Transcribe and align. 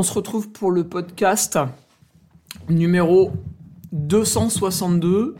On 0.00 0.02
se 0.02 0.14
retrouve 0.14 0.50
pour 0.50 0.70
le 0.70 0.88
podcast 0.88 1.58
numéro 2.70 3.32
262 3.92 5.36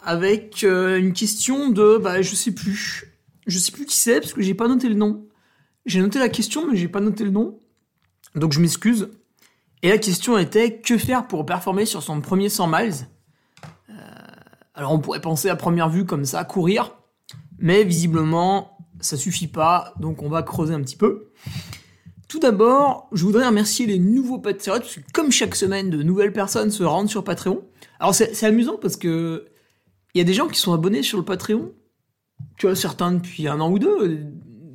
avec 0.00 0.64
euh, 0.64 0.98
une 0.98 1.14
question 1.14 1.70
de, 1.70 1.96
bah 1.96 2.20
je 2.20 2.34
sais 2.34 2.52
plus, 2.52 3.16
je 3.46 3.58
sais 3.58 3.72
plus 3.72 3.86
qui 3.86 3.96
c'est 3.96 4.20
parce 4.20 4.34
que 4.34 4.42
j'ai 4.42 4.52
pas 4.52 4.68
noté 4.68 4.90
le 4.90 4.96
nom. 4.96 5.26
J'ai 5.86 6.02
noté 6.02 6.18
la 6.18 6.28
question 6.28 6.70
mais 6.70 6.76
j'ai 6.76 6.88
pas 6.88 7.00
noté 7.00 7.24
le 7.24 7.30
nom, 7.30 7.58
donc 8.34 8.52
je 8.52 8.60
m'excuse. 8.60 9.08
Et 9.80 9.88
la 9.88 9.96
question 9.96 10.36
était 10.36 10.80
que 10.82 10.98
faire 10.98 11.26
pour 11.26 11.46
performer 11.46 11.86
sur 11.86 12.02
son 12.02 12.20
premier 12.20 12.50
100 12.50 12.66
miles? 12.66 12.92
Euh, 13.88 13.94
Alors 14.74 14.92
on 14.92 14.98
pourrait 14.98 15.22
penser 15.22 15.48
à 15.48 15.56
première 15.56 15.88
vue 15.88 16.04
comme 16.04 16.26
ça, 16.26 16.44
courir, 16.44 16.98
mais 17.58 17.82
visiblement 17.82 18.76
ça 19.00 19.16
suffit 19.16 19.48
pas, 19.48 19.94
donc 19.98 20.22
on 20.22 20.28
va 20.28 20.42
creuser 20.42 20.74
un 20.74 20.82
petit 20.82 20.96
peu. 20.96 21.30
Tout 22.34 22.40
d'abord, 22.40 23.08
je 23.12 23.22
voudrais 23.22 23.46
remercier 23.46 23.86
les 23.86 24.00
nouveaux 24.00 24.40
patriotes, 24.40 24.82
parce 24.82 24.96
que 24.96 25.00
comme 25.12 25.30
chaque 25.30 25.54
semaine, 25.54 25.88
de 25.88 26.02
nouvelles 26.02 26.32
personnes 26.32 26.72
se 26.72 26.82
rendent 26.82 27.08
sur 27.08 27.22
Patreon. 27.22 27.62
Alors 28.00 28.12
c'est 28.12 28.42
amusant 28.42 28.76
parce 28.76 28.96
que 28.96 29.46
il 30.12 30.18
y 30.18 30.20
a 30.20 30.24
des 30.24 30.34
gens 30.34 30.48
qui 30.48 30.58
sont 30.58 30.72
abonnés 30.72 31.04
sur 31.04 31.16
le 31.16 31.24
Patreon, 31.24 31.72
tu 32.58 32.66
vois, 32.66 32.74
certains 32.74 33.12
depuis 33.12 33.46
un 33.46 33.60
an 33.60 33.70
ou 33.70 33.78
deux, 33.78 34.18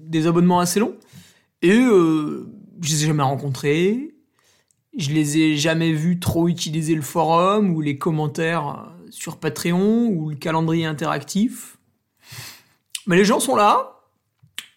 des 0.06 0.26
abonnements 0.26 0.62
assez 0.62 0.80
longs, 0.80 0.96
et 1.62 1.78
euh, 1.78 2.48
je 2.82 2.92
les 2.92 3.04
ai 3.04 3.08
jamais 3.08 3.24
rencontrés, 3.24 4.16
je 4.98 5.12
les 5.12 5.40
ai 5.40 5.58
jamais 5.58 5.92
vus 5.92 6.18
trop 6.18 6.48
utiliser 6.48 6.96
le 6.96 7.02
forum 7.02 7.76
ou 7.76 7.82
les 7.82 7.98
commentaires 7.98 8.90
sur 9.10 9.36
Patreon 9.36 10.08
ou 10.08 10.30
le 10.30 10.38
calendrier 10.38 10.86
interactif. 10.86 11.78
Mais 13.06 13.18
les 13.18 13.26
gens 13.26 13.42
sont 13.42 13.58
là, 13.58 14.00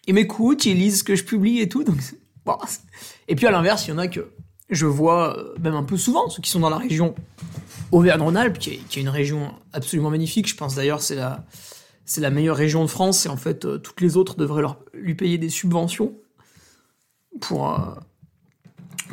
ils 0.05 0.13
m'écoutent, 0.13 0.65
ils 0.65 0.77
lisent 0.77 0.99
ce 0.99 1.03
que 1.05 1.15
je 1.15 1.23
publie 1.23 1.61
et 1.61 1.69
tout. 1.69 1.85
Donc 1.85 2.01
et 3.27 3.35
puis 3.35 3.47
à 3.47 3.51
l'inverse, 3.51 3.87
il 3.87 3.91
y 3.91 3.93
en 3.93 3.97
a 3.97 4.07
que 4.07 4.31
je 4.69 4.85
vois 4.85 5.37
euh, 5.37 5.55
même 5.59 5.75
un 5.75 5.83
peu 5.83 5.97
souvent, 5.97 6.29
ceux 6.29 6.41
qui 6.41 6.49
sont 6.49 6.59
dans 6.59 6.69
la 6.69 6.77
région 6.77 7.15
Auvergne-Rhône-Alpes, 7.91 8.57
qui 8.57 8.71
est 8.71 8.95
une 8.95 9.09
région 9.09 9.53
absolument 9.71 10.09
magnifique. 10.09 10.47
Je 10.47 10.55
pense 10.55 10.75
d'ailleurs 10.75 11.01
c'est 11.01 11.15
la 11.15 11.45
c'est 12.05 12.21
la 12.21 12.31
meilleure 12.31 12.57
région 12.57 12.83
de 12.83 12.89
France 12.89 13.25
et 13.25 13.29
en 13.29 13.37
fait 13.37 13.65
euh, 13.65 13.77
toutes 13.77 14.01
les 14.01 14.17
autres 14.17 14.35
devraient 14.35 14.61
leur, 14.61 14.79
lui 14.93 15.15
payer 15.15 15.37
des 15.37 15.49
subventions 15.49 16.13
pour 17.39 17.71
euh, 17.71 17.77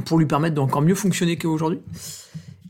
pour 0.05 0.19
lui 0.19 0.27
permettre 0.27 0.55
d'encore 0.55 0.83
mieux 0.83 0.95
fonctionner 0.95 1.37
qu'aujourd'hui. 1.37 1.81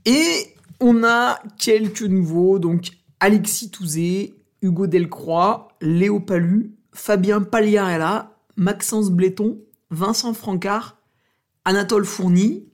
Et 0.05 0.55
on 0.81 1.05
a 1.05 1.38
quelques 1.58 2.03
nouveaux, 2.03 2.58
donc 2.58 2.91
Alexis 3.20 3.70
Touzé, 3.70 4.34
Hugo 4.62 4.86
Delcroix, 4.86 5.69
Léo 5.81 6.20
Palu, 6.20 6.72
Fabien 6.92 7.42
Pagliarella, 7.42 8.34
Maxence 8.56 9.11
Bléton, 9.11 9.58
Vincent 9.91 10.34
Francard, 10.34 10.96
Anatole 11.64 12.05
Fourny, 12.05 12.64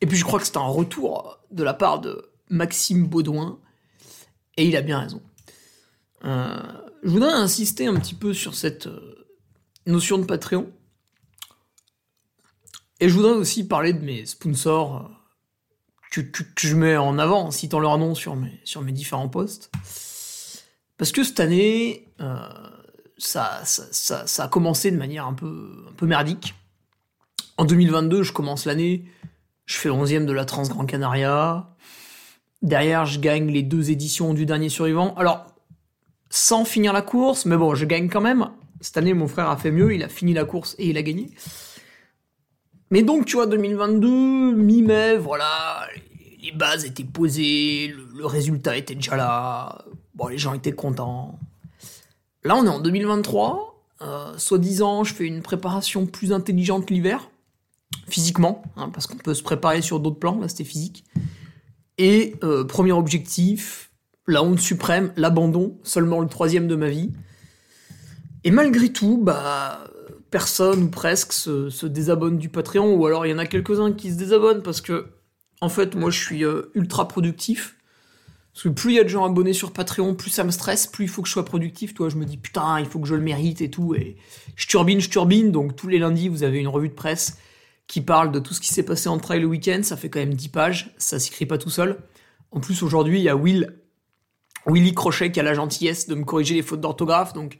et 0.00 0.06
puis 0.06 0.16
je 0.16 0.24
crois 0.24 0.40
que 0.40 0.46
c'est 0.46 0.56
un 0.56 0.66
retour 0.66 1.38
de 1.50 1.62
la 1.62 1.72
part 1.72 2.00
de 2.00 2.30
Maxime 2.50 3.06
Baudouin, 3.06 3.58
et 4.56 4.66
il 4.66 4.76
a 4.76 4.82
bien 4.82 4.98
raison. 4.98 5.22
Euh, 6.24 6.56
je 7.02 7.10
voudrais 7.10 7.32
insister 7.32 7.86
un 7.86 7.94
petit 7.94 8.14
peu 8.14 8.34
sur 8.34 8.54
cette 8.54 8.86
euh, 8.86 9.26
notion 9.86 10.18
de 10.18 10.24
Patreon, 10.24 10.70
et 13.00 13.08
je 13.08 13.14
voudrais 13.14 13.32
aussi 13.32 13.66
parler 13.66 13.92
de 13.92 14.04
mes 14.04 14.26
sponsors 14.26 15.10
euh, 16.16 16.22
que, 16.22 16.44
je 16.68 16.74
mets 16.74 16.96
en 16.96 17.18
avant 17.18 17.46
en 17.46 17.50
citant 17.50 17.80
leur 17.80 17.98
nom 17.98 18.14
sur 18.14 18.36
mes, 18.36 18.92
différents 18.92 19.28
posts. 19.28 19.70
Parce 20.96 21.10
que 21.10 21.24
cette 21.24 21.40
année, 21.40 22.08
ça, 23.18 23.64
a 24.38 24.48
commencé 24.48 24.92
de 24.92 24.96
manière 24.96 25.26
un 25.26 25.34
peu 25.34 26.06
merdique. 26.06 26.54
En 27.56 27.64
2022, 27.64 28.22
je 28.22 28.32
commence 28.32 28.64
l'année, 28.64 29.04
je 29.66 29.76
fais 29.76 29.88
11e 29.88 30.24
de 30.24 30.32
la 30.32 30.44
Trans 30.44 30.64
Grand 30.64 30.86
Canaria. 30.86 31.70
Derrière, 32.62 33.06
je 33.06 33.20
gagne 33.20 33.50
les 33.50 33.62
deux 33.62 33.90
éditions 33.90 34.34
du 34.34 34.44
dernier 34.46 34.68
survivant. 34.68 35.14
Alors, 35.14 35.46
sans 36.30 36.64
finir 36.64 36.92
la 36.92 37.02
course, 37.02 37.46
mais 37.46 37.56
bon, 37.56 37.74
je 37.74 37.84
gagne 37.84 38.08
quand 38.08 38.20
même. 38.20 38.50
Cette 38.80 38.96
année, 38.96 39.14
mon 39.14 39.28
frère 39.28 39.48
a 39.48 39.56
fait 39.56 39.70
mieux, 39.70 39.94
il 39.94 40.02
a 40.02 40.08
fini 40.08 40.32
la 40.34 40.44
course 40.44 40.74
et 40.78 40.88
il 40.88 40.98
a 40.98 41.02
gagné. 41.02 41.30
Mais 42.90 43.02
donc, 43.02 43.26
tu 43.26 43.36
vois, 43.36 43.46
2022, 43.46 44.52
mi-mai, 44.52 45.16
voilà, 45.16 45.86
les 46.42 46.52
bases 46.52 46.84
étaient 46.84 47.04
posées, 47.04 47.88
le, 47.88 48.18
le 48.18 48.26
résultat 48.26 48.76
était 48.76 48.94
déjà 48.94 49.16
là, 49.16 49.84
bon, 50.14 50.26
les 50.26 50.38
gens 50.38 50.54
étaient 50.54 50.72
contents. 50.72 51.38
Là, 52.42 52.56
on 52.56 52.64
est 52.64 52.68
en 52.68 52.80
2023, 52.80 53.80
euh, 54.02 54.36
soi-disant, 54.36 55.04
je 55.04 55.14
fais 55.14 55.24
une 55.24 55.40
préparation 55.40 56.04
plus 56.04 56.32
intelligente 56.32 56.90
l'hiver, 56.90 57.30
physiquement, 58.08 58.62
hein, 58.76 58.90
parce 58.90 59.06
qu'on 59.06 59.16
peut 59.16 59.34
se 59.34 59.42
préparer 59.42 59.82
sur 59.82 60.00
d'autres 60.00 60.18
plans, 60.18 60.38
là 60.40 60.48
c'était 60.48 60.64
physique. 60.64 61.04
Et 61.98 62.34
euh, 62.42 62.64
premier 62.64 62.92
objectif, 62.92 63.90
la 64.26 64.42
honte 64.42 64.58
suprême, 64.58 65.12
l'abandon, 65.16 65.78
seulement 65.82 66.20
le 66.20 66.28
troisième 66.28 66.66
de 66.66 66.76
ma 66.76 66.88
vie. 66.88 67.12
Et 68.42 68.50
malgré 68.50 68.90
tout, 68.90 69.18
bah, 69.18 69.84
personne 70.30 70.84
ou 70.84 70.88
presque 70.88 71.32
se, 71.32 71.86
désabonne 71.86 72.38
du 72.38 72.48
Patreon, 72.48 72.94
ou 72.94 73.06
alors 73.06 73.26
il 73.26 73.30
y 73.30 73.34
en 73.34 73.38
a 73.38 73.46
quelques-uns 73.46 73.92
qui 73.92 74.12
se 74.12 74.16
désabonnent 74.16 74.62
parce 74.62 74.80
que, 74.80 75.06
en 75.60 75.68
fait, 75.68 75.94
moi 75.94 76.10
je 76.10 76.18
suis 76.18 76.44
euh, 76.44 76.70
ultra 76.74 77.08
productif. 77.08 77.76
Parce 78.52 78.64
que 78.64 78.68
plus 78.68 78.92
il 78.92 78.96
y 78.96 79.00
a 79.00 79.04
de 79.04 79.08
gens 79.08 79.24
abonnés 79.24 79.52
sur 79.52 79.72
Patreon, 79.72 80.14
plus 80.14 80.30
ça 80.30 80.44
me 80.44 80.52
stresse, 80.52 80.86
plus 80.86 81.06
il 81.06 81.08
faut 81.08 81.22
que 81.22 81.28
je 81.28 81.32
sois 81.32 81.44
productif. 81.44 81.92
Toi, 81.92 82.08
je 82.08 82.16
me 82.16 82.24
dis 82.24 82.36
putain, 82.36 82.78
il 82.78 82.86
faut 82.86 83.00
que 83.00 83.08
je 83.08 83.14
le 83.14 83.20
mérite 83.20 83.60
et 83.60 83.70
tout. 83.70 83.94
Et 83.94 84.16
je 84.54 84.68
turbine, 84.68 85.00
je 85.00 85.10
turbine. 85.10 85.50
Donc 85.50 85.74
tous 85.74 85.88
les 85.88 85.98
lundis, 85.98 86.28
vous 86.28 86.44
avez 86.44 86.60
une 86.60 86.68
revue 86.68 86.88
de 86.88 86.94
presse 86.94 87.38
qui 87.86 88.00
parle 88.00 88.32
de 88.32 88.38
tout 88.38 88.54
ce 88.54 88.60
qui 88.60 88.68
s'est 88.68 88.82
passé 88.82 89.08
en 89.08 89.18
trail 89.18 89.40
le 89.40 89.46
week-end. 89.46 89.80
Ça 89.82 89.96
fait 89.96 90.08
quand 90.08 90.20
même 90.20 90.34
10 90.34 90.48
pages. 90.48 90.94
Ça 90.98 91.18
s'écrit 91.18 91.46
pas 91.46 91.58
tout 91.58 91.70
seul. 91.70 91.98
En 92.50 92.60
plus, 92.60 92.82
aujourd'hui, 92.82 93.18
il 93.18 93.24
y 93.24 93.28
a 93.28 93.36
Will, 93.36 93.78
Willy 94.66 94.94
Crochet 94.94 95.32
qui 95.32 95.40
a 95.40 95.42
la 95.42 95.54
gentillesse 95.54 96.08
de 96.08 96.14
me 96.14 96.24
corriger 96.24 96.54
les 96.54 96.62
fautes 96.62 96.80
d'orthographe. 96.80 97.32
Donc 97.32 97.58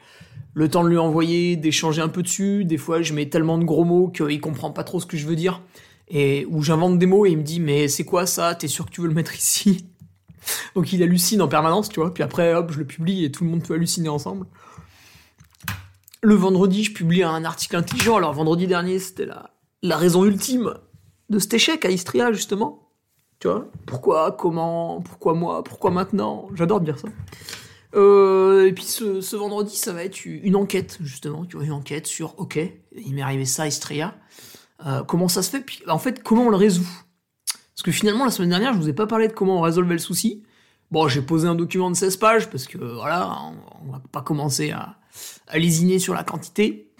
le 0.55 0.69
temps 0.69 0.84
de 0.84 0.89
lui 0.89 0.99
envoyer, 0.99 1.57
d'échanger 1.57 2.01
un 2.01 2.09
peu 2.09 2.23
dessus. 2.23 2.65
Des 2.65 2.79
fois, 2.79 3.03
je 3.03 3.13
mets 3.13 3.29
tellement 3.29 3.59
de 3.59 3.65
gros 3.65 3.84
mots 3.84 4.09
qu'il 4.09 4.41
comprend 4.41 4.71
pas 4.71 4.84
trop 4.84 5.01
ce 5.01 5.07
que 5.07 5.17
je 5.17 5.27
veux 5.27 5.37
dire. 5.37 5.63
Et 6.09 6.47
où 6.51 6.63
j'invente 6.63 6.99
des 6.99 7.07
mots 7.07 7.27
et 7.27 7.31
il 7.31 7.39
me 7.39 7.43
dit 7.43 7.61
mais 7.61 7.89
c'est 7.89 8.05
quoi 8.05 8.27
ça? 8.27 8.55
T'es 8.55 8.69
sûr 8.69 8.87
que 8.87 8.91
tu 8.91 9.01
veux 9.01 9.09
le 9.09 9.15
mettre 9.15 9.34
ici? 9.34 9.87
Donc 10.75 10.93
il 10.93 11.03
hallucine 11.03 11.43
en 11.43 11.49
permanence, 11.49 11.89
tu 11.89 12.01
vois. 12.01 12.13
Puis 12.13 12.23
après, 12.23 12.55
hop, 12.55 12.73
je 12.73 12.79
le 12.79 12.87
publie 12.87 13.25
et 13.25 13.33
tout 13.33 13.45
le 13.45 13.51
monde 13.51 13.63
peut 13.63 13.75
halluciner 13.75 14.09
ensemble. 14.09 14.47
Le 16.23 16.34
vendredi, 16.34 16.84
je 16.84 16.93
publie 16.93 17.23
un 17.23 17.45
article 17.45 17.77
intelligent. 17.77 18.17
Alors 18.17 18.33
vendredi 18.33 18.67
dernier, 18.67 18.99
c'était 18.99 19.27
la, 19.27 19.53
la 19.84 19.99
raison 19.99 20.25
ultime 20.25 20.75
de 21.28 21.39
cet 21.39 21.55
échec 21.55 21.84
à 21.84 21.91
Istria, 21.91 22.33
justement. 22.33 22.89
Tu 23.39 23.49
vois? 23.49 23.69
Pourquoi 23.87 24.33
Comment 24.33 25.03
Pourquoi 25.03 25.34
moi 25.34 25.62
Pourquoi 25.62 25.91
maintenant? 25.91 26.49
J'adore 26.55 26.81
dire 26.81 26.99
ça. 26.99 27.09
Euh, 27.95 28.67
et 28.67 28.72
puis 28.72 28.84
ce, 28.84 29.37
vendredi, 29.37 29.77
ça 29.77 29.93
va 29.93 30.03
être 30.03 30.25
une 30.25 30.56
enquête, 30.56 30.97
justement. 31.03 31.45
Tu 31.45 31.57
vois, 31.57 31.66
une 31.66 31.72
enquête 31.72 32.07
sur, 32.07 32.39
ok, 32.39 32.59
il 32.97 33.15
m'est 33.15 33.21
arrivé 33.21 33.45
ça 33.45 33.65
à 33.65 33.66
Istria. 33.66 34.15
Euh, 34.86 35.03
comment 35.04 35.28
ça 35.28 35.42
se 35.42 35.51
fait? 35.51 35.60
Puis 35.60 35.83
en 35.86 35.98
fait, 35.98 36.22
comment 36.22 36.45
on 36.45 36.51
le 36.51 36.57
résout? 36.57 36.89
Parce 37.75 37.83
que 37.84 37.92
finalement, 37.92 38.25
la 38.25 38.31
semaine 38.31 38.51
dernière, 38.51 38.72
je 38.72 38.78
vous 38.78 38.89
ai 38.89 38.95
pas 38.95 39.07
parlé 39.07 39.28
de 39.28 39.34
comment 39.34 39.59
on 39.59 39.60
résolvait 39.60 39.95
le 39.95 39.98
souci. 39.98 40.42
Bon, 40.91 41.09
j'ai 41.09 41.21
posé 41.21 41.47
un 41.47 41.54
document 41.54 41.91
de 41.91 41.97
16 41.97 42.16
pages 42.16 42.48
parce 42.48 42.66
que 42.66 42.78
voilà, 42.78 43.39
on, 43.39 43.86
on 43.86 43.92
va 43.92 44.03
pas 44.13 44.22
commencer 44.22 44.71
à, 44.71 44.97
à 45.47 45.59
lésiner 45.59 45.98
sur 45.98 46.15
la 46.15 46.25
quantité 46.25 46.91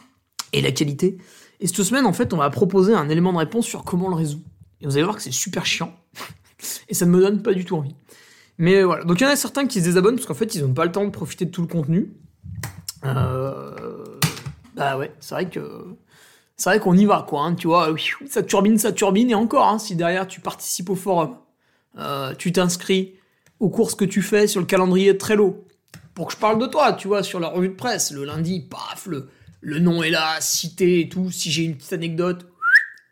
et 0.53 0.61
la 0.61 0.71
qualité. 0.71 1.17
Et 1.61 1.67
cette 1.67 1.83
semaine, 1.83 2.07
en 2.07 2.13
fait, 2.13 2.33
on 2.33 2.37
va 2.37 2.51
proposer 2.51 2.95
un 2.95 3.09
élément 3.09 3.33
de 3.33 3.39
réponse 3.39 3.67
sur 3.67 3.85
comment 3.85 4.09
le 4.09 4.15
résout. 4.15 4.43
Et 4.81 4.87
vous 4.87 4.93
allez 4.93 5.05
voir 5.05 5.17
que 5.17 5.23
c'est 5.23 5.33
super 5.33 5.65
chiant. 5.67 5.95
et 6.89 6.95
ça 6.95 7.07
ne 7.07 7.11
me 7.11 7.21
donne 7.21 7.43
pas 7.43 7.53
du 7.53 7.65
tout 7.65 7.77
envie. 7.77 7.95
Mais 8.59 8.83
voilà. 8.83 9.05
Donc 9.05 9.21
il 9.21 9.25
y 9.25 9.27
en 9.27 9.31
a 9.31 9.37
certains 9.37 9.67
qui 9.67 9.81
se 9.81 9.85
désabonnent 9.85 10.17
parce 10.17 10.27
qu'en 10.27 10.35
fait, 10.35 10.55
ils 10.55 10.63
n'ont 10.63 10.75
pas 10.75 10.85
le 10.85 10.93
temps 10.93 11.05
de 11.05 11.11
profiter 11.11 11.45
de 11.45 11.51
tout 11.51 11.63
le 11.63 11.69
contenu. 11.69 12.13
Euh... 13.05 14.05
Bah 14.75 14.97
ouais, 14.97 15.13
c'est 15.21 15.35
vrai 15.35 15.49
que. 15.49 15.97
C'est 16.57 16.71
vrai 16.71 16.79
qu'on 16.79 16.97
y 16.97 17.05
va, 17.05 17.27
quoi. 17.29 17.43
hein, 17.43 17.55
tu 17.55 17.67
vois, 17.67 17.93
ça 18.29 18.43
turbine, 18.43 18.79
ça 18.79 18.93
turbine, 18.93 19.29
et 19.29 19.35
encore, 19.35 19.67
hein, 19.67 19.81
si 19.81 19.97
derrière 19.97 20.29
tu 20.29 20.41
participes 20.41 20.89
au 20.89 20.95
forum, 20.95 21.37
euh, 21.99 22.33
tu 22.37 22.53
t'inscris 22.53 23.15
aux 23.59 23.71
courses 23.71 23.97
que 23.97 24.05
tu 24.05 24.23
fais 24.23 24.47
sur 24.47 24.61
le 24.61 24.67
calendrier 24.67 25.19
Trello, 25.19 25.65
pour 26.15 26.29
que 26.29 26.33
je 26.33 26.39
parle 26.39 26.61
de 26.61 26.67
toi, 26.67 26.93
tu 26.93 27.09
vois, 27.09 27.25
sur 27.25 27.41
la 27.41 27.49
revue 27.49 27.71
de 27.71 27.75
presse, 27.75 28.13
le 28.13 28.25
lundi, 28.25 28.61
paf, 28.61 29.07
le, 29.07 29.29
le 29.65 29.79
nom 29.79 30.03
est 30.03 30.11
là, 30.11 30.37
cité 30.41 31.01
et 31.01 31.09
tout. 31.09 31.31
Si 31.31 31.51
j'ai 31.51 31.65
une 31.65 31.77
petite 31.77 31.95
anecdote, 31.95 32.47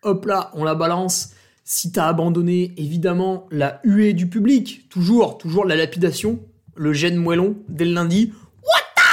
hop 0.03 0.27
là, 0.27 0.51
on 0.55 0.65
la 0.65 0.75
balance. 0.75 1.31
Si 1.65 1.93
t'as 1.93 2.07
abandonné, 2.07 2.75
évidemment, 2.77 3.47
la 3.51 3.81
huée 3.85 4.13
du 4.13 4.29
public, 4.29 4.89
toujours, 4.91 5.39
toujours 5.39 5.65
la 5.65 5.77
lapidation, 5.77 6.41
le 6.77 6.93
gène 6.93 7.17
moellon 7.17 7.57
dès 7.69 7.87
le 7.87 7.95
lundi. 7.95 8.33
What 8.63 9.05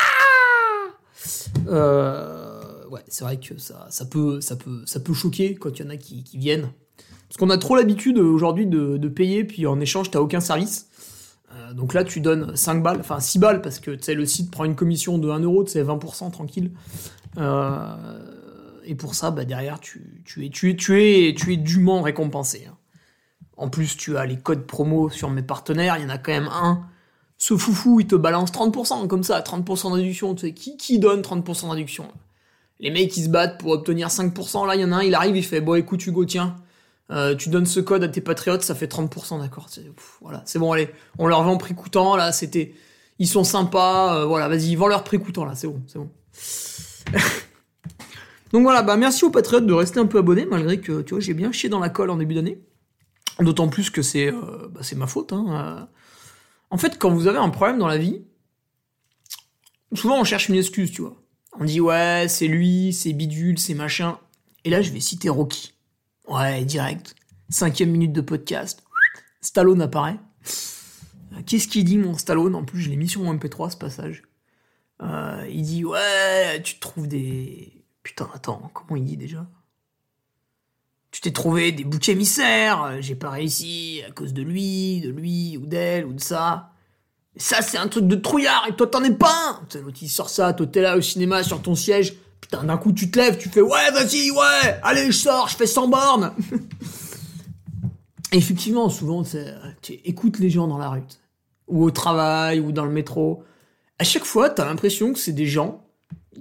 euh, 1.72 2.88
Ouais, 2.90 3.02
c'est 3.08 3.24
vrai 3.24 3.38
que 3.38 3.58
ça, 3.58 3.88
ça, 3.90 4.06
peut, 4.06 4.42
ça, 4.42 4.56
peut, 4.56 4.82
ça 4.86 5.00
peut 5.00 5.14
choquer 5.14 5.56
quand 5.56 5.80
il 5.80 5.86
y 5.86 5.88
en 5.88 5.92
a 5.92 5.98
qui, 5.98 6.26
viennent. 6.34 6.70
Parce 7.30 7.38
qu'on 7.38 7.52
a 7.52 7.58
trop 7.58 7.76
l'habitude 7.76 8.18
aujourd'hui 8.18 8.66
de, 8.66 9.08
payer, 9.08 9.46
puis 9.46 9.66
en 9.66 9.80
échange, 9.80 10.12
t'as 10.12 10.20
aucun 10.20 10.42
service. 10.42 10.88
Euh, 11.54 11.74
donc 11.74 11.94
là, 11.94 12.04
tu 12.04 12.20
donnes 12.20 12.56
5 12.56 12.84
balles, 12.84 13.00
enfin 13.00 13.20
6 13.20 13.40
balles, 13.40 13.62
parce 13.62 13.80
que 13.80 13.92
le 13.92 14.26
site 14.26 14.52
prend 14.52 14.66
une 14.66 14.76
commission 14.76 15.20
de 15.20 15.30
1 15.30 15.40
euro, 15.40 15.66
c'est 15.68 15.84
20% 15.84 16.32
tranquille. 16.32 16.72
Euh, 17.38 17.96
et 18.86 18.96
pour 18.96 19.16
ça, 19.16 19.32
bah, 19.32 19.46
derrière, 19.46 19.80
tu, 19.80 20.00
es, 20.00 20.50
tu, 20.50 20.70
es, 20.70 20.76
tu, 20.76 21.02
es, 21.02 21.36
tu 21.36 21.54
es 21.54 21.58
dûment 21.58 22.02
récompensé. 22.02 22.66
Hein. 22.68 22.76
En 23.58 23.70
plus, 23.70 23.98
tu 23.98 24.18
as 24.18 24.26
les 24.26 24.38
codes 24.38 24.66
promo 24.66 25.10
sur 25.10 25.30
mes 25.30 25.44
partenaires, 25.44 25.98
il 25.98 26.04
y 26.04 26.06
en 26.06 26.10
a 26.10 26.18
quand 26.18 26.32
même 26.32 26.50
un. 26.52 26.86
Ce 27.38 27.56
foufou, 27.56 28.00
il 28.00 28.08
te 28.08 28.16
balance 28.16 28.52
30%, 28.52 29.08
comme 29.08 29.24
ça, 29.24 29.40
30% 29.42 29.96
d'induction. 29.96 30.34
Tu 30.34 30.48
sais, 30.48 30.54
qui, 30.54 30.78
qui 30.78 31.00
donne 31.00 31.22
30% 31.22 31.70
d'induction 31.70 32.08
Les 32.80 32.90
mecs 32.90 33.12
qui 33.12 33.24
se 33.24 33.30
battent 33.30 33.60
pour 33.60 33.72
obtenir 33.72 34.08
5%, 34.08 34.66
là, 34.68 34.76
il 34.76 34.82
y 34.82 34.86
en 34.86 34.92
a 34.92 34.98
un, 34.98 35.04
il 35.04 35.14
arrive, 35.14 35.36
il 35.38 35.46
fait 35.46 35.62
Bon, 35.62 35.76
écoute, 35.76 36.06
Hugo, 36.06 36.26
tiens, 36.26 36.56
euh, 37.12 37.36
tu 37.36 37.50
donnes 37.50 37.66
ce 37.66 37.80
code 37.80 38.04
à 38.04 38.08
tes 38.08 38.22
patriotes, 38.22 38.62
ça 38.62 38.76
fait 38.76 38.88
30%, 38.88 39.40
d'accord. 39.40 39.68
Voilà, 40.22 40.42
c'est 40.46 40.60
bon, 40.60 40.72
allez, 40.72 40.90
on 41.18 41.28
leur 41.28 41.44
vend 41.44 41.58
prix 41.58 41.76
coûtant, 41.76 42.16
là, 42.16 42.32
c'était. 42.32 42.74
Ils 43.20 43.28
sont 43.28 43.44
sympas, 43.44 44.16
euh, 44.16 44.26
voilà, 44.26 44.48
vas-y, 44.48 44.76
vends 44.76 44.88
leur 44.88 45.04
prix 45.04 45.20
coûtant, 45.20 45.44
là, 45.44 45.54
c'est 45.56 45.68
bon, 45.68 45.82
c'est 45.88 46.00
bon. 46.00 46.10
Donc 48.52 48.64
voilà, 48.64 48.82
bah 48.82 48.98
merci 48.98 49.26
aux 49.26 49.30
patriotes 49.30 49.66
de 49.66 49.74
rester 49.74 50.00
un 50.00 50.08
peu 50.08 50.18
abonnés, 50.18 50.46
malgré 50.46 50.80
que, 50.80 51.02
tu 51.02 51.14
vois, 51.14 51.22
j'ai 51.22 51.34
bien 51.34 51.52
chié 51.52 51.70
dans 51.70 51.80
la 51.80 51.90
colle 51.90 52.10
en 52.10 52.18
début 52.18 52.36
d'année. 52.36 52.60
D'autant 53.40 53.70
plus 53.70 53.90
que 53.90 54.02
c'est 54.02 54.34
euh, 54.34 54.68
bah, 54.72 54.82
ma 54.96 55.08
faute. 55.08 55.34
Hein. 55.34 55.88
En 56.72 56.78
fait, 56.78 56.98
quand 56.98 57.12
vous 57.12 57.28
avez 57.28 57.38
un 57.38 57.50
problème 57.50 57.78
dans 57.78 57.88
la 57.88 57.98
vie, 57.98 58.22
souvent 59.94 60.20
on 60.20 60.24
cherche 60.24 60.50
une 60.50 60.56
excuse, 60.56 60.92
tu 60.92 61.02
vois. 61.02 61.22
On 61.60 61.66
dit 61.66 61.82
ouais, 61.82 62.28
c'est 62.28 62.48
lui, 62.48 62.94
c'est 62.94 63.14
bidule, 63.14 63.60
c'est 63.60 63.74
machin. 63.74 64.18
Et 64.66 64.70
là, 64.70 64.82
je 64.82 64.92
vais 64.92 65.00
citer 65.00 65.30
Rocky. 65.30 65.74
Ouais, 66.28 66.64
direct. 66.66 67.16
Cinquième 67.50 67.92
minute 67.92 68.14
de 68.14 68.22
podcast. 68.22 68.84
Stallone 69.42 69.82
apparaît. 69.82 70.20
Qu'est-ce 71.46 71.68
qu'il 71.68 71.86
dit, 71.86 71.98
mon 71.98 72.16
Stallone? 72.16 72.56
En 72.56 72.64
plus, 72.64 72.82
je 72.82 72.90
l'ai 72.90 72.98
mis 72.98 73.08
sur 73.08 73.22
mon 73.22 73.34
MP3, 73.34 73.72
ce 73.72 73.78
passage. 73.78 74.24
Euh, 75.02 75.46
il 75.50 75.64
dit 75.64 75.86
Ouais, 75.86 76.62
tu 76.64 76.80
trouves 76.80 77.08
des. 77.08 77.72
Putain, 78.04 78.30
attends, 78.34 78.72
comment 78.74 78.98
il 78.98 79.06
dit 79.06 79.18
déjà? 79.18 79.46
Tu 81.12 81.22
t'es 81.22 81.32
trouvé 81.32 81.72
des 81.72 81.84
boucs 81.84 82.10
émissaires, 82.10 82.98
j'ai 83.02 83.16
pas 83.16 83.32
réussi 83.32 84.02
à 84.08 84.12
cause 84.12 84.32
de 84.32 84.44
lui, 84.44 85.02
de 85.02 85.10
lui, 85.10 85.58
ou 85.58 85.66
d'elle, 85.66 86.06
ou 86.06 86.14
de 86.14 86.22
ça. 86.22 86.72
ça, 87.36 87.64
c'est 87.64 87.80
un 87.80 87.88
truc 87.88 88.06
de 88.08 88.16
trouillard, 88.16 88.68
et 88.70 88.76
toi, 88.76 88.86
t'en 88.86 89.04
es 89.04 89.12
pas 89.12 89.60
un 89.74 89.80
L'autre, 89.80 89.98
il 90.04 90.10
sort 90.10 90.30
ça, 90.30 90.54
toi, 90.54 90.68
t'es 90.68 90.82
là 90.82 90.96
au 90.96 91.02
cinéma 91.02 91.42
sur 91.42 91.64
ton 91.64 91.74
siège, 91.74 92.16
Putain, 92.42 92.64
d'un 92.64 92.78
coup, 92.78 92.94
tu 92.94 93.12
te 93.12 93.20
lèves, 93.20 93.38
tu 93.38 93.50
fais 93.50 93.62
ouais, 93.62 93.92
vas-y, 93.92 94.32
ouais, 94.32 94.80
allez, 94.84 95.08
je 95.08 95.18
sors, 95.18 95.48
je 95.50 95.56
fais 95.56 95.68
100 95.68 95.88
bornes. 95.88 96.34
Effectivement, 98.32 98.90
souvent, 98.90 99.24
tu 99.82 99.94
écoutes 100.06 100.40
les 100.40 100.50
gens 100.50 100.68
dans 100.68 100.78
la 100.78 100.90
rue, 100.90 101.04
ou 101.68 101.84
au 101.84 101.92
travail, 101.92 102.60
ou 102.60 102.72
dans 102.72 102.86
le 102.86 102.92
métro. 102.92 103.44
À 104.00 104.04
chaque 104.04 104.26
fois, 104.26 104.50
t'as 104.50 104.66
l'impression 104.66 105.14
que 105.14 105.20
c'est 105.20 105.34
des 105.34 105.46
gens 105.46 105.86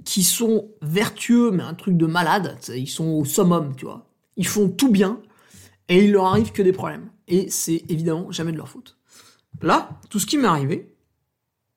qui 0.05 0.23
sont 0.23 0.69
vertueux, 0.81 1.51
mais 1.51 1.63
un 1.63 1.73
truc 1.73 1.97
de 1.97 2.05
malade. 2.05 2.57
Ils 2.73 2.87
sont 2.87 3.07
au 3.07 3.25
summum, 3.25 3.75
tu 3.75 3.85
vois. 3.85 4.07
Ils 4.37 4.47
font 4.47 4.69
tout 4.69 4.89
bien, 4.89 5.19
et 5.89 6.05
il 6.05 6.11
leur 6.11 6.25
arrive 6.25 6.51
que 6.51 6.61
des 6.61 6.71
problèmes. 6.71 7.09
Et 7.27 7.49
c'est 7.49 7.83
évidemment 7.89 8.31
jamais 8.31 8.51
de 8.51 8.57
leur 8.57 8.69
faute. 8.69 8.97
Là, 9.61 9.89
tout 10.09 10.19
ce 10.19 10.25
qui 10.25 10.37
m'est 10.37 10.47
arrivé, 10.47 10.95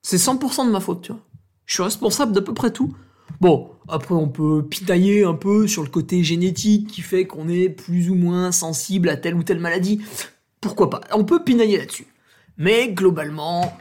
c'est 0.01 0.17
100% 0.17 0.67
de 0.67 0.71
ma 0.71 0.79
faute, 0.79 1.01
tu 1.01 1.11
vois. 1.11 1.21
Je 1.65 1.73
suis 1.73 1.83
responsable 1.83 2.31
d'à 2.31 2.41
peu 2.41 2.53
près 2.53 2.71
tout. 2.71 2.95
Bon, 3.41 3.71
après 3.87 4.15
on 4.15 4.29
peut 4.29 4.63
pitailler 4.63 5.23
un 5.23 5.33
peu 5.33 5.67
sur 5.67 5.83
le 5.83 5.89
côté 5.89 6.23
génétique 6.23 6.87
qui 6.87 7.01
fait 7.01 7.25
qu'on 7.25 7.49
est 7.49 7.69
plus 7.69 8.09
ou 8.09 8.15
moins 8.15 8.51
sensible 8.51 9.09
à 9.09 9.17
telle 9.17 9.35
ou 9.35 9.43
telle 9.43 9.59
maladie. 9.59 10.01
Pourquoi 10.61 10.89
pas? 10.89 11.01
On 11.11 11.25
peut 11.25 11.43
pinailler 11.43 11.77
là-dessus. 11.77 12.07
Mais 12.57 12.89
globalement, 12.89 13.75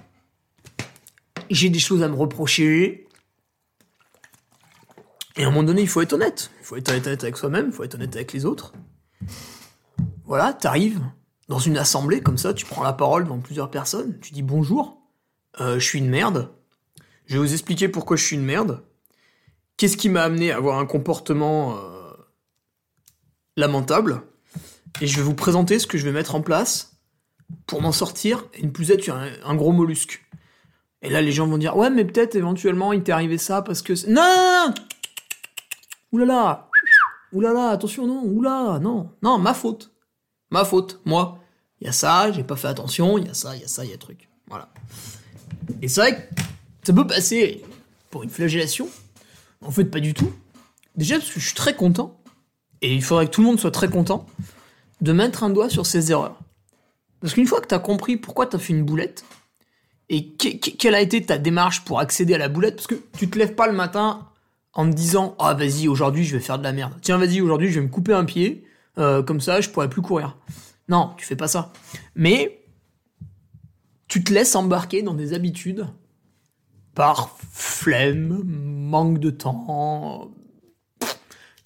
j'ai 1.52 1.70
des 1.70 1.78
choses 1.78 2.02
à 2.02 2.08
me 2.08 2.14
reprocher. 2.14 3.06
Et 5.36 5.44
à 5.44 5.46
un 5.46 5.50
moment 5.50 5.62
donné, 5.62 5.82
il 5.82 5.88
faut 5.88 6.02
être 6.02 6.12
honnête. 6.12 6.50
Il 6.60 6.64
faut 6.64 6.76
être 6.76 6.90
honnête 6.90 7.06
avec 7.06 7.36
soi-même, 7.36 7.66
il 7.66 7.72
faut 7.72 7.84
être 7.84 7.94
honnête 7.94 8.14
avec 8.16 8.32
les 8.32 8.44
autres. 8.44 8.72
Voilà, 10.24 10.52
t'arrives 10.52 11.00
dans 11.48 11.58
une 11.58 11.76
assemblée 11.76 12.22
comme 12.22 12.38
ça, 12.38 12.54
tu 12.54 12.64
prends 12.64 12.82
la 12.82 12.92
parole 12.92 13.24
devant 13.24 13.38
plusieurs 13.38 13.70
personnes, 13.70 14.18
tu 14.20 14.32
dis 14.32 14.42
bonjour, 14.42 15.02
euh, 15.60 15.78
je 15.78 15.84
suis 15.84 15.98
une 15.98 16.08
merde. 16.08 16.50
Je 17.26 17.34
vais 17.34 17.40
vous 17.40 17.52
expliquer 17.52 17.88
pourquoi 17.88 18.16
je 18.16 18.24
suis 18.24 18.36
une 18.36 18.44
merde. 18.44 18.82
Qu'est-ce 19.76 19.96
qui 19.96 20.08
m'a 20.08 20.22
amené 20.22 20.50
à 20.50 20.56
avoir 20.56 20.78
un 20.78 20.86
comportement 20.86 21.76
euh, 21.76 22.12
lamentable? 23.56 24.22
Et 25.00 25.06
je 25.06 25.16
vais 25.16 25.22
vous 25.22 25.34
présenter 25.34 25.78
ce 25.78 25.86
que 25.86 25.98
je 25.98 26.04
vais 26.04 26.12
mettre 26.12 26.34
en 26.34 26.40
place 26.42 26.96
pour 27.66 27.82
m'en 27.82 27.92
sortir 27.92 28.46
et 28.54 28.62
ne 28.62 28.70
plus 28.70 28.90
être 28.90 29.08
un, 29.10 29.30
un, 29.44 29.54
gros 29.54 29.72
mollusque. 29.72 30.24
Et 31.02 31.10
là, 31.10 31.20
les 31.20 31.32
gens 31.32 31.46
vont 31.46 31.58
dire 31.58 31.76
Ouais, 31.76 31.90
mais 31.90 32.04
peut-être 32.04 32.36
éventuellement 32.36 32.92
il 32.92 33.02
t'est 33.02 33.12
arrivé 33.12 33.38
ça 33.38 33.62
parce 33.62 33.82
que. 33.82 33.92
Non, 34.08 34.22
non, 34.68 34.74
Oulala 36.12 36.68
Oulala, 37.32 37.70
attention, 37.70 38.06
non, 38.06 38.22
oula, 38.24 38.78
non, 38.80 39.10
non, 39.22 39.38
ma 39.38 39.54
faute. 39.54 39.90
Ma 40.50 40.64
faute, 40.64 41.00
moi. 41.04 41.38
Il 41.80 41.86
y 41.86 41.88
a 41.88 41.92
ça, 41.92 42.30
j'ai 42.30 42.44
pas 42.44 42.56
fait 42.56 42.68
attention, 42.68 43.18
il 43.18 43.26
y 43.26 43.30
a 43.30 43.34
ça, 43.34 43.56
il 43.56 43.62
y 43.62 43.64
a 43.64 43.68
ça, 43.68 43.84
il 43.84 43.90
y 43.90 43.94
a 43.94 43.98
truc. 43.98 44.28
Voilà. 44.46 44.68
Et 45.80 45.88
c'est 45.88 46.00
vrai 46.00 46.14
que 46.14 46.42
ça 46.86 46.92
peut 46.92 47.06
passer 47.06 47.64
pour 48.10 48.22
une 48.22 48.30
flagellation, 48.30 48.88
en 49.62 49.70
fait, 49.70 49.86
pas 49.86 49.98
du 49.98 50.14
tout. 50.14 50.32
Déjà 50.94 51.18
parce 51.18 51.30
que 51.30 51.40
je 51.40 51.46
suis 51.46 51.56
très 51.56 51.74
content, 51.74 52.20
et 52.82 52.94
il 52.94 53.02
faudrait 53.02 53.26
que 53.26 53.32
tout 53.32 53.40
le 53.40 53.48
monde 53.48 53.58
soit 53.58 53.70
très 53.70 53.88
content, 53.88 54.26
de 55.00 55.12
mettre 55.12 55.42
un 55.42 55.50
doigt 55.50 55.70
sur 55.70 55.86
ses 55.86 56.12
erreurs. 56.12 56.38
Parce 57.20 57.34
qu'une 57.34 57.46
fois 57.46 57.60
que 57.60 57.66
t'as 57.66 57.78
compris 57.78 58.16
pourquoi 58.16 58.46
t'as 58.46 58.58
fait 58.58 58.72
une 58.72 58.84
boulette, 58.84 59.24
et 60.12 60.28
quelle 60.34 60.94
a 60.94 61.00
été 61.00 61.22
ta 61.24 61.38
démarche 61.38 61.84
pour 61.84 61.98
accéder 61.98 62.34
à 62.34 62.38
la 62.38 62.50
boulette, 62.50 62.76
parce 62.76 62.86
que 62.86 63.02
tu 63.16 63.30
te 63.30 63.38
lèves 63.38 63.54
pas 63.54 63.66
le 63.66 63.72
matin 63.72 64.28
en 64.74 64.88
te 64.88 64.94
disant 64.94 65.34
ah 65.38 65.54
vas-y 65.54 65.88
aujourd'hui 65.88 66.24
je 66.24 66.36
vais 66.36 66.42
faire 66.42 66.58
de 66.58 66.64
la 66.64 66.72
merde. 66.72 66.92
Tiens 67.00 67.16
vas-y 67.16 67.40
aujourd'hui 67.40 67.70
je 67.70 67.80
vais 67.80 67.86
me 67.86 67.90
couper 67.90 68.12
un 68.12 68.26
pied, 68.26 68.62
euh, 68.98 69.22
comme 69.22 69.40
ça 69.40 69.62
je 69.62 69.70
pourrai 69.70 69.88
plus 69.88 70.02
courir. 70.02 70.36
Non, 70.88 71.12
tu 71.16 71.24
fais 71.24 71.34
pas 71.34 71.48
ça. 71.48 71.72
Mais 72.14 72.62
tu 74.06 74.22
te 74.22 74.34
laisses 74.34 74.54
embarquer 74.54 75.02
dans 75.02 75.14
des 75.14 75.32
habitudes 75.32 75.86
par 76.94 77.34
flemme, 77.50 78.42
manque 78.44 79.18
de 79.18 79.30
temps. 79.30 80.30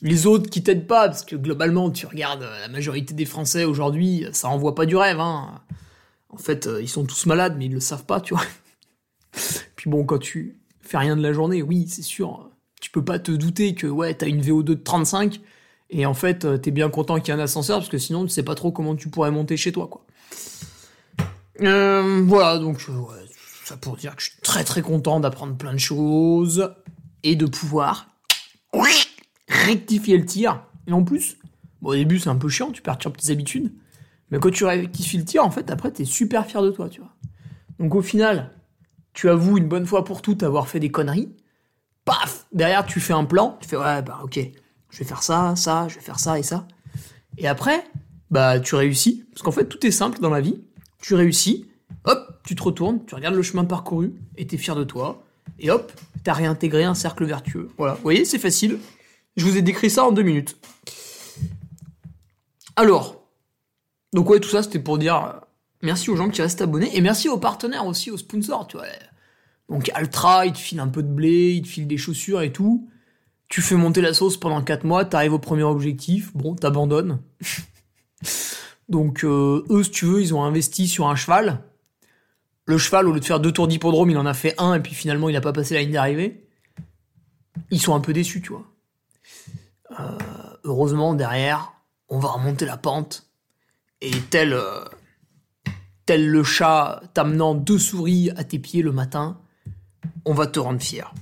Les 0.02 0.26
autres 0.26 0.48
qui 0.48 0.62
t'aident 0.62 0.86
pas, 0.86 1.08
parce 1.08 1.24
que 1.24 1.34
globalement, 1.34 1.90
tu 1.90 2.06
regardes 2.06 2.42
la 2.42 2.68
majorité 2.68 3.14
des 3.14 3.24
Français 3.24 3.64
aujourd'hui, 3.64 4.26
ça 4.30 4.48
envoie 4.48 4.76
pas 4.76 4.86
du 4.86 4.94
rêve. 4.94 5.18
Hein. 5.18 5.60
En 6.36 6.42
fait, 6.42 6.66
euh, 6.66 6.82
ils 6.82 6.88
sont 6.88 7.04
tous 7.04 7.26
malades, 7.26 7.56
mais 7.58 7.66
ils 7.66 7.72
le 7.72 7.80
savent 7.80 8.04
pas, 8.04 8.20
tu 8.20 8.34
vois. 8.34 8.44
Puis 9.76 9.88
bon, 9.90 10.04
quand 10.04 10.18
tu 10.18 10.58
fais 10.80 10.98
rien 10.98 11.16
de 11.16 11.22
la 11.22 11.32
journée, 11.32 11.62
oui, 11.62 11.86
c'est 11.88 12.02
sûr, 12.02 12.50
tu 12.80 12.90
peux 12.90 13.04
pas 13.04 13.18
te 13.18 13.32
douter 13.32 13.74
que 13.74 13.86
ouais, 13.86 14.14
t'as 14.14 14.28
une 14.28 14.42
VO2 14.42 14.62
de 14.62 14.74
35, 14.74 15.40
et 15.90 16.04
en 16.04 16.14
fait, 16.14 16.44
euh, 16.44 16.58
t'es 16.58 16.70
bien 16.70 16.90
content 16.90 17.18
qu'il 17.18 17.34
y 17.34 17.36
ait 17.36 17.40
un 17.40 17.42
ascenseur, 17.42 17.78
parce 17.78 17.88
que 17.88 17.98
sinon, 17.98 18.24
tu 18.24 18.28
sais 18.28 18.42
pas 18.42 18.54
trop 18.54 18.70
comment 18.70 18.94
tu 18.94 19.08
pourrais 19.08 19.30
monter 19.30 19.56
chez 19.56 19.72
toi, 19.72 19.88
quoi. 19.88 20.04
Euh, 21.62 22.22
voilà, 22.26 22.58
donc, 22.58 22.84
ça 23.64 23.76
pour 23.78 23.96
dire 23.96 24.14
que 24.14 24.22
je 24.22 24.30
suis 24.30 24.40
très 24.42 24.62
très 24.62 24.82
content 24.82 25.20
d'apprendre 25.20 25.56
plein 25.56 25.72
de 25.72 25.78
choses 25.78 26.74
et 27.22 27.34
de 27.34 27.46
pouvoir 27.46 28.08
rectifier 29.48 30.18
le 30.18 30.26
tir. 30.26 30.62
Et 30.86 30.92
en 30.92 31.02
plus, 31.02 31.38
bon, 31.80 31.90
au 31.90 31.94
début 31.94 32.18
c'est 32.18 32.28
un 32.28 32.36
peu 32.36 32.48
chiant, 32.48 32.70
tu 32.70 32.82
perturbes 32.82 33.16
tes 33.16 33.30
habitudes, 33.30 33.72
mais 34.30 34.38
quand 34.38 34.50
tu 34.50 34.64
rectifies 34.64 35.18
le 35.18 35.24
tir, 35.24 35.44
en 35.44 35.50
fait, 35.50 35.70
après 35.70 35.90
t'es 35.90 36.04
super 36.04 36.46
fier 36.46 36.62
de 36.62 36.70
toi, 36.70 36.88
tu 36.88 37.00
vois. 37.00 37.14
Donc 37.78 37.94
au 37.94 38.02
final, 38.02 38.50
tu 39.12 39.28
avoues 39.28 39.58
une 39.58 39.68
bonne 39.68 39.86
fois 39.86 40.04
pour 40.04 40.22
toutes 40.22 40.42
avoir 40.42 40.68
fait 40.68 40.80
des 40.80 40.90
conneries. 40.90 41.34
Paf 42.04 42.46
Derrière, 42.52 42.86
tu 42.86 43.00
fais 43.00 43.12
un 43.12 43.24
plan, 43.24 43.58
tu 43.60 43.68
fais 43.68 43.76
ouais, 43.76 44.02
bah 44.02 44.20
ok, 44.22 44.38
je 44.90 44.98
vais 44.98 45.04
faire 45.04 45.22
ça, 45.22 45.54
ça, 45.56 45.88
je 45.88 45.96
vais 45.96 46.00
faire 46.00 46.18
ça 46.18 46.38
et 46.38 46.42
ça. 46.42 46.66
Et 47.38 47.48
après, 47.48 47.84
bah 48.30 48.60
tu 48.60 48.74
réussis, 48.74 49.24
parce 49.30 49.42
qu'en 49.42 49.52
fait 49.52 49.66
tout 49.66 49.84
est 49.86 49.90
simple 49.90 50.20
dans 50.20 50.30
la 50.30 50.40
vie. 50.40 50.60
Tu 51.00 51.14
réussis, 51.14 51.66
hop, 52.04 52.40
tu 52.44 52.54
te 52.54 52.62
retournes, 52.62 53.04
tu 53.06 53.14
regardes 53.14 53.34
le 53.34 53.42
chemin 53.42 53.64
parcouru 53.64 54.14
et 54.36 54.46
t'es 54.46 54.56
fier 54.56 54.74
de 54.74 54.84
toi. 54.84 55.22
Et 55.58 55.70
hop, 55.70 55.92
t'as 56.24 56.32
réintégré 56.32 56.84
un 56.84 56.94
cercle 56.94 57.24
vertueux. 57.24 57.68
Voilà, 57.78 57.94
vous 57.94 58.02
voyez, 58.02 58.24
c'est 58.24 58.38
facile. 58.38 58.78
Je 59.36 59.44
vous 59.44 59.56
ai 59.56 59.62
décrit 59.62 59.90
ça 59.90 60.04
en 60.04 60.12
deux 60.12 60.22
minutes. 60.22 60.56
Alors, 62.74 63.25
donc 64.12 64.30
ouais, 64.30 64.40
tout 64.40 64.48
ça 64.48 64.62
c'était 64.62 64.78
pour 64.78 64.98
dire 64.98 65.16
euh, 65.16 65.40
merci 65.82 66.10
aux 66.10 66.16
gens 66.16 66.28
qui 66.28 66.42
restent 66.42 66.62
abonnés 66.62 66.96
et 66.96 67.00
merci 67.00 67.28
aux 67.28 67.38
partenaires 67.38 67.86
aussi, 67.86 68.10
aux 68.10 68.16
sponsors, 68.16 68.66
tu 68.66 68.76
vois. 68.76 68.86
Donc 69.68 69.90
Altra, 69.94 70.46
il 70.46 70.52
te 70.52 70.58
file 70.58 70.80
un 70.80 70.88
peu 70.88 71.02
de 71.02 71.08
blé, 71.08 71.54
il 71.54 71.62
te 71.62 71.68
file 71.68 71.86
des 71.86 71.96
chaussures 71.96 72.42
et 72.42 72.52
tout. 72.52 72.88
Tu 73.48 73.62
fais 73.62 73.76
monter 73.76 74.00
la 74.00 74.14
sauce 74.14 74.36
pendant 74.36 74.62
4 74.62 74.84
mois, 74.84 75.04
t'arrives 75.04 75.34
au 75.34 75.38
premier 75.38 75.62
objectif, 75.62 76.36
bon, 76.36 76.54
t'abandonnes. 76.54 77.20
Donc 78.88 79.24
euh, 79.24 79.64
eux, 79.70 79.82
si 79.82 79.90
tu 79.90 80.04
veux, 80.04 80.20
ils 80.20 80.34
ont 80.34 80.44
investi 80.44 80.86
sur 80.88 81.08
un 81.08 81.16
cheval. 81.16 81.62
Le 82.64 82.78
cheval, 82.78 83.06
au 83.06 83.12
lieu 83.12 83.20
de 83.20 83.24
faire 83.24 83.40
deux 83.40 83.52
tours 83.52 83.68
d'hippodrome, 83.68 84.10
il 84.10 84.18
en 84.18 84.26
a 84.26 84.34
fait 84.34 84.54
un 84.58 84.74
et 84.74 84.80
puis 84.80 84.94
finalement 84.94 85.28
il 85.28 85.32
n'a 85.32 85.40
pas 85.40 85.52
passé 85.52 85.74
la 85.74 85.80
ligne 85.80 85.92
d'arrivée. 85.92 86.48
Ils 87.70 87.80
sont 87.80 87.94
un 87.94 88.00
peu 88.00 88.12
déçus, 88.12 88.42
tu 88.42 88.52
vois. 88.52 88.64
Euh, 89.98 90.18
heureusement, 90.64 91.14
derrière, 91.14 91.72
on 92.08 92.18
va 92.18 92.28
remonter 92.28 92.66
la 92.66 92.76
pente. 92.76 93.25
Et 94.00 94.10
tel, 94.30 94.52
euh, 94.52 94.84
tel 96.04 96.28
le 96.28 96.44
chat 96.44 97.02
t'amenant 97.14 97.54
deux 97.54 97.78
souris 97.78 98.30
à 98.36 98.44
tes 98.44 98.58
pieds 98.58 98.82
le 98.82 98.92
matin, 98.92 99.40
on 100.24 100.34
va 100.34 100.46
te 100.46 100.58
rendre 100.58 100.80
fier. 100.80 101.12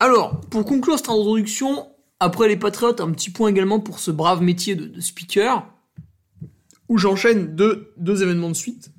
Alors, 0.00 0.40
pour 0.40 0.64
conclure 0.64 0.96
cette 0.96 1.08
introduction, 1.08 1.90
après 2.20 2.48
les 2.48 2.56
Patriotes, 2.56 3.00
un 3.00 3.10
petit 3.12 3.30
point 3.30 3.48
également 3.48 3.80
pour 3.80 3.98
ce 3.98 4.10
brave 4.10 4.42
métier 4.42 4.76
de, 4.76 5.00
speaker, 5.00 5.66
où 6.88 6.98
j'enchaîne 6.98 7.54
deux, 7.54 7.92
deux 7.96 8.22
événements 8.22 8.48
de 8.48 8.54
suite. 8.54 8.90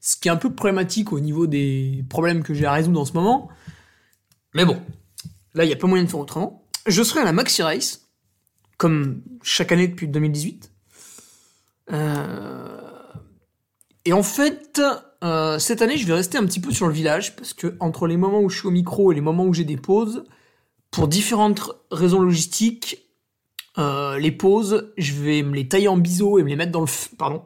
Ce 0.00 0.16
qui 0.16 0.28
est 0.28 0.30
un 0.30 0.36
peu 0.36 0.52
problématique 0.54 1.12
au 1.12 1.20
niveau 1.20 1.46
des 1.46 2.04
problèmes 2.08 2.42
que 2.42 2.54
j'ai 2.54 2.64
à 2.64 2.72
résoudre 2.72 3.00
en 3.00 3.04
ce 3.04 3.12
moment. 3.12 3.48
Mais 4.54 4.64
bon, 4.64 4.80
là, 5.54 5.64
il 5.64 5.66
n'y 5.66 5.72
a 5.74 5.76
pas 5.76 5.86
moyen 5.86 6.04
de 6.04 6.08
faire 6.08 6.20
autrement. 6.20 6.66
Je 6.86 7.02
serai 7.02 7.20
à 7.20 7.24
la 7.24 7.32
Maxi 7.32 7.62
Race, 7.62 8.08
comme 8.78 9.22
chaque 9.42 9.72
année 9.72 9.88
depuis 9.88 10.08
2018. 10.08 10.67
Euh... 11.92 12.78
Et 14.04 14.12
en 14.12 14.22
fait, 14.22 14.80
euh, 15.22 15.58
cette 15.58 15.82
année, 15.82 15.98
je 15.98 16.06
vais 16.06 16.14
rester 16.14 16.38
un 16.38 16.46
petit 16.46 16.60
peu 16.60 16.72
sur 16.72 16.86
le 16.86 16.92
village, 16.92 17.36
parce 17.36 17.52
que 17.52 17.76
entre 17.80 18.06
les 18.06 18.16
moments 18.16 18.40
où 18.40 18.48
je 18.48 18.58
suis 18.58 18.66
au 18.66 18.70
micro 18.70 19.12
et 19.12 19.14
les 19.14 19.20
moments 19.20 19.44
où 19.44 19.52
j'ai 19.52 19.64
des 19.64 19.76
pauses, 19.76 20.24
pour 20.90 21.08
différentes 21.08 21.70
raisons 21.90 22.20
logistiques, 22.20 23.04
euh, 23.76 24.18
les 24.18 24.32
pauses, 24.32 24.92
je 24.96 25.12
vais 25.12 25.42
me 25.42 25.54
les 25.54 25.68
tailler 25.68 25.88
en 25.88 25.98
biseau 25.98 26.38
et 26.38 26.42
me 26.42 26.48
les 26.48 26.56
mettre 26.56 26.72
dans 26.72 26.80
le... 26.80 27.16
Pardon. 27.16 27.42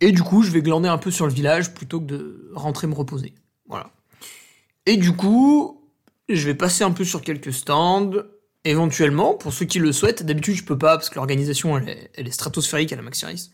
Et 0.00 0.12
du 0.12 0.22
coup, 0.22 0.42
je 0.42 0.50
vais 0.50 0.60
glander 0.60 0.88
un 0.88 0.98
peu 0.98 1.10
sur 1.10 1.26
le 1.26 1.32
village 1.32 1.72
plutôt 1.72 2.00
que 2.00 2.06
de 2.06 2.50
rentrer 2.54 2.86
me 2.86 2.94
reposer. 2.94 3.34
Voilà. 3.66 3.90
Et 4.84 4.96
du 4.96 5.16
coup, 5.16 5.90
je 6.28 6.46
vais 6.46 6.54
passer 6.54 6.84
un 6.84 6.92
peu 6.92 7.04
sur 7.04 7.22
quelques 7.22 7.52
stands, 7.52 8.12
éventuellement, 8.70 9.34
pour 9.34 9.52
ceux 9.52 9.64
qui 9.64 9.78
le 9.78 9.92
souhaitent. 9.92 10.24
D'habitude, 10.24 10.56
je 10.56 10.64
peux 10.64 10.78
pas, 10.78 10.96
parce 10.96 11.08
que 11.08 11.16
l'organisation, 11.16 11.78
elle 11.78 12.26
est, 12.26 12.30
stratosphérique 12.30 12.92
à 12.92 12.96
la 12.96 13.02
Maxi 13.02 13.24
Race. 13.24 13.50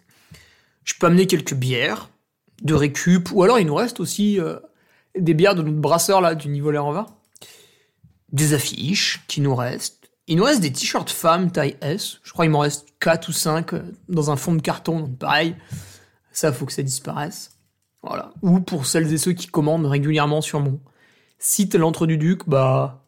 Je 0.84 0.94
peux 0.98 1.06
amener 1.06 1.26
quelques 1.26 1.54
bières, 1.54 2.10
de 2.62 2.74
récup, 2.74 3.30
ou 3.32 3.42
alors 3.42 3.58
il 3.58 3.66
nous 3.66 3.74
reste 3.74 4.00
aussi 4.00 4.40
euh, 4.40 4.58
des 5.18 5.34
bières 5.34 5.54
de 5.54 5.62
notre 5.62 5.78
brasseur, 5.78 6.20
là, 6.20 6.34
du 6.34 6.48
niveau 6.48 6.74
en 6.74 6.92
va. 6.92 7.06
Des 8.30 8.54
affiches 8.54 9.22
qui 9.28 9.40
nous 9.40 9.54
restent. 9.54 10.10
Il 10.26 10.36
nous 10.36 10.44
reste 10.44 10.60
des 10.60 10.72
t-shirts 10.72 11.10
femmes 11.10 11.50
taille 11.50 11.76
S. 11.80 12.18
Je 12.22 12.32
crois 12.32 12.44
qu'il 12.44 12.52
m'en 12.52 12.60
reste 12.60 12.88
4 13.00 13.28
ou 13.28 13.32
5 13.32 13.74
euh, 13.74 13.82
dans 14.08 14.30
un 14.30 14.36
fond 14.36 14.54
de 14.54 14.62
carton, 14.62 15.00
donc 15.00 15.18
pareil. 15.18 15.56
Ça, 16.32 16.52
faut 16.52 16.64
que 16.64 16.72
ça 16.72 16.82
disparaisse. 16.82 17.58
Voilà. 18.02 18.32
Ou 18.42 18.60
pour 18.60 18.86
celles 18.86 19.12
et 19.12 19.18
ceux 19.18 19.32
qui 19.32 19.48
commandent 19.48 19.86
régulièrement 19.86 20.40
sur 20.40 20.60
mon 20.60 20.80
site 21.38 21.74
l'entre 21.74 22.06
du 22.06 22.16
duc, 22.16 22.48
bah. 22.48 23.01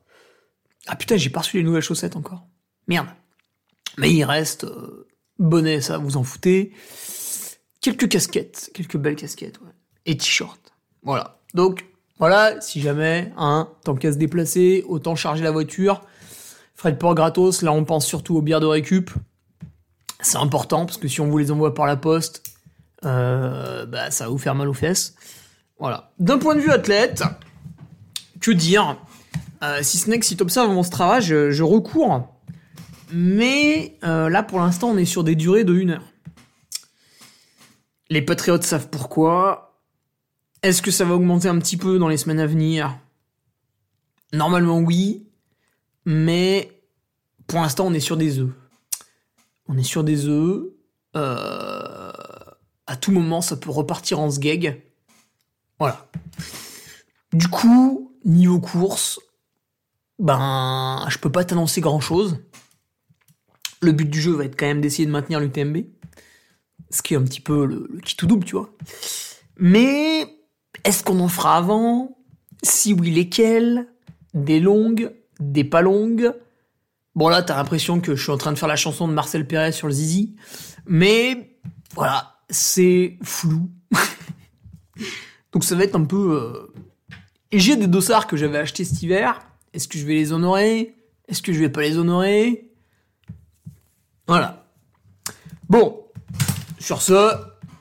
Ah 0.87 0.97
putain, 0.97 1.17
j'ai 1.17 1.31
pas 1.31 1.41
reçu 1.41 1.57
les 1.57 1.63
nouvelles 1.63 1.83
chaussettes 1.83 2.17
encore. 2.17 2.47
Merde. 2.89 3.09
Mais 3.97 4.13
il 4.13 4.25
reste 4.25 4.65
euh, 4.65 5.07
bonnet, 5.39 5.81
ça, 5.81 5.99
vous 5.99 6.17
en 6.17 6.23
foutez. 6.23 6.73
Quelques 7.81 8.09
casquettes, 8.09 8.71
quelques 8.75 8.97
belles 8.97 9.17
casquettes, 9.17 9.61
ouais. 9.61 9.73
Et 10.07 10.17
t-shirts. 10.17 10.73
Voilà. 11.03 11.39
Donc, 11.55 11.87
voilà, 12.19 12.61
si 12.61 12.81
jamais, 12.81 13.33
hein, 13.37 13.69
tant 13.85 13.95
qu'à 13.95 14.13
se 14.13 14.19
déplacer, 14.19 14.85
autant 14.87 15.15
charger 15.17 15.43
la 15.43 15.51
voiture. 15.51 16.03
Frais 16.75 16.93
de 16.93 16.97
port 16.97 17.15
gratos, 17.15 17.63
là 17.63 17.73
on 17.73 17.85
pense 17.85 18.07
surtout 18.07 18.37
aux 18.37 18.43
bières 18.43 18.61
de 18.61 18.67
récup. 18.67 19.11
C'est 20.21 20.39
important 20.39 20.87
parce 20.87 20.99
que 20.99 21.09
si 21.09 21.21
on 21.21 21.29
vous 21.29 21.39
les 21.39 21.51
envoie 21.51 21.75
par 21.75 21.87
la 21.87 21.97
poste, 21.97 22.43
euh, 23.05 23.87
bah, 23.87 24.11
ça 24.11 24.25
va 24.25 24.31
vous 24.31 24.39
faire 24.39 24.55
mal 24.55 24.69
aux 24.69 24.75
fesses. 24.75 25.15
Voilà. 25.79 26.13
D'un 26.19 26.39
point 26.39 26.55
de 26.55 26.61
vue 26.61 26.71
athlète, 26.71 27.23
que 28.41 28.51
dire? 28.51 28.97
Euh, 29.65 29.83
Si 29.83 29.99
ce 29.99 30.09
n'est 30.09 30.19
que 30.19 30.27
si 30.27 30.37
tu 30.37 30.43
observes 30.43 30.71
mon 30.71 30.83
Strava, 30.83 31.21
je, 31.21 31.63
recours. 31.63 32.29
Mais 33.13 33.99
euh, 34.05 34.29
là, 34.29 34.43
pour 34.43 34.61
l'instant, 34.61 34.91
on 34.91 34.97
est 34.97 35.05
sur 35.05 35.25
des 35.25 35.35
durées 35.35 35.65
de 35.65 35.75
1 35.75 35.91
heure. 35.91 36.05
Les 38.11 38.23
Patriotes 38.23 38.65
savent 38.65 38.89
pourquoi. 38.91 39.81
Est-ce 40.63 40.83
que 40.83 40.91
ça 40.91 41.05
va 41.05 41.15
augmenter 41.15 41.49
un 41.49 41.59
petit 41.59 41.77
peu 41.77 41.99
dans 41.99 42.09
les 42.09 42.17
semaines 42.17 42.41
à 42.41 42.47
venir? 42.47 42.99
Normalement, 44.33 44.79
oui. 44.79 45.27
Mais 46.05 46.83
pour 47.47 47.61
l'instant, 47.61 47.87
on 47.87 47.95
est 47.95 48.01
sur 48.01 48.17
des 48.17 48.39
œufs. 48.39 48.53
On 49.69 49.77
est 49.77 49.83
sur 49.83 50.05
des 50.05 50.27
œufs. 50.27 50.65
Euh, 51.17 52.13
à 52.87 52.97
tout 52.97 53.13
moment, 53.13 53.41
ça 53.41 53.57
peut 53.57 53.71
repartir 53.71 54.21
en 54.21 54.31
sgeg. 54.31 54.83
Voilà. 55.79 56.07
Du 57.33 57.49
coup, 57.49 58.13
niveau 58.25 58.61
course, 58.61 59.21
ben, 60.19 61.07
je 61.09 61.19
peux 61.19 61.31
pas 61.31 61.45
t'annoncer 61.45 61.81
grand 61.81 62.01
chose. 62.01 62.39
Le 63.81 63.93
but 63.93 64.09
du 64.09 64.21
jeu 64.21 64.33
va 64.33 64.45
être 64.45 64.57
quand 64.57 64.67
même 64.67 64.81
d'essayer 64.81 65.07
de 65.07 65.11
maintenir 65.11 65.41
l'UTMB. 65.41 65.79
Ce 66.91 67.03
qui 67.03 67.15
est 67.15 67.17
un 67.17 67.23
petit 67.25 67.41
peu 67.41 67.67
le, 67.67 67.89
le 67.93 68.01
qui 68.01 68.17
double, 68.25 68.45
tu 68.45 68.57
vois. 68.57 68.71
Mais, 69.59 70.27
est-ce 70.85 71.03
qu'on 71.03 71.21
en 71.21 71.29
fera 71.29 71.57
avant? 71.57 72.17
Si 72.63 72.93
oui, 72.93 73.11
lesquels? 73.11 73.89
Des 74.33 74.61
longues? 74.61 75.13
Des 75.41 75.65
pas 75.65 75.83
longues? 75.83 76.33
Bon 77.15 77.29
là, 77.29 77.43
t'as 77.43 77.57
l'impression 77.57 78.01
que 78.01 78.17
je 78.17 78.23
suis 78.23 78.33
en 78.33 78.39
train 78.39 78.53
de 78.53 78.59
faire 78.59 78.69
la 78.69 78.77
chanson 78.77 79.07
de 79.07 79.13
Marcel 79.13 79.47
Perez 79.47 79.73
sur 79.73 79.87
le 79.87 79.93
Zizi. 79.93 80.35
Mais, 80.87 81.59
voilà, 81.95 82.39
c'est 82.51 83.19
flou. 83.23 83.71
Donc 85.53 85.65
ça 85.65 85.75
va 85.77 85.85
être 85.85 85.95
un 85.95 86.05
peu... 86.05 86.33
Euh... 86.33 86.73
J'ai 87.53 87.77
des 87.77 87.87
dossards 87.87 88.27
que 88.27 88.37
j'avais 88.37 88.59
achetés 88.59 88.85
cet 88.85 89.03
hiver. 89.03 89.41
Est-ce 89.75 89.89
que 89.89 89.99
je 89.99 90.07
vais 90.07 90.15
les 90.15 90.33
honorer? 90.33 90.95
Est-ce 91.27 91.43
que 91.43 91.53
je 91.53 91.59
vais 91.59 91.69
pas 91.69 91.83
les 91.83 91.99
honorer? 91.99 92.71
Voilà. 94.29 94.69
Bon, 95.69 96.07
sur 96.79 97.03
ce, 97.03 97.35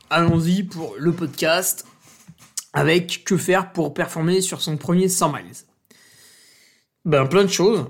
allons-y 0.10 0.64
pour 0.64 0.96
le 0.98 1.14
podcast 1.14 1.86
avec 2.74 3.24
que 3.24 3.38
faire 3.38 3.72
pour 3.74 3.94
performer 3.94 4.42
sur 4.42 4.60
son 4.60 4.76
premier 4.76 5.08
100 5.08 5.34
miles? 5.34 5.54
Ben 7.06 7.28
plein 7.28 7.44
de 7.44 7.50
choses. 7.50 7.86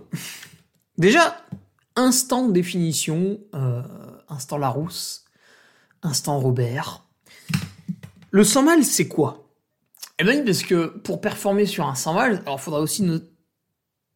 Déjà, 0.98 1.38
instant 1.96 2.50
définition, 2.50 3.40
euh, 3.56 3.84
instant 4.28 4.58
Larousse, 4.58 5.24
instant 6.02 6.42
Robert. 6.42 7.06
Le 8.32 8.44
100 8.44 8.64
miles, 8.64 8.86
c'est 8.86 9.08
quoi? 9.08 9.48
Eh 10.20 10.26
ben 10.26 10.44
parce 10.44 10.64
que 10.64 10.88
pour 10.88 11.22
performer 11.22 11.66
sur 11.66 11.88
un 11.88 11.96
100 11.96 12.14
miles, 12.16 12.42
alors 12.46 12.60
faudra 12.60 12.82
aussi 12.82 13.02
no 13.04 13.20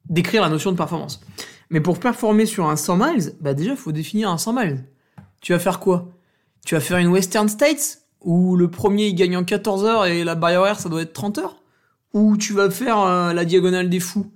décrire 0.09 0.41
la 0.41 0.49
notion 0.49 0.71
de 0.71 0.77
performance. 0.77 1.21
Mais 1.69 1.81
pour 1.81 1.99
performer 1.99 2.45
sur 2.45 2.69
un 2.69 2.75
100 2.75 2.97
miles, 2.97 3.33
bah 3.41 3.53
déjà, 3.53 3.71
il 3.71 3.77
faut 3.77 3.91
définir 3.91 4.29
un 4.29 4.37
100 4.37 4.53
miles. 4.53 4.85
Tu 5.41 5.53
vas 5.53 5.59
faire 5.59 5.79
quoi? 5.79 6.13
Tu 6.65 6.75
vas 6.75 6.81
faire 6.81 6.97
une 6.97 7.07
Western 7.07 7.49
States 7.49 8.01
où 8.21 8.55
le 8.55 8.69
premier 8.69 9.07
il 9.07 9.15
gagne 9.15 9.37
en 9.37 9.43
14 9.43 9.85
heures 9.85 10.05
et 10.05 10.23
la 10.23 10.35
barrière 10.35 10.79
ça 10.79 10.89
doit 10.89 11.01
être 11.01 11.13
30 11.13 11.37
heures? 11.37 11.61
Ou 12.13 12.37
tu 12.37 12.53
vas 12.53 12.69
faire 12.69 12.99
euh, 12.99 13.33
la 13.33 13.45
diagonale 13.45 13.89
des 13.89 13.99
fous 13.99 14.31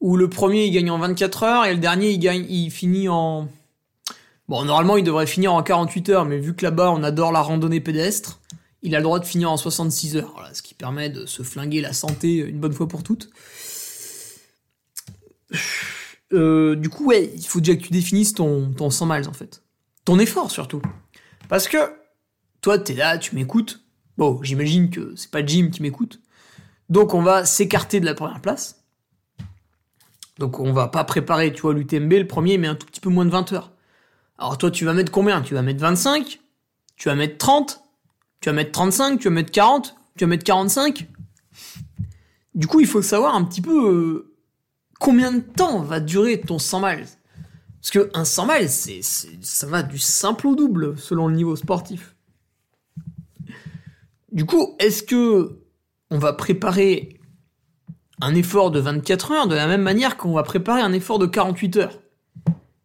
où 0.00 0.16
le 0.16 0.28
premier 0.28 0.64
il 0.64 0.70
gagne 0.70 0.90
en 0.90 0.98
24 0.98 1.42
heures 1.42 1.64
et 1.66 1.74
le 1.74 1.80
dernier 1.80 2.10
il 2.10 2.18
gagne 2.18 2.46
il 2.48 2.70
finit 2.70 3.08
en 3.08 3.48
Bon, 4.48 4.64
normalement, 4.64 4.96
il 4.96 5.04
devrait 5.04 5.26
finir 5.26 5.52
en 5.52 5.62
48 5.62 6.08
heures, 6.08 6.24
mais 6.24 6.38
vu 6.38 6.54
que 6.54 6.64
là-bas, 6.64 6.90
on 6.90 7.02
adore 7.02 7.32
la 7.32 7.42
randonnée 7.42 7.80
pédestre, 7.80 8.40
il 8.80 8.94
a 8.94 8.98
le 8.98 9.04
droit 9.04 9.18
de 9.18 9.26
finir 9.26 9.50
en 9.50 9.58
66 9.58 10.16
heures. 10.16 10.32
Voilà, 10.34 10.54
ce 10.54 10.62
qui 10.62 10.72
permet 10.72 11.10
de 11.10 11.26
se 11.26 11.42
flinguer 11.42 11.82
la 11.82 11.92
santé 11.92 12.36
une 12.36 12.58
bonne 12.58 12.72
fois 12.72 12.88
pour 12.88 13.02
toutes. 13.02 13.28
Euh, 16.34 16.76
du 16.76 16.90
coup, 16.90 17.06
ouais, 17.06 17.32
il 17.34 17.46
faut 17.46 17.58
déjà 17.58 17.74
que 17.74 17.82
tu 17.82 17.90
définisses 17.90 18.34
ton, 18.34 18.70
ton 18.72 18.90
100 18.90 19.06
miles, 19.06 19.28
en 19.30 19.32
fait. 19.32 19.62
Ton 20.04 20.18
effort, 20.18 20.50
surtout. 20.50 20.82
Parce 21.48 21.68
que, 21.68 21.78
toi, 22.60 22.78
t'es 22.78 22.92
là, 22.92 23.16
tu 23.16 23.34
m'écoutes. 23.34 23.82
Bon, 24.18 24.38
j'imagine 24.42 24.90
que 24.90 25.14
c'est 25.16 25.30
pas 25.30 25.42
Jim 25.42 25.70
qui 25.72 25.80
m'écoute. 25.80 26.20
Donc, 26.90 27.14
on 27.14 27.22
va 27.22 27.46
s'écarter 27.46 27.98
de 27.98 28.04
la 28.04 28.12
première 28.12 28.42
place. 28.42 28.84
Donc, 30.38 30.60
on 30.60 30.74
va 30.74 30.88
pas 30.88 31.02
préparer, 31.04 31.50
tu 31.50 31.62
vois, 31.62 31.72
l'UTMB, 31.72 32.12
le 32.12 32.26
premier, 32.26 32.58
mais 32.58 32.68
un 32.68 32.74
tout 32.74 32.86
petit 32.86 33.00
peu 33.00 33.08
moins 33.08 33.24
de 33.24 33.30
20 33.30 33.54
heures. 33.54 33.72
Alors 34.38 34.56
toi, 34.56 34.70
tu 34.70 34.84
vas 34.84 34.94
mettre 34.94 35.10
combien? 35.10 35.42
Tu 35.42 35.54
vas 35.54 35.62
mettre 35.62 35.80
25 35.80 36.40
Tu 36.96 37.08
vas 37.08 37.16
mettre 37.16 37.38
30 37.38 37.82
Tu 38.40 38.48
vas 38.48 38.52
mettre 38.52 38.72
35 38.72 39.18
Tu 39.18 39.28
vas 39.28 39.34
mettre 39.34 39.50
40 39.50 39.96
Tu 40.16 40.24
vas 40.24 40.28
mettre 40.28 40.44
45 40.44 41.08
Du 42.54 42.66
coup, 42.68 42.80
il 42.80 42.86
faut 42.86 43.02
savoir 43.02 43.34
un 43.34 43.44
petit 43.44 43.60
peu 43.60 43.90
euh, 43.90 44.34
combien 44.98 45.32
de 45.32 45.40
temps 45.40 45.80
va 45.80 46.00
durer 46.00 46.40
ton 46.40 46.58
100 46.58 46.80
miles? 46.80 47.06
Parce 47.80 47.90
que 47.90 48.10
un 48.14 48.24
100 48.24 48.46
miles, 48.46 49.02
ça 49.42 49.66
va 49.66 49.82
du 49.82 49.98
simple 49.98 50.46
au 50.48 50.56
double 50.56 50.98
selon 50.98 51.28
le 51.28 51.34
niveau 51.34 51.56
sportif. 51.56 52.16
Du 54.32 54.44
coup, 54.44 54.76
est-ce 54.78 55.02
que 55.02 55.60
on 56.10 56.18
va 56.18 56.32
préparer 56.32 57.18
un 58.20 58.34
effort 58.34 58.70
de 58.70 58.80
24 58.80 59.32
heures 59.32 59.48
de 59.48 59.54
la 59.54 59.66
même 59.66 59.82
manière 59.82 60.16
qu'on 60.16 60.32
va 60.32 60.42
préparer 60.42 60.80
un 60.80 60.92
effort 60.92 61.18
de 61.18 61.26
48 61.26 61.76
heures? 61.76 61.98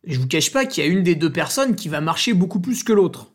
Je 0.05 0.19
vous 0.19 0.27
cache 0.27 0.51
pas 0.51 0.65
qu'il 0.65 0.83
y 0.83 0.87
a 0.87 0.89
une 0.89 1.03
des 1.03 1.15
deux 1.15 1.31
personnes 1.31 1.75
qui 1.75 1.89
va 1.89 2.01
marcher 2.01 2.33
beaucoup 2.33 2.59
plus 2.59 2.83
que 2.83 2.93
l'autre. 2.93 3.31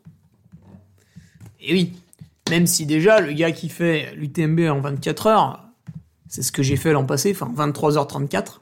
Et 1.59 1.73
oui, 1.73 1.93
même 2.49 2.67
si 2.67 2.85
déjà 2.85 3.19
le 3.19 3.33
gars 3.33 3.51
qui 3.51 3.69
fait 3.69 4.13
l'UTMB 4.15 4.61
en 4.69 4.79
24 4.79 5.27
heures, 5.27 5.65
c'est 6.27 6.43
ce 6.43 6.51
que 6.51 6.63
j'ai 6.63 6.77
fait 6.77 6.93
l'an 6.93 7.05
passé, 7.05 7.35
enfin 7.39 7.51
23h34, 7.55 8.59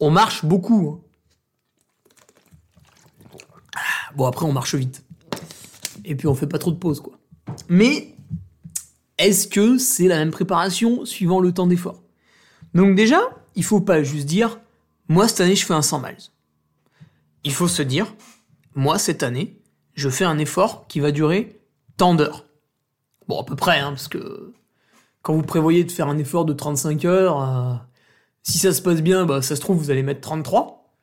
on 0.00 0.10
marche 0.10 0.44
beaucoup. 0.44 1.02
Ah, 3.74 4.12
Bon 4.16 4.26
après 4.26 4.46
on 4.46 4.52
marche 4.52 4.74
vite. 4.74 5.04
Et 6.04 6.16
puis 6.16 6.26
on 6.26 6.34
fait 6.34 6.46
pas 6.46 6.58
trop 6.58 6.72
de 6.72 6.76
pauses 6.76 7.00
quoi. 7.00 7.18
Mais 7.68 8.16
est-ce 9.18 9.46
que 9.46 9.78
c'est 9.78 10.08
la 10.08 10.16
même 10.16 10.30
préparation 10.30 11.04
suivant 11.04 11.40
le 11.40 11.52
temps 11.52 11.66
d'effort? 11.66 12.02
Donc 12.74 12.94
déjà, 12.94 13.20
il 13.54 13.64
faut 13.64 13.80
pas 13.80 14.02
juste 14.02 14.26
dire 14.26 14.58
moi 15.08 15.28
cette 15.28 15.40
année 15.40 15.56
je 15.56 15.66
fais 15.66 15.74
un 15.74 15.82
100 15.82 16.00
miles. 16.00 16.16
Il 17.44 17.52
faut 17.52 17.68
se 17.68 17.82
dire 17.82 18.14
moi 18.74 18.98
cette 18.98 19.22
année, 19.22 19.60
je 19.94 20.08
fais 20.08 20.24
un 20.24 20.38
effort 20.38 20.86
qui 20.88 21.00
va 21.00 21.10
durer 21.10 21.60
tant 21.96 22.14
d'heures. 22.14 22.46
Bon, 23.28 23.40
à 23.40 23.44
peu 23.44 23.56
près, 23.56 23.78
hein, 23.78 23.90
parce 23.90 24.08
que 24.08 24.52
quand 25.22 25.34
vous 25.34 25.42
prévoyez 25.42 25.84
de 25.84 25.92
faire 25.92 26.08
un 26.08 26.18
effort 26.18 26.44
de 26.44 26.52
35 26.52 27.04
heures, 27.04 27.42
euh, 27.42 27.74
si 28.42 28.58
ça 28.58 28.72
se 28.72 28.82
passe 28.82 29.02
bien, 29.02 29.26
bah, 29.26 29.42
ça 29.42 29.56
se 29.56 29.60
trouve, 29.60 29.78
vous 29.78 29.90
allez 29.90 30.02
mettre 30.02 30.20
33, 30.20 30.94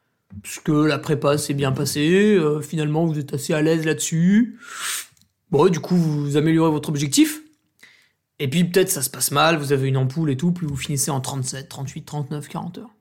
puisque 0.42 0.70
la 0.70 1.00
prépa 1.00 1.38
s'est 1.38 1.54
bien 1.54 1.72
passée, 1.72 2.36
euh, 2.36 2.62
finalement, 2.62 3.06
vous 3.06 3.20
êtes 3.20 3.34
assez 3.34 3.54
à 3.54 3.62
l'aise 3.62 3.86
là-dessus. 3.86 4.60
Bon, 5.52 5.70
du 5.70 5.80
coup, 5.80 5.96
vous 5.96 6.38
améliorez 6.38 6.72
votre 6.72 6.90
objectif. 6.90 7.42
Et 8.40 8.50
puis, 8.50 8.66
peut-être, 8.66 8.90
ça 8.90 9.02
se 9.02 9.10
passe 9.10 9.32
mal, 9.32 9.58
vous 9.58 9.72
avez 9.72 9.88
une 9.88 9.98
ampoule 9.98 10.30
et 10.30 10.38
tout, 10.38 10.52
puis 10.52 10.68
vous 10.68 10.76
finissez 10.76 11.12
en 11.12 11.22
37, 11.22 11.70
38, 11.70 12.04
39, 12.04 12.48
40 12.48 12.78
heures. 12.80 12.94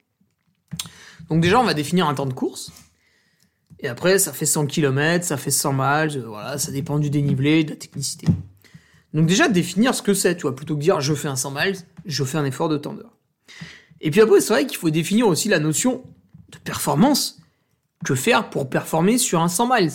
Donc 1.28 1.42
déjà, 1.42 1.60
on 1.60 1.64
va 1.64 1.74
définir 1.74 2.08
un 2.08 2.14
temps 2.14 2.26
de 2.26 2.32
course. 2.32 2.72
Et 3.80 3.88
après, 3.88 4.18
ça 4.18 4.32
fait 4.32 4.46
100 4.46 4.66
km, 4.66 5.24
ça 5.24 5.36
fait 5.36 5.50
100 5.50 5.72
miles, 5.72 6.18
euh, 6.18 6.28
voilà, 6.28 6.58
ça 6.58 6.72
dépend 6.72 6.98
du 6.98 7.10
dénivelé, 7.10 7.64
de 7.64 7.70
la 7.70 7.76
technicité. 7.76 8.26
Donc 9.12 9.26
déjà, 9.26 9.48
définir 9.48 9.94
ce 9.94 10.02
que 10.02 10.14
c'est, 10.14 10.36
tu 10.36 10.42
vois, 10.42 10.56
plutôt 10.56 10.76
que 10.76 10.80
dire 10.80 11.00
je 11.00 11.14
fais 11.14 11.28
un 11.28 11.36
100 11.36 11.50
miles, 11.50 11.76
je 12.06 12.24
fais 12.24 12.38
un 12.38 12.44
effort 12.44 12.68
de 12.68 12.78
temps 12.78 12.94
d'heure. 12.94 13.16
Et 14.00 14.10
puis 14.10 14.20
après, 14.20 14.40
c'est 14.40 14.52
vrai 14.52 14.66
qu'il 14.66 14.78
faut 14.78 14.90
définir 14.90 15.26
aussi 15.26 15.48
la 15.48 15.58
notion 15.58 16.04
de 16.50 16.58
performance. 16.58 17.40
Que 18.04 18.14
faire 18.14 18.50
pour 18.50 18.68
performer 18.68 19.18
sur 19.18 19.40
un 19.40 19.48
100 19.48 19.74
miles 19.74 19.92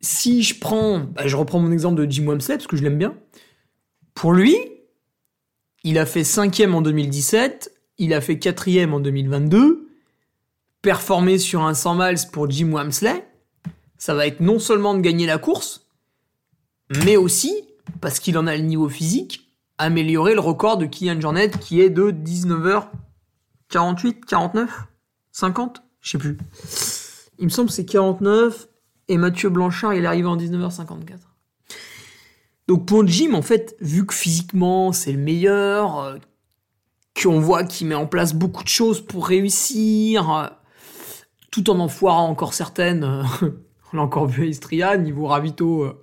Si 0.00 0.42
je 0.42 0.58
prends, 0.58 0.98
bah, 0.98 1.26
je 1.26 1.36
reprends 1.36 1.60
mon 1.60 1.70
exemple 1.70 2.04
de 2.04 2.10
Jim 2.10 2.26
Wamsley, 2.26 2.56
parce 2.56 2.66
que 2.66 2.76
je 2.76 2.82
l'aime 2.82 2.98
bien. 2.98 3.14
Pour 4.14 4.32
lui, 4.32 4.56
il 5.84 5.98
a 5.98 6.06
fait 6.06 6.22
5ème 6.22 6.72
en 6.72 6.82
2017, 6.82 7.72
il 7.98 8.12
a 8.12 8.20
fait 8.20 8.34
4ème 8.34 8.92
en 8.92 9.00
2022. 9.00 9.88
Performer 10.82 11.38
sur 11.38 11.62
un 11.62 11.74
100 11.74 11.94
miles 11.94 12.18
pour 12.32 12.50
Jim 12.50 12.72
Wamsley, 12.72 13.24
ça 13.96 14.14
va 14.14 14.26
être 14.26 14.40
non 14.40 14.58
seulement 14.58 14.94
de 14.94 15.00
gagner 15.00 15.26
la 15.26 15.38
course, 15.38 15.86
mais 17.04 17.16
aussi, 17.16 17.54
parce 18.00 18.18
qu'il 18.18 18.36
en 18.38 18.46
a 18.46 18.56
le 18.56 18.62
niveau 18.62 18.88
physique, 18.88 19.49
améliorer 19.80 20.34
le 20.34 20.40
record 20.40 20.76
de 20.76 20.86
Kylian 20.86 21.20
Jornet 21.20 21.50
qui 21.50 21.80
est 21.80 21.90
de 21.90 22.10
19h48, 22.10 24.20
49, 24.26 24.70
50, 25.32 25.82
je 26.00 26.10
sais 26.10 26.18
plus. 26.18 26.38
Il 27.38 27.46
me 27.46 27.50
semble 27.50 27.68
que 27.68 27.74
c'est 27.74 27.86
49 27.86 28.68
et 29.08 29.16
Mathieu 29.16 29.48
Blanchard 29.48 29.94
il 29.94 30.04
est 30.04 30.06
arrivé 30.06 30.28
en 30.28 30.36
19h54. 30.36 31.18
Donc 32.68 32.86
pour 32.86 33.06
Jim 33.06 33.32
en 33.32 33.42
fait, 33.42 33.74
vu 33.80 34.04
que 34.04 34.12
physiquement 34.12 34.92
c'est 34.92 35.12
le 35.12 35.18
meilleur, 35.18 35.98
euh, 35.98 36.18
qu'on 37.20 37.40
voit 37.40 37.64
qu'il 37.64 37.86
met 37.86 37.94
en 37.94 38.06
place 38.06 38.34
beaucoup 38.34 38.62
de 38.62 38.68
choses 38.68 39.00
pour 39.00 39.26
réussir, 39.26 40.30
euh, 40.30 40.46
tout 41.50 41.70
en 41.70 41.80
en 41.80 41.88
foirant 41.88 42.28
encore 42.28 42.52
certaines, 42.52 43.04
euh, 43.04 43.22
on 43.92 43.96
l'a 43.96 44.02
encore 44.02 44.26
vu 44.26 44.42
à 44.42 44.46
Istria, 44.46 44.98
niveau 44.98 45.26
ravito, 45.26 45.98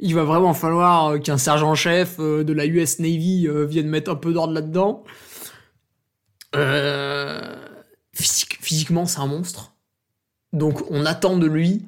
il 0.00 0.14
va 0.14 0.24
vraiment 0.24 0.54
falloir 0.54 1.06
euh, 1.12 1.18
qu'un 1.18 1.38
sergent-chef 1.38 2.16
euh, 2.18 2.44
de 2.44 2.52
la 2.52 2.66
US 2.66 2.98
Navy 2.98 3.46
euh, 3.48 3.64
vienne 3.64 3.88
mettre 3.88 4.10
un 4.10 4.16
peu 4.16 4.32
d'ordre 4.32 4.52
là-dedans. 4.52 5.04
Physique- 8.12 8.58
physiquement, 8.60 9.06
c'est 9.06 9.18
un 9.18 9.26
monstre. 9.26 9.72
Donc 10.52 10.88
on 10.90 11.04
attend 11.04 11.36
de 11.36 11.46
lui, 11.46 11.84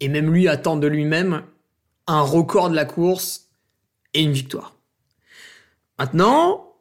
et 0.00 0.08
même 0.08 0.32
lui 0.32 0.48
attend 0.48 0.76
de 0.76 0.86
lui-même, 0.86 1.42
un 2.06 2.22
record 2.22 2.70
de 2.70 2.74
la 2.74 2.84
course 2.86 3.50
et 4.14 4.22
une 4.22 4.32
victoire. 4.32 4.74
Maintenant, 5.98 6.74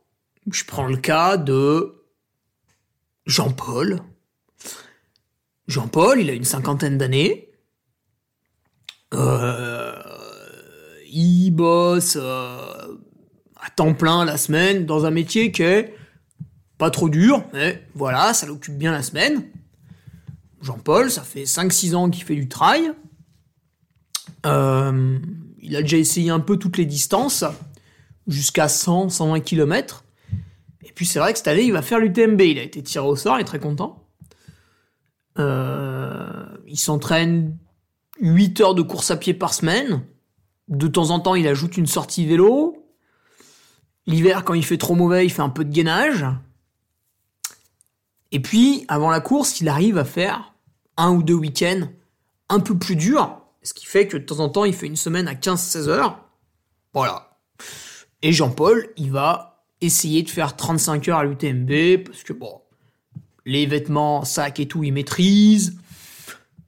je 0.50 0.64
prends 0.64 0.88
le 0.88 0.98
cas 0.98 1.38
de 1.38 2.02
Jean-Paul. 3.26 4.00
Jean-Paul, 5.68 6.20
il 6.22 6.30
a 6.30 6.34
une 6.34 6.46
cinquantaine 6.46 6.98
d'années. 6.98 7.50
Euh, 9.14 9.71
il 11.12 11.52
bosse 11.52 12.18
euh, 12.20 12.98
à 13.62 13.70
temps 13.76 13.94
plein 13.94 14.26
la 14.26 14.38
semaine 14.38 14.86
dans 14.86 15.06
un 15.06 15.12
métier 15.12 15.52
qui 15.52 15.64
est 15.64 15.94
pas 16.78 16.90
trop 16.90 17.10
dur, 17.10 17.44
mais 17.54 17.86
voilà, 17.94 18.34
ça 18.34 18.48
l'occupe 18.48 18.78
bien 18.78 18.92
la 18.92 19.04
semaine. 19.04 19.44
Jean-Paul, 20.62 21.12
ça 21.12 21.22
fait 21.22 21.44
5-6 21.44 21.96
ans 21.96 22.10
qu'il 22.10 22.24
fait 22.24 22.36
du 22.36 22.48
trail. 22.48 22.92
Euh, 24.46 25.20
il 25.60 25.76
a 25.76 25.82
déjà 25.82 25.98
essayé 25.98 26.32
un 26.32 26.40
peu 26.40 26.58
toutes 26.58 26.78
les 26.78 26.86
distances, 26.86 27.44
jusqu'à 28.28 28.68
100, 28.68 29.10
120 29.10 29.40
km. 29.42 30.04
Et 30.84 30.92
puis 30.92 31.06
c'est 31.06 31.20
vrai 31.20 31.34
que 31.34 31.38
cette 31.38 31.48
année, 31.48 31.64
il 31.64 31.74
va 31.74 31.82
faire 31.82 32.00
l'UTMB. 32.00 32.42
Il 32.42 32.60
a 32.60 32.64
été 32.64 32.82
tiré 32.82 33.06
au 33.06 33.16
sort, 33.16 33.38
il 33.38 33.42
est 33.42 33.46
très 33.46 33.60
content. 33.60 34.08
Euh, 35.40 36.58
il 36.68 36.80
s'entraîne 36.80 37.58
8 38.20 38.62
heures 38.62 38.76
de 38.76 38.82
course 38.82 39.12
à 39.12 39.18
pied 39.18 39.34
par 39.34 39.54
semaine. 39.54 40.02
De 40.72 40.88
temps 40.88 41.10
en 41.10 41.20
temps, 41.20 41.36
il 41.36 41.48
ajoute 41.48 41.78
une 41.78 41.86
sortie 41.86 42.26
vélo. 42.26 42.88
L'hiver, 44.08 44.46
quand 44.46 44.54
il 44.54 44.66
fait 44.66 44.78
trop 44.78 44.96
mauvais, 44.96 45.26
il 45.26 45.30
fait 45.30 45.42
un 45.42 45.50
peu 45.50 45.66
de 45.66 45.72
gainage. 45.72 46.26
Et 48.32 48.40
puis, 48.40 48.86
avant 48.88 49.10
la 49.10 49.20
course, 49.20 49.60
il 49.60 49.68
arrive 49.68 49.98
à 49.98 50.06
faire 50.06 50.54
un 50.96 51.12
ou 51.12 51.24
deux 51.24 51.34
week-ends 51.34 51.90
un 52.48 52.62
peu 52.62 52.78
plus 52.78 52.96
durs. 52.96 53.42
Ce 53.64 53.74
qui 53.74 53.86
fait 53.86 54.08
que 54.08 54.16
de 54.16 54.24
temps 54.24 54.40
en 54.40 54.48
temps, 54.48 54.64
il 54.64 54.74
fait 54.74 54.88
une 54.88 54.96
semaine 54.96 55.28
à 55.28 55.34
15-16 55.34 55.90
heures. 55.90 56.24
Voilà. 56.94 57.38
Et 58.22 58.32
Jean-Paul, 58.32 58.88
il 58.96 59.12
va 59.12 59.66
essayer 59.82 60.24
de 60.24 60.30
faire 60.30 60.56
35 60.56 61.10
heures 61.10 61.18
à 61.18 61.24
l'UTMB 61.26 62.06
parce 62.06 62.24
que 62.24 62.34
bon, 62.34 62.62
les 63.46 63.66
vêtements, 63.66 64.24
sacs 64.24 64.60
et 64.62 64.68
tout, 64.68 64.84
il 64.84 64.94
maîtrise. 64.94 65.78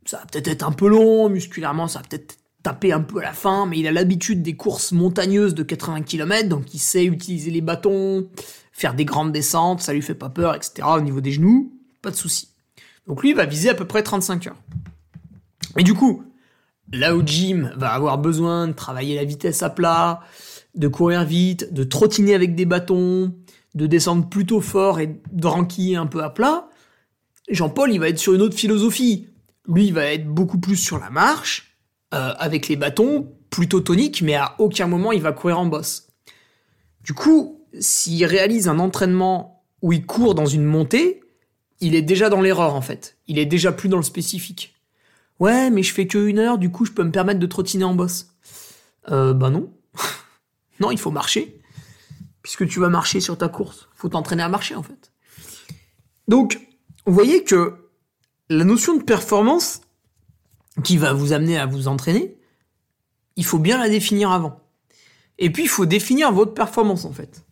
Ça 0.06 0.18
va 0.18 0.26
peut-être 0.26 0.50
être 0.50 0.64
un 0.64 0.74
peu 0.74 0.88
long, 0.88 1.30
musculairement, 1.30 1.88
ça 1.88 2.00
va 2.00 2.06
peut-être 2.08 2.38
taper 2.64 2.94
un 2.94 3.02
peu 3.02 3.20
à 3.20 3.24
la 3.24 3.34
fin, 3.34 3.66
mais 3.66 3.78
il 3.78 3.88
a 3.88 3.92
l'habitude 3.92 4.42
des 4.42 4.56
courses 4.56 4.94
montagneuses 4.94 5.54
de 5.54 5.64
80 5.64 6.02
km, 6.04 6.48
donc 6.48 6.74
il 6.74 6.80
sait 6.80 7.06
utiliser 7.06 7.52
les 7.52 7.62
bâtons, 7.62 8.28
faire 8.72 8.96
des 8.96 9.06
grandes 9.06 9.34
descentes, 9.34 9.82
ça 9.82 9.94
lui 9.94 10.02
fait 10.02 10.16
pas 10.16 10.30
peur, 10.30 10.56
etc. 10.56 10.88
Au 10.96 11.02
niveau 11.02 11.22
des 11.22 11.32
genoux, 11.32 11.74
pas 12.02 12.10
de 12.10 12.16
souci. 12.16 12.50
Donc 13.06 13.22
lui, 13.22 13.32
il 13.32 13.36
va 13.36 13.46
viser 13.46 13.70
à 13.70 13.74
peu 13.74 13.86
près 13.86 14.02
35 14.02 14.48
heures. 14.48 14.62
Et 15.78 15.84
du 15.84 15.94
coup, 15.94 16.24
là 16.92 17.16
où 17.16 17.22
Jim 17.26 17.72
va 17.76 17.92
avoir 17.92 18.18
besoin 18.18 18.68
de 18.68 18.74
travailler 18.74 19.16
la 19.16 19.26
vitesse 19.26 19.62
à 19.62 19.70
plat, 19.70 20.22
de 20.76 20.88
courir 20.88 21.26
vite, 21.26 21.74
de 21.74 21.84
trottiner 21.84 22.34
avec 22.34 22.56
des 22.56 22.66
bâtons, 22.66 23.36
de 23.76 23.88
descendre 23.88 24.30
plutôt 24.30 24.62
fort 24.62 25.00
et 25.00 25.20
de 25.32 25.48
ranquiller 25.48 25.98
un 25.98 26.06
peu 26.06 26.24
à 26.24 26.30
plat, 26.30 26.70
Jean-Paul, 27.50 27.92
il 27.92 28.00
va 28.00 28.08
être 28.08 28.20
sur 28.20 28.34
une 28.34 28.42
autre 28.42 28.56
philosophie. 28.56 29.28
Lui, 29.68 29.88
il 29.88 29.94
va 29.94 30.06
être 30.06 30.28
beaucoup 30.28 30.60
plus 30.60 30.78
sur 30.78 30.98
la 30.98 31.10
marche, 31.10 31.73
euh, 32.14 32.34
avec 32.38 32.68
les 32.68 32.76
bâtons, 32.76 33.34
plutôt 33.50 33.82
tonique, 33.82 34.22
mais 34.22 34.36
à 34.36 34.56
aucun 34.60 34.88
moment 34.88 35.12
il 35.12 35.22
va 35.22 35.32
courir 35.32 35.60
en 35.60 35.66
bosse. 35.66 36.10
Du 37.04 37.14
coup, 37.14 37.66
s'il 37.80 38.24
réalise 38.26 38.68
un 38.68 38.80
entraînement 38.80 39.64
où 39.82 39.94
il 39.94 40.06
court 40.06 40.36
dans 40.36 40.46
une 40.46 40.64
montée, 40.64 41.22
il 41.80 41.96
est 41.96 42.02
déjà 42.02 42.30
dans 42.30 42.42
l'erreur 42.42 42.76
en 42.76 42.82
fait. 42.82 43.18
Il 43.28 43.40
est 43.40 43.46
déjà 43.46 43.72
plus 43.72 43.90
dans 43.90 43.98
le 43.98 44.04
spécifique. 44.04 44.76
Ouais, 45.40 45.72
mais 45.72 45.82
je 45.82 45.92
fais 45.92 46.06
que 46.06 46.20
une 46.20 46.40
heure, 46.40 46.58
du 46.58 46.70
coup 46.70 46.86
je 46.86 46.92
peux 46.92 47.04
me 47.04 47.12
permettre 47.12 47.40
de 47.40 47.48
trottiner 47.48 47.84
en 47.84 47.96
bosse. 47.96 48.28
Euh, 49.10 49.34
bah 49.34 49.50
non. 49.50 49.74
non, 50.80 50.92
il 50.92 51.00
faut 51.00 51.12
marcher. 51.12 51.60
Puisque 52.44 52.68
tu 52.68 52.80
vas 52.80 52.90
marcher 52.90 53.22
sur 53.22 53.38
ta 53.38 53.50
course. 53.50 53.88
Faut 53.96 54.10
t'entraîner 54.10 54.44
à 54.44 54.50
marcher 54.50 54.76
en 54.76 54.84
fait. 54.84 55.12
Donc, 56.28 56.60
vous 57.06 57.14
voyez 57.14 57.44
que 57.44 57.90
la 58.50 58.66
notion 58.66 58.96
de 58.96 59.04
performance 59.04 59.82
qui 60.84 60.98
va 60.98 61.14
vous 61.14 61.34
amener 61.34 61.58
à 61.58 61.66
vous 61.66 61.88
entraîner, 61.88 62.38
il 63.36 63.46
faut 63.46 63.60
bien 63.60 63.78
la 63.78 63.90
définir 63.90 64.32
avant. 64.32 64.60
Et 65.38 65.52
puis, 65.52 65.64
il 65.64 65.70
faut 65.70 65.86
définir 65.86 66.32
votre 66.32 66.54
performance, 66.54 67.06
en 67.06 67.12
fait. 67.12 67.46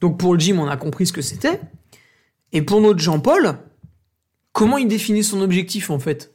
Donc, 0.00 0.18
pour 0.18 0.34
le 0.34 0.40
gym, 0.40 0.58
on 0.58 0.66
a 0.66 0.76
compris 0.76 1.06
ce 1.06 1.12
que 1.12 1.22
c'était. 1.22 1.60
Et 2.52 2.62
pour 2.62 2.80
notre 2.80 3.00
Jean-Paul, 3.00 3.58
comment 4.52 4.78
il 4.78 4.88
définit 4.88 5.24
son 5.24 5.40
objectif, 5.40 5.90
en 5.90 5.98
fait? 5.98 6.34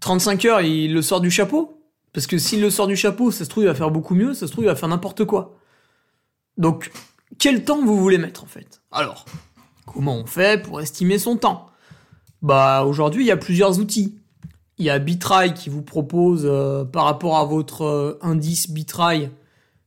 35 0.00 0.44
heures, 0.44 0.60
il 0.60 0.92
le 0.92 1.02
sort 1.02 1.20
du 1.20 1.30
chapeau? 1.30 1.82
Parce 2.12 2.26
que 2.26 2.38
s'il 2.38 2.60
le 2.60 2.70
sort 2.70 2.86
du 2.86 2.96
chapeau, 2.96 3.30
ça 3.30 3.44
se 3.44 3.50
trouve, 3.50 3.64
il 3.64 3.68
va 3.68 3.74
faire 3.74 3.90
beaucoup 3.90 4.14
mieux, 4.14 4.34
ça 4.34 4.46
se 4.46 4.52
trouve, 4.52 4.64
il 4.64 4.68
va 4.68 4.76
faire 4.76 4.88
n'importe 4.88 5.24
quoi. 5.24 5.58
Donc, 6.56 6.90
quel 7.38 7.64
temps 7.64 7.84
vous 7.84 7.96
voulez 7.96 8.18
mettre, 8.18 8.42
en 8.42 8.48
fait? 8.48 8.82
Alors, 8.90 9.24
comment 9.86 10.16
on 10.16 10.26
fait 10.26 10.60
pour 10.62 10.80
estimer 10.80 11.18
son 11.18 11.36
temps? 11.36 11.70
Bah, 12.42 12.84
aujourd'hui, 12.84 13.24
il 13.24 13.26
y 13.26 13.32
a 13.32 13.36
plusieurs 13.36 13.78
outils. 13.78 14.17
Il 14.78 14.86
y 14.86 14.90
a 14.90 14.98
Bitry 14.98 15.54
qui 15.54 15.70
vous 15.70 15.82
propose, 15.82 16.42
euh, 16.44 16.84
par 16.84 17.04
rapport 17.04 17.36
à 17.36 17.44
votre 17.44 17.82
euh, 17.82 18.18
indice 18.22 18.70
Bitry, 18.70 19.28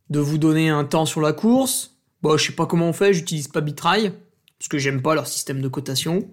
de 0.09 0.19
vous 0.19 0.37
donner 0.37 0.69
un 0.69 0.83
temps 0.83 1.05
sur 1.05 1.21
la 1.21 1.31
course. 1.33 1.95
Bon, 2.21 2.37
je 2.37 2.47
sais 2.47 2.53
pas 2.53 2.65
comment 2.65 2.89
on 2.89 2.93
fait, 2.93 3.13
j'utilise 3.13 3.47
pas 3.47 3.61
Bitry, 3.61 4.11
parce 4.59 4.67
que 4.69 4.77
j'aime 4.77 5.01
pas 5.01 5.15
leur 5.15 5.27
système 5.27 5.61
de 5.61 5.67
cotation. 5.69 6.27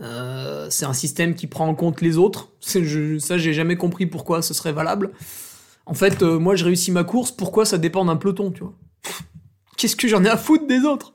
Euh, 0.00 0.68
c'est 0.70 0.84
un 0.84 0.92
système 0.92 1.34
qui 1.34 1.46
prend 1.46 1.66
en 1.66 1.74
compte 1.74 2.00
les 2.00 2.16
autres. 2.16 2.48
Je, 2.66 3.18
ça, 3.18 3.38
j'ai 3.38 3.54
jamais 3.54 3.76
compris 3.76 4.06
pourquoi 4.06 4.42
ce 4.42 4.54
serait 4.54 4.72
valable. 4.72 5.10
En 5.86 5.94
fait, 5.94 6.22
moi, 6.22 6.56
je 6.56 6.64
réussis 6.64 6.90
ma 6.90 7.04
course, 7.04 7.30
pourquoi 7.30 7.64
ça 7.64 7.78
dépend 7.78 8.04
d'un 8.04 8.16
peloton, 8.16 8.50
tu 8.50 8.64
vois? 8.64 8.74
Qu'est-ce 9.76 9.94
que 9.94 10.08
j'en 10.08 10.24
ai 10.24 10.28
à 10.28 10.36
foutre 10.36 10.66
des 10.66 10.80
autres? 10.80 11.14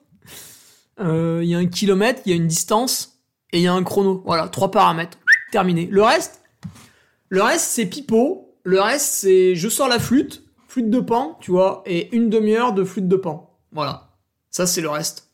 Il 0.99 1.45
y 1.45 1.55
a 1.55 1.57
un 1.57 1.65
kilomètre, 1.65 2.21
il 2.25 2.29
y 2.29 2.33
a 2.33 2.35
une 2.35 2.47
distance, 2.47 3.19
et 3.51 3.59
il 3.59 3.63
y 3.63 3.67
a 3.67 3.73
un 3.73 3.83
chrono. 3.83 4.21
Voilà, 4.25 4.47
trois 4.47 4.71
paramètres. 4.71 5.17
Terminé. 5.51 5.87
Le 5.91 6.03
reste, 6.03 6.40
le 7.31 7.41
reste, 7.41 7.71
c'est 7.71 7.85
pipeau. 7.85 8.57
Le 8.63 8.81
reste, 8.81 9.13
c'est 9.13 9.55
je 9.55 9.69
sors 9.69 9.87
la 9.87 9.99
flûte, 9.99 10.43
flûte 10.67 10.89
de 10.89 10.99
pan, 10.99 11.37
tu 11.39 11.51
vois, 11.51 11.81
et 11.85 12.13
une 12.15 12.29
demi-heure 12.29 12.73
de 12.73 12.83
flûte 12.83 13.07
de 13.07 13.15
pan. 13.15 13.57
Voilà. 13.71 14.09
Ça, 14.49 14.67
c'est 14.67 14.81
le 14.81 14.89
reste. 14.89 15.29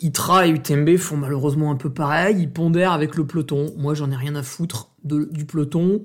Itra 0.00 0.46
et 0.46 0.50
UTMB 0.50 0.98
font 0.98 1.16
malheureusement 1.16 1.70
un 1.70 1.76
peu 1.76 1.88
pareil. 1.90 2.36
Ils 2.38 2.52
pondèrent 2.52 2.92
avec 2.92 3.16
le 3.16 3.26
peloton. 3.26 3.72
Moi, 3.78 3.94
j'en 3.94 4.10
ai 4.10 4.16
rien 4.16 4.34
à 4.34 4.42
foutre 4.42 4.90
du 5.02 5.46
peloton. 5.46 6.04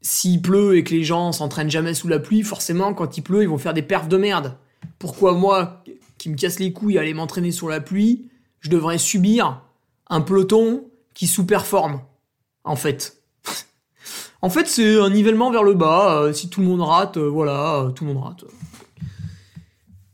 S'il 0.00 0.40
pleut 0.40 0.76
et 0.76 0.84
que 0.84 0.94
les 0.94 1.02
gens 1.02 1.32
s'entraînent 1.32 1.72
jamais 1.72 1.94
sous 1.94 2.06
la 2.06 2.20
pluie, 2.20 2.44
forcément, 2.44 2.94
quand 2.94 3.18
il 3.18 3.22
pleut, 3.22 3.42
ils 3.42 3.48
vont 3.48 3.58
faire 3.58 3.74
des 3.74 3.82
perfs 3.82 4.06
de 4.06 4.16
merde. 4.16 4.56
Pourquoi 5.00 5.34
moi, 5.34 5.82
qui 6.18 6.30
me 6.30 6.36
casse 6.36 6.60
les 6.60 6.72
couilles 6.72 6.98
à 6.98 7.00
aller 7.00 7.14
m'entraîner 7.14 7.50
sur 7.50 7.68
la 7.68 7.80
pluie, 7.80 8.30
je 8.60 8.70
devrais 8.70 8.98
subir 8.98 9.60
un 10.06 10.20
peloton 10.20 10.88
qui 11.14 11.26
sous-performe? 11.26 12.00
en 14.42 14.50
fait. 14.50 14.66
c'est 14.66 15.00
un 15.00 15.10
nivellement 15.10 15.50
vers 15.50 15.62
le 15.62 15.74
bas. 15.74 16.22
Euh, 16.22 16.32
si 16.32 16.48
tout 16.48 16.60
le 16.60 16.66
monde 16.66 16.82
rate, 16.82 17.16
euh, 17.16 17.28
voilà, 17.28 17.76
euh, 17.76 17.90
tout 17.90 18.04
le 18.04 18.12
monde 18.12 18.22
rate. 18.22 18.44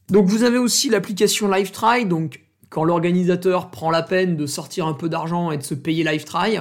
Donc 0.08 0.26
vous 0.26 0.42
avez 0.42 0.58
aussi 0.58 0.90
l'application 0.90 1.50
LiveTry, 1.50 2.06
donc 2.06 2.40
quand 2.68 2.84
l'organisateur 2.84 3.70
prend 3.70 3.90
la 3.90 4.02
peine 4.02 4.36
de 4.36 4.46
sortir 4.46 4.86
un 4.86 4.92
peu 4.92 5.08
d'argent 5.08 5.50
et 5.50 5.58
de 5.58 5.62
se 5.62 5.74
payer 5.74 6.04
LiveTry, 6.04 6.58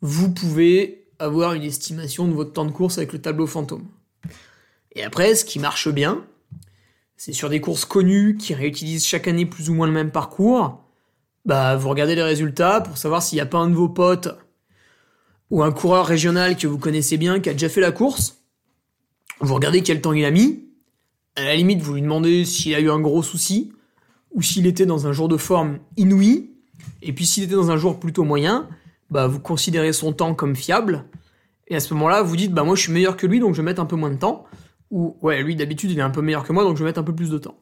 vous 0.00 0.32
pouvez 0.32 1.06
avoir 1.18 1.52
une 1.52 1.62
estimation 1.62 2.26
de 2.26 2.32
votre 2.32 2.52
temps 2.52 2.64
de 2.64 2.70
course 2.70 2.98
avec 2.98 3.12
le 3.12 3.20
tableau 3.20 3.46
fantôme. 3.46 3.86
Et 4.92 5.02
après, 5.02 5.34
ce 5.34 5.44
qui 5.44 5.58
marche 5.58 5.88
bien, 5.88 6.24
c'est 7.16 7.32
sur 7.32 7.50
des 7.50 7.60
courses 7.60 7.84
connues 7.84 8.36
qui 8.36 8.54
réutilisent 8.54 9.06
chaque 9.06 9.28
année 9.28 9.44
plus 9.44 9.70
ou 9.70 9.74
moins 9.74 9.86
le 9.86 9.92
même 9.92 10.12
parcours, 10.12 10.84
bah 11.44 11.76
vous 11.76 11.88
regardez 11.88 12.14
les 12.14 12.22
résultats 12.22 12.80
pour 12.80 12.96
savoir 12.96 13.22
s'il 13.22 13.36
n'y 13.36 13.40
a 13.40 13.46
pas 13.46 13.58
un 13.58 13.70
de 13.70 13.74
vos 13.74 13.88
potes 13.88 14.28
ou 15.50 15.62
un 15.62 15.72
coureur 15.72 16.06
régional 16.06 16.56
que 16.56 16.66
vous 16.66 16.78
connaissez 16.78 17.16
bien 17.16 17.40
qui 17.40 17.48
a 17.48 17.52
déjà 17.52 17.68
fait 17.68 17.80
la 17.80 17.92
course, 17.92 18.42
vous 19.40 19.54
regardez 19.54 19.82
quel 19.82 20.00
temps 20.00 20.12
il 20.12 20.24
a 20.24 20.30
mis, 20.30 20.64
à 21.36 21.44
la 21.44 21.54
limite 21.56 21.80
vous 21.80 21.94
lui 21.94 22.02
demandez 22.02 22.44
s'il 22.44 22.74
a 22.74 22.80
eu 22.80 22.90
un 22.90 23.00
gros 23.00 23.22
souci, 23.22 23.72
ou 24.32 24.42
s'il 24.42 24.66
était 24.66 24.86
dans 24.86 25.06
un 25.06 25.12
jour 25.12 25.28
de 25.28 25.36
forme 25.36 25.78
inouï, 25.96 26.50
et 27.02 27.12
puis 27.12 27.26
s'il 27.26 27.44
était 27.44 27.54
dans 27.54 27.70
un 27.70 27.76
jour 27.76 27.98
plutôt 27.98 28.24
moyen, 28.24 28.68
bah 29.10 29.26
vous 29.26 29.40
considérez 29.40 29.92
son 29.92 30.12
temps 30.12 30.34
comme 30.34 30.54
fiable, 30.54 31.04
et 31.68 31.76
à 31.76 31.80
ce 31.80 31.94
moment-là 31.94 32.22
vous 32.22 32.36
dites 32.36 32.52
bah 32.52 32.64
moi 32.64 32.76
je 32.76 32.82
suis 32.82 32.92
meilleur 32.92 33.16
que 33.16 33.26
lui 33.26 33.40
donc 33.40 33.54
je 33.54 33.62
vais 33.62 33.64
mettre 33.64 33.80
un 33.80 33.86
peu 33.86 33.96
moins 33.96 34.10
de 34.10 34.18
temps, 34.18 34.44
ou 34.90 35.16
ouais 35.22 35.42
lui 35.42 35.56
d'habitude 35.56 35.90
il 35.90 35.98
est 35.98 36.02
un 36.02 36.10
peu 36.10 36.22
meilleur 36.22 36.44
que 36.44 36.52
moi 36.52 36.64
donc 36.64 36.76
je 36.76 36.82
vais 36.82 36.88
mettre 36.90 37.00
un 37.00 37.04
peu 37.04 37.14
plus 37.14 37.30
de 37.30 37.38
temps. 37.38 37.58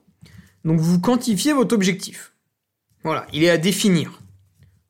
Donc 0.65 0.81
vous 0.81 1.01
quantifiez 1.01 1.53
votre 1.53 1.75
objectif. 1.75 2.33
Voilà, 3.05 3.27
il 3.33 3.45
est 3.45 3.51
à 3.51 3.57
définir. 3.57 4.21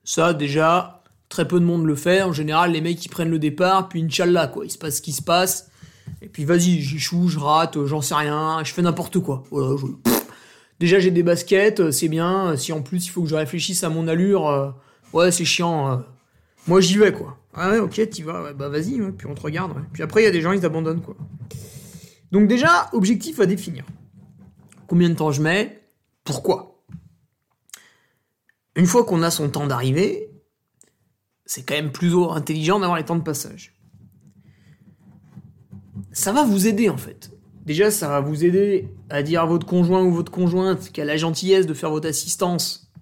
Ça 0.04 0.32
déjà, 0.32 0.95
Très 1.28 1.48
peu 1.48 1.58
de 1.58 1.64
monde 1.64 1.84
le 1.84 1.96
fait. 1.96 2.22
En 2.22 2.32
général, 2.32 2.72
les 2.72 2.80
mecs, 2.80 3.04
ils 3.04 3.08
prennent 3.08 3.30
le 3.30 3.38
départ, 3.38 3.88
puis 3.88 4.02
Inch'Allah, 4.02 4.46
quoi. 4.48 4.64
Il 4.64 4.70
se 4.70 4.78
passe 4.78 4.96
ce 4.96 5.02
qui 5.02 5.12
se 5.12 5.22
passe. 5.22 5.70
Et 6.22 6.28
puis 6.28 6.44
vas-y, 6.44 6.80
j'échoue, 6.80 7.28
je 7.28 7.38
rate, 7.38 7.84
j'en 7.84 8.00
sais 8.00 8.14
rien, 8.14 8.62
je 8.64 8.72
fais 8.72 8.82
n'importe 8.82 9.18
quoi. 9.18 9.42
Déjà, 10.78 11.00
j'ai 11.00 11.10
des 11.10 11.22
baskets, 11.22 11.90
c'est 11.90 12.08
bien. 12.08 12.56
Si 12.56 12.72
en 12.72 12.82
plus, 12.82 13.06
il 13.06 13.08
faut 13.08 13.22
que 13.22 13.28
je 13.28 13.34
réfléchisse 13.34 13.82
à 13.82 13.88
mon 13.88 14.08
allure, 14.08 14.46
euh, 14.48 14.70
ouais, 15.12 15.32
c'est 15.32 15.44
chiant. 15.44 15.90
Euh. 15.90 15.96
Moi, 16.66 16.80
j'y 16.80 16.98
vais, 16.98 17.12
quoi. 17.12 17.38
Ah 17.54 17.70
ouais, 17.70 17.78
ok, 17.78 18.08
t'y 18.10 18.22
vas, 18.22 18.52
bah 18.52 18.68
vas-y, 18.68 19.00
puis 19.12 19.26
on 19.26 19.34
te 19.34 19.40
regarde. 19.40 19.72
Puis 19.92 20.02
après, 20.02 20.22
il 20.22 20.24
y 20.24 20.28
a 20.28 20.30
des 20.30 20.42
gens, 20.42 20.52
ils 20.52 20.64
abandonnent, 20.66 21.00
quoi. 21.00 21.16
Donc 22.30 22.48
déjà, 22.48 22.90
objectif 22.92 23.40
à 23.40 23.46
définir. 23.46 23.84
Combien 24.86 25.08
de 25.08 25.14
temps 25.14 25.32
je 25.32 25.40
mets? 25.40 25.82
Pourquoi? 26.24 26.82
Une 28.74 28.86
fois 28.86 29.04
qu'on 29.04 29.22
a 29.22 29.30
son 29.30 29.48
temps 29.48 29.66
d'arrivée, 29.66 30.25
c'est 31.46 31.62
quand 31.62 31.74
même 31.74 31.92
plus 31.92 32.14
intelligent 32.30 32.78
d'avoir 32.80 32.98
les 32.98 33.04
temps 33.04 33.16
de 33.16 33.22
passage. 33.22 33.74
Ça 36.12 36.32
va 36.32 36.44
vous 36.44 36.66
aider 36.66 36.88
en 36.88 36.96
fait. 36.96 37.30
Déjà, 37.64 37.90
ça 37.90 38.09
va 38.09 38.20
vous 38.20 38.44
aider 38.44 38.88
à 39.11 39.22
dire 39.22 39.42
à 39.42 39.46
votre 39.46 39.66
conjoint 39.66 40.04
ou 40.04 40.12
votre 40.12 40.30
conjointe 40.30 40.90
qui 40.92 41.00
a 41.00 41.04
la 41.04 41.16
gentillesse 41.16 41.66
de 41.66 41.74
faire 41.74 41.90
votre 41.90 42.09
assistance 42.09 42.92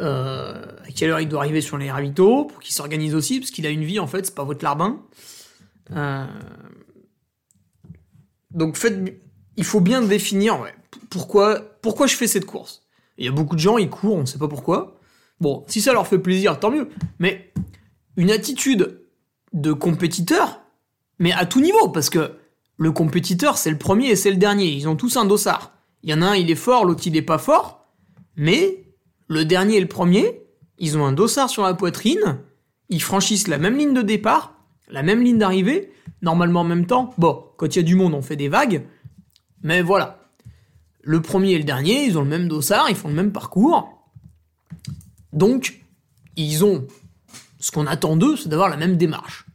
euh, 0.00 0.64
à 0.82 0.90
quelle 0.94 1.10
heure 1.10 1.20
il 1.20 1.28
doit 1.28 1.40
arriver 1.40 1.60
sur 1.60 1.76
les 1.76 1.90
ravitaux 1.90 2.46
pour 2.46 2.60
qu'il 2.60 2.74
s'organise 2.74 3.14
aussi, 3.14 3.40
parce 3.40 3.50
qu'il 3.50 3.66
a 3.66 3.70
une 3.70 3.84
vie 3.84 3.98
en 3.98 4.06
fait, 4.06 4.26
c'est 4.26 4.34
pas 4.34 4.44
votre 4.44 4.64
larbin. 4.64 5.02
Euh, 5.92 6.26
donc 8.50 8.76
faites, 8.76 8.98
il 9.56 9.64
faut 9.64 9.80
bien 9.80 10.02
définir 10.02 10.64
pourquoi, 11.10 11.60
pourquoi 11.82 12.06
je 12.06 12.16
fais 12.16 12.26
cette 12.26 12.46
course. 12.46 12.82
Il 13.18 13.24
y 13.24 13.28
a 13.28 13.32
beaucoup 13.32 13.54
de 13.54 13.60
gens, 13.60 13.78
ils 13.78 13.90
courent, 13.90 14.16
on 14.16 14.20
ne 14.22 14.26
sait 14.26 14.38
pas 14.38 14.48
pourquoi. 14.48 14.93
Bon, 15.40 15.64
si 15.66 15.80
ça 15.80 15.92
leur 15.92 16.06
fait 16.06 16.18
plaisir, 16.18 16.58
tant 16.60 16.70
mieux. 16.70 16.88
Mais 17.18 17.52
une 18.16 18.30
attitude 18.30 19.00
de 19.52 19.72
compétiteur, 19.72 20.60
mais 21.18 21.32
à 21.32 21.46
tout 21.46 21.60
niveau, 21.60 21.88
parce 21.88 22.10
que 22.10 22.32
le 22.76 22.92
compétiteur, 22.92 23.56
c'est 23.58 23.70
le 23.70 23.78
premier 23.78 24.08
et 24.10 24.16
c'est 24.16 24.30
le 24.30 24.36
dernier. 24.36 24.72
Ils 24.72 24.88
ont 24.88 24.96
tous 24.96 25.16
un 25.16 25.24
dossard. 25.24 25.72
Il 26.02 26.10
y 26.10 26.14
en 26.14 26.22
a 26.22 26.26
un, 26.26 26.36
il 26.36 26.50
est 26.50 26.56
fort, 26.56 26.84
l'autre, 26.84 27.06
il 27.06 27.16
est 27.16 27.22
pas 27.22 27.38
fort. 27.38 27.86
Mais 28.36 28.84
le 29.28 29.44
dernier 29.44 29.76
et 29.76 29.80
le 29.80 29.88
premier, 29.88 30.42
ils 30.78 30.98
ont 30.98 31.06
un 31.06 31.12
dossard 31.12 31.48
sur 31.48 31.62
la 31.62 31.74
poitrine. 31.74 32.38
Ils 32.88 33.02
franchissent 33.02 33.48
la 33.48 33.58
même 33.58 33.76
ligne 33.76 33.94
de 33.94 34.02
départ, 34.02 34.54
la 34.88 35.02
même 35.02 35.22
ligne 35.22 35.38
d'arrivée, 35.38 35.92
normalement 36.20 36.60
en 36.60 36.64
même 36.64 36.86
temps. 36.86 37.14
Bon, 37.16 37.44
quand 37.56 37.74
il 37.74 37.76
y 37.76 37.80
a 37.80 37.84
du 37.84 37.94
monde, 37.94 38.14
on 38.14 38.22
fait 38.22 38.36
des 38.36 38.48
vagues. 38.48 38.86
Mais 39.62 39.82
voilà. 39.82 40.20
Le 41.02 41.22
premier 41.22 41.52
et 41.52 41.58
le 41.58 41.64
dernier, 41.64 42.04
ils 42.04 42.18
ont 42.18 42.22
le 42.22 42.28
même 42.28 42.48
dossard, 42.48 42.90
ils 42.90 42.96
font 42.96 43.08
le 43.08 43.14
même 43.14 43.32
parcours. 43.32 44.10
Donc, 45.34 45.84
ils 46.36 46.64
ont 46.64 46.86
ce 47.58 47.70
qu'on 47.70 47.86
attend 47.86 48.16
d'eux, 48.16 48.36
c'est 48.36 48.48
d'avoir 48.48 48.68
la 48.68 48.76
même 48.76 48.96
démarche. 48.96 49.46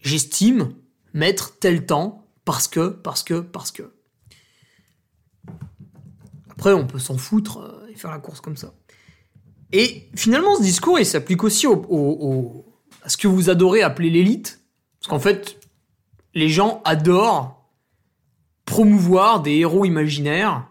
J'estime 0.00 0.74
mettre 1.12 1.58
tel 1.58 1.86
temps 1.86 2.26
parce 2.44 2.68
que, 2.68 2.88
parce 2.88 3.22
que, 3.22 3.40
parce 3.40 3.72
que. 3.72 3.94
Après, 6.50 6.72
on 6.72 6.86
peut 6.86 6.98
s'en 6.98 7.18
foutre 7.18 7.58
euh, 7.58 7.88
et 7.90 7.94
faire 7.94 8.10
la 8.10 8.18
course 8.18 8.40
comme 8.40 8.56
ça. 8.56 8.72
Et 9.72 10.08
finalement, 10.16 10.56
ce 10.56 10.62
discours, 10.62 10.98
il 10.98 11.04
s'applique 11.04 11.44
aussi 11.44 11.66
au, 11.66 12.64
à 13.02 13.08
ce 13.08 13.16
que 13.16 13.28
vous 13.28 13.50
adorez 13.50 13.82
appeler 13.82 14.10
l'élite. 14.10 14.60
Parce 14.98 15.10
qu'en 15.10 15.18
fait, 15.18 15.60
les 16.34 16.48
gens 16.48 16.80
adorent 16.84 17.70
promouvoir 18.64 19.42
des 19.42 19.56
héros 19.56 19.84
imaginaires 19.84 20.68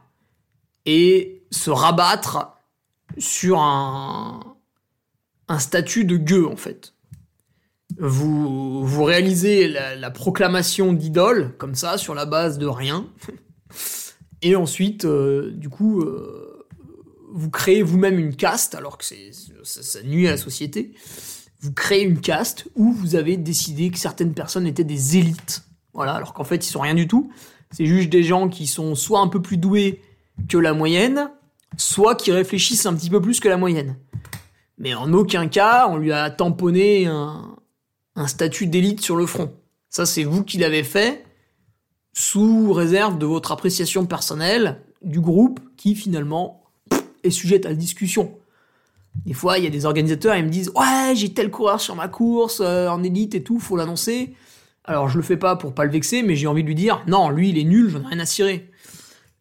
et 0.85 1.45
se 1.51 1.69
rabattre 1.69 2.54
sur 3.17 3.59
un, 3.59 4.55
statut 5.59 6.05
de 6.05 6.17
gueux, 6.17 6.47
en 6.47 6.55
fait. 6.55 6.93
Vous, 7.97 9.03
réalisez 9.03 9.67
la, 9.67 10.11
proclamation 10.11 10.93
d'idole, 10.93 11.55
comme 11.57 11.75
ça, 11.75 11.97
sur 11.97 12.15
la 12.15 12.25
base 12.25 12.57
de 12.57 12.65
rien. 12.65 13.07
Et 14.41 14.55
ensuite, 14.55 15.05
euh, 15.05 15.51
du 15.51 15.69
coup, 15.69 16.01
euh, 16.01 16.67
vous 17.31 17.49
créez 17.49 17.81
vous-même 17.83 18.19
une 18.19 18.35
caste, 18.35 18.75
alors 18.75 18.97
que 18.97 19.05
ça, 19.05 20.03
nuit 20.03 20.27
à 20.27 20.31
la 20.31 20.37
société. 20.37 20.93
Vous 21.61 21.71
créez 21.71 22.03
une 22.03 22.19
caste 22.19 22.67
où 22.75 22.91
vous 22.91 23.15
avez 23.15 23.37
décidé 23.37 23.89
que 23.89 23.97
certaines 23.97 24.33
personnes 24.33 24.67
étaient 24.67 24.83
des 24.83 25.17
élites. 25.17 25.63
Voilà, 25.93 26.13
alors 26.13 26.33
qu'en 26.33 26.43
fait, 26.43 26.57
ils 26.57 26.69
sont 26.69 26.81
rien 26.81 26.93
du 26.93 27.07
tout. 27.07 27.31
C'est 27.71 27.85
juste 27.85 28.09
des 28.09 28.23
gens 28.23 28.49
qui 28.49 28.67
sont 28.67 28.95
soit 28.95 29.19
un 29.19 29.27
peu 29.27 29.41
plus 29.41 29.57
doués 29.57 30.01
que 30.47 30.57
la 30.57 30.73
moyenne, 30.73 31.29
soit 31.77 32.15
qui 32.15 32.31
réfléchissent 32.31 32.85
un 32.85 32.93
petit 32.95 33.09
peu 33.09 33.21
plus 33.21 33.39
que 33.39 33.47
la 33.47 33.57
moyenne. 33.57 33.95
Mais 34.77 34.93
en 34.93 35.13
aucun 35.13 35.47
cas, 35.47 35.87
on 35.89 35.97
lui 35.97 36.11
a 36.11 36.29
tamponné 36.29 37.05
un, 37.07 37.55
statut 38.27 38.67
d'élite 38.67 39.01
sur 39.01 39.15
le 39.15 39.25
front. 39.25 39.53
Ça, 39.89 40.05
c'est 40.05 40.23
vous 40.23 40.43
qui 40.43 40.57
l'avez 40.57 40.83
fait, 40.83 41.25
sous 42.13 42.73
réserve 42.73 43.17
de 43.17 43.25
votre 43.25 43.51
appréciation 43.51 44.05
personnelle 44.05 44.81
du 45.01 45.19
groupe 45.19 45.59
qui, 45.77 45.95
finalement, 45.95 46.63
est 47.23 47.29
sujette 47.29 47.65
à 47.65 47.69
la 47.69 47.75
discussion. 47.75 48.37
Des 49.25 49.33
fois, 49.33 49.57
il 49.57 49.63
y 49.63 49.67
a 49.67 49.69
des 49.69 49.85
organisateurs, 49.85 50.35
ils 50.35 50.43
me 50.43 50.49
disent 50.49 50.71
Ouais, 50.75 51.13
j'ai 51.15 51.33
tel 51.33 51.49
coureur 51.49 51.79
sur 51.79 51.95
ma 51.95 52.07
course, 52.07 52.61
euh, 52.61 52.89
en 52.89 53.01
élite 53.03 53.35
et 53.35 53.43
tout, 53.43 53.59
faut 53.59 53.77
l'annoncer. 53.77 54.33
Alors, 54.83 55.07
je 55.07 55.17
le 55.17 55.23
fais 55.23 55.37
pas 55.37 55.55
pour 55.55 55.73
pas 55.73 55.85
le 55.85 55.91
vexer, 55.91 56.21
mais 56.21 56.35
j'ai 56.35 56.47
envie 56.47 56.63
de 56.63 56.67
lui 56.67 56.75
dire 56.75 57.03
Non, 57.07 57.29
lui, 57.29 57.49
il 57.49 57.57
est 57.57 57.63
nul, 57.63 57.89
j'en 57.89 58.01
ai 58.01 58.07
rien 58.07 58.19
à 58.19 58.25
cirer. 58.25 58.69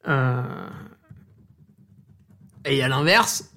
Euh, 0.07 0.43
et 2.65 2.83
à 2.83 2.89
l'inverse, 2.89 3.51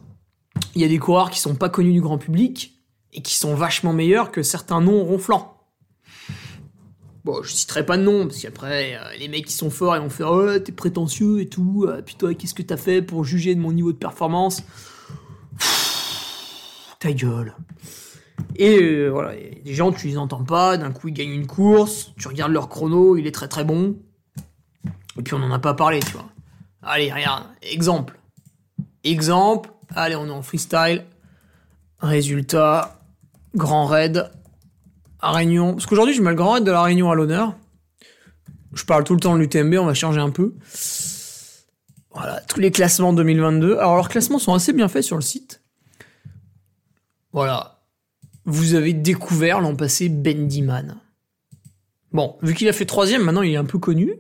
il 0.76 0.82
y 0.82 0.86
a 0.86 0.88
des 0.88 1.00
coureurs 1.00 1.30
qui 1.30 1.40
sont 1.40 1.56
pas 1.56 1.70
connus 1.70 1.94
du 1.94 2.02
grand 2.02 2.18
public, 2.18 2.78
et 3.14 3.22
qui 3.22 3.36
sont 3.36 3.56
vachement 3.56 3.94
meilleurs 3.94 4.32
que 4.32 4.44
certains 4.44 4.82
noms 4.82 5.04
ronflants. 5.04 5.58
Bon, 7.26 7.42
je 7.44 7.52
citerai 7.52 7.86
pas 7.86 7.98
de 7.98 8.04
nom, 8.04 8.28
parce 8.28 8.40
qu'après, 8.40 8.96
euh, 8.96 9.18
les 9.20 9.28
mecs 9.28 9.46
qui 9.46 9.54
sont 9.54 9.70
forts, 9.70 9.96
ils 9.96 10.02
vont 10.02 10.10
faire 10.10 10.32
Oh, 10.32 10.60
t'es 10.60 10.72
prétentieux 10.72 11.42
et 11.42 11.48
tout, 11.48 11.86
euh, 11.88 12.02
puis 12.02 12.16
toi, 12.16 12.34
qu'est-ce 12.34 12.54
que 12.54 12.62
t'as 12.62 12.78
fait 12.78 13.02
pour 13.02 13.26
juger 13.26 13.54
de 13.56 13.60
mon 13.60 13.74
niveau 13.74 13.92
de 13.92 13.98
performance? 13.98 14.64
Ta 17.00 17.12
gueule. 17.12 17.56
Et 18.56 18.80
euh, 18.80 19.10
voilà, 19.10 19.34
des 19.36 19.74
gens, 19.74 19.92
tu 19.92 20.08
les 20.08 20.18
entends 20.18 20.44
pas, 20.44 20.78
d'un 20.78 20.92
coup, 20.92 21.10
ils 21.10 21.14
gagnent 21.14 21.34
une 21.34 21.48
course, 21.48 22.14
tu 22.18 22.28
regardes 22.28 22.52
leur 22.52 22.70
chrono, 22.70 23.18
il 23.18 23.28
est 23.28 23.32
très 23.32 23.48
très 23.48 23.64
bon, 23.64 23.98
et 25.18 25.24
puis 25.24 25.34
on 25.34 25.42
en 25.42 25.52
a 25.52 25.60
pas 25.60 25.74
parlé, 25.74 26.00
tu 26.00 26.12
vois. 26.12 26.30
Allez, 26.82 27.12
regarde, 27.12 27.46
exemple. 27.62 28.17
Exemple, 29.04 29.70
allez, 29.96 30.16
on 30.16 30.28
est 30.28 30.32
en 30.32 30.42
freestyle. 30.42 31.06
Résultat, 32.00 33.00
grand 33.56 33.86
raid, 33.86 34.30
Réunion. 35.22 35.74
Parce 35.74 35.86
qu'aujourd'hui, 35.86 36.14
je 36.14 36.22
mets 36.22 36.30
le 36.30 36.36
grand 36.36 36.54
raid 36.54 36.64
de 36.64 36.72
la 36.72 36.84
Réunion 36.84 37.10
à 37.10 37.16
l'honneur. 37.16 37.56
Je 38.74 38.84
parle 38.86 39.04
tout 39.04 39.14
le 39.14 39.20
temps 39.20 39.36
de 39.36 39.40
l'UTMB, 39.40 39.76
on 39.80 39.86
va 39.86 39.94
changer 39.94 40.20
un 40.20 40.30
peu. 40.30 40.54
Voilà, 42.12 42.42
tous 42.42 42.60
les 42.60 42.72
classements 42.72 43.14
2022. 43.14 43.78
Alors, 43.78 43.96
leurs 43.96 44.10
classements 44.10 44.40
sont 44.40 44.54
assez 44.54 44.74
bien 44.74 44.88
faits 44.88 45.04
sur 45.04 45.16
le 45.16 45.22
site. 45.22 45.62
Voilà. 47.32 47.82
Vous 48.46 48.76
avez 48.76 48.94
découvert 48.94 49.62
l'an 49.62 49.76
passé 49.76 50.10
Bendiman. 50.10 50.98
Bon, 52.12 52.38
vu 52.42 52.54
qu'il 52.54 52.68
a 52.68 52.74
fait 52.74 52.86
troisième, 52.86 53.24
maintenant 53.24 53.42
il 53.42 53.52
est 53.52 53.58
un 53.58 53.66
peu 53.66 53.78
connu. 53.78 54.14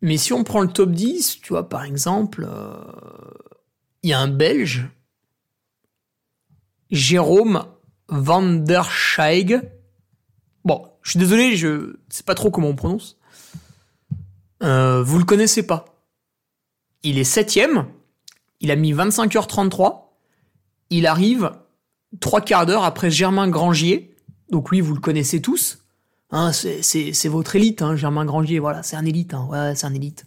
Mais 0.00 0.16
si 0.16 0.32
on 0.32 0.44
prend 0.44 0.60
le 0.60 0.68
top 0.68 0.92
10, 0.92 1.40
tu 1.42 1.48
vois, 1.48 1.68
par 1.68 1.84
exemple, 1.84 2.46
euh, 2.48 2.74
il 4.02 4.10
y 4.10 4.12
a 4.12 4.20
un 4.20 4.28
Belge, 4.28 4.88
Jérôme 6.90 7.64
van 8.08 8.42
der. 8.42 8.88
Bon, 10.64 10.86
je 11.02 11.10
suis 11.10 11.18
désolé, 11.18 11.56
je 11.56 11.96
sais 12.08 12.22
pas 12.22 12.34
trop 12.34 12.50
comment 12.50 12.68
on 12.68 12.76
prononce. 12.76 13.18
Euh, 14.62 15.02
vous 15.02 15.18
le 15.18 15.24
connaissez 15.24 15.66
pas. 15.66 15.84
Il 17.02 17.18
est 17.18 17.24
septième. 17.24 17.86
Il 18.60 18.70
a 18.70 18.76
mis 18.76 18.92
25h33. 18.92 20.06
Il 20.90 21.06
arrive 21.06 21.52
trois 22.20 22.40
quarts 22.40 22.66
d'heure 22.66 22.84
après 22.84 23.10
Germain 23.10 23.48
Grangier. 23.48 24.16
Donc 24.50 24.70
lui, 24.70 24.80
vous 24.80 24.94
le 24.94 25.00
connaissez 25.00 25.40
tous. 25.40 25.78
Hein, 26.30 26.52
c'est 26.52 27.28
votre 27.28 27.56
élite, 27.56 27.80
hein, 27.82 27.96
Germain 27.96 28.24
Grangier. 28.24 28.58
Voilà, 28.58 28.82
c'est 28.82 28.96
un 28.96 29.04
élite. 29.04 29.34
Hein, 29.34 29.48
ouais, 29.50 29.74
c'est 29.74 29.86
un 29.86 29.94
élite. 29.94 30.26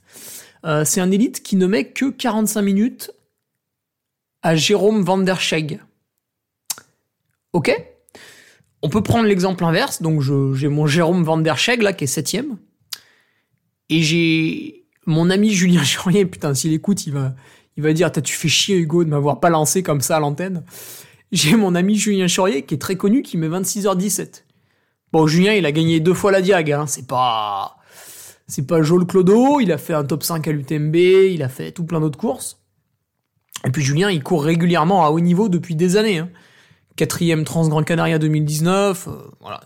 Euh, 0.65 0.83
c'est 0.85 1.01
un 1.01 1.11
élite 1.11 1.43
qui 1.43 1.55
ne 1.55 1.67
met 1.67 1.91
que 1.91 2.09
45 2.09 2.61
minutes 2.61 3.11
à 4.41 4.55
Jérôme 4.55 5.03
van 5.03 5.19
der 5.19 5.39
Scheig. 5.39 5.79
Ok 7.53 7.71
On 8.81 8.89
peut 8.89 9.03
prendre 9.03 9.27
l'exemple 9.27 9.63
inverse. 9.63 10.01
Donc 10.01 10.21
j'ai 10.21 10.67
mon 10.67 10.87
Jérôme 10.87 11.23
van 11.23 11.37
der 11.37 11.57
Scheig 11.57 11.81
là 11.81 11.93
qui 11.93 12.05
est 12.05 12.07
septième. 12.07 12.57
Et 13.89 14.01
j'ai 14.01 14.85
mon 15.05 15.29
ami 15.29 15.51
Julien 15.53 15.83
Chorier, 15.83 16.25
putain, 16.25 16.53
s'il 16.53 16.73
écoute, 16.73 17.05
il 17.05 17.13
va, 17.13 17.35
il 17.75 17.83
va 17.83 17.93
dire, 17.93 18.11
tu 18.11 18.33
fais 18.33 18.47
chier 18.47 18.77
Hugo 18.77 19.03
de 19.03 19.09
m'avoir 19.09 19.39
pas 19.39 19.49
lancé 19.49 19.83
comme 19.83 20.01
ça 20.01 20.17
à 20.17 20.19
l'antenne. 20.19 20.63
J'ai 21.31 21.55
mon 21.55 21.75
ami 21.75 21.95
Julien 21.95 22.27
Chorier 22.27 22.63
qui 22.63 22.75
est 22.75 22.79
très 22.79 22.95
connu, 22.95 23.21
qui 23.21 23.37
met 23.37 23.49
26h17. 23.49 24.43
Bon, 25.12 25.28
Julien, 25.28 25.54
il 25.54 25.65
a 25.65 25.71
gagné 25.71 26.00
deux 26.00 26.13
fois 26.13 26.32
la 26.32 26.41
Diag, 26.41 26.71
hein. 26.71 26.88
C'est 26.88 27.08
pas, 27.08 27.78
c'est 28.47 28.65
pas 28.65 28.82
Joel 28.82 29.06
Clodo. 29.06 29.60
Il 29.60 29.71
a 29.71 29.78
fait 29.78 29.93
un 29.93 30.06
top 30.06 30.24
5 30.24 30.47
à 30.47 30.52
l'UTMB. 30.52 30.95
Il 30.95 31.43
a 31.43 31.50
fait 31.50 31.71
tout 31.71 31.84
plein 31.84 32.00
d'autres 32.00 32.19
courses. 32.19 32.60
Et 33.65 33.71
puis 33.71 33.84
Julien, 33.84 34.10
il 34.10 34.24
court 34.24 34.43
régulièrement 34.43 35.06
à 35.06 35.10
haut 35.10 35.19
niveau 35.19 35.50
depuis 35.50 35.76
des 35.76 35.97
années. 35.97 36.19
Hein. 36.19 36.30
Quatrième 36.95 37.43
Trans-Grand 37.43 37.84
Canaria 37.84 38.19
2019. 38.19 39.08
Euh, 39.08 39.12
voilà. 39.41 39.62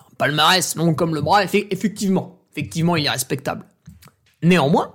Un 0.00 0.14
palmarès 0.18 0.76
long 0.76 0.94
comme 0.94 1.14
le 1.14 1.22
bras. 1.22 1.44
Effectivement. 1.44 2.38
Effectivement, 2.52 2.96
il 2.96 3.06
est 3.06 3.10
respectable. 3.10 3.64
Néanmoins, 4.42 4.94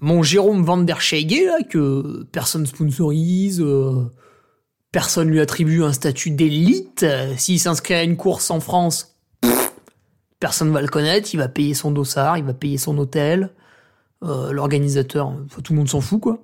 mon 0.00 0.22
Jérôme 0.22 0.64
Van 0.64 0.78
der 0.78 1.00
Scheige, 1.00 1.68
que 1.70 2.26
personne 2.32 2.66
sponsorise, 2.66 3.60
euh, 3.60 4.10
personne 4.96 5.28
lui 5.28 5.40
attribue 5.40 5.82
un 5.82 5.92
statut 5.92 6.30
d'élite, 6.30 7.02
euh, 7.02 7.34
s'il 7.36 7.60
s'inscrit 7.60 7.92
à 7.92 8.02
une 8.02 8.16
course 8.16 8.50
en 8.50 8.60
France, 8.60 9.14
personne 10.40 10.72
va 10.72 10.80
le 10.80 10.88
connaître, 10.88 11.34
il 11.34 11.36
va 11.36 11.48
payer 11.48 11.74
son 11.74 11.90
dossard, 11.90 12.38
il 12.38 12.44
va 12.44 12.54
payer 12.54 12.78
son 12.78 12.96
hôtel, 12.96 13.50
l'organisateur, 14.22 15.34
tout 15.62 15.74
le 15.74 15.80
monde 15.80 15.90
s'en 15.90 16.00
fout, 16.00 16.18
quoi. 16.18 16.38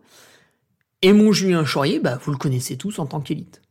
Et 1.00 1.14
mon 1.14 1.32
Julien 1.32 1.64
Chaurier, 1.64 1.98
bah, 1.98 2.18
vous 2.22 2.30
le 2.30 2.36
connaissez 2.36 2.76
tous 2.76 2.98
en 2.98 3.06
tant 3.06 3.22
qu'élite. 3.22 3.62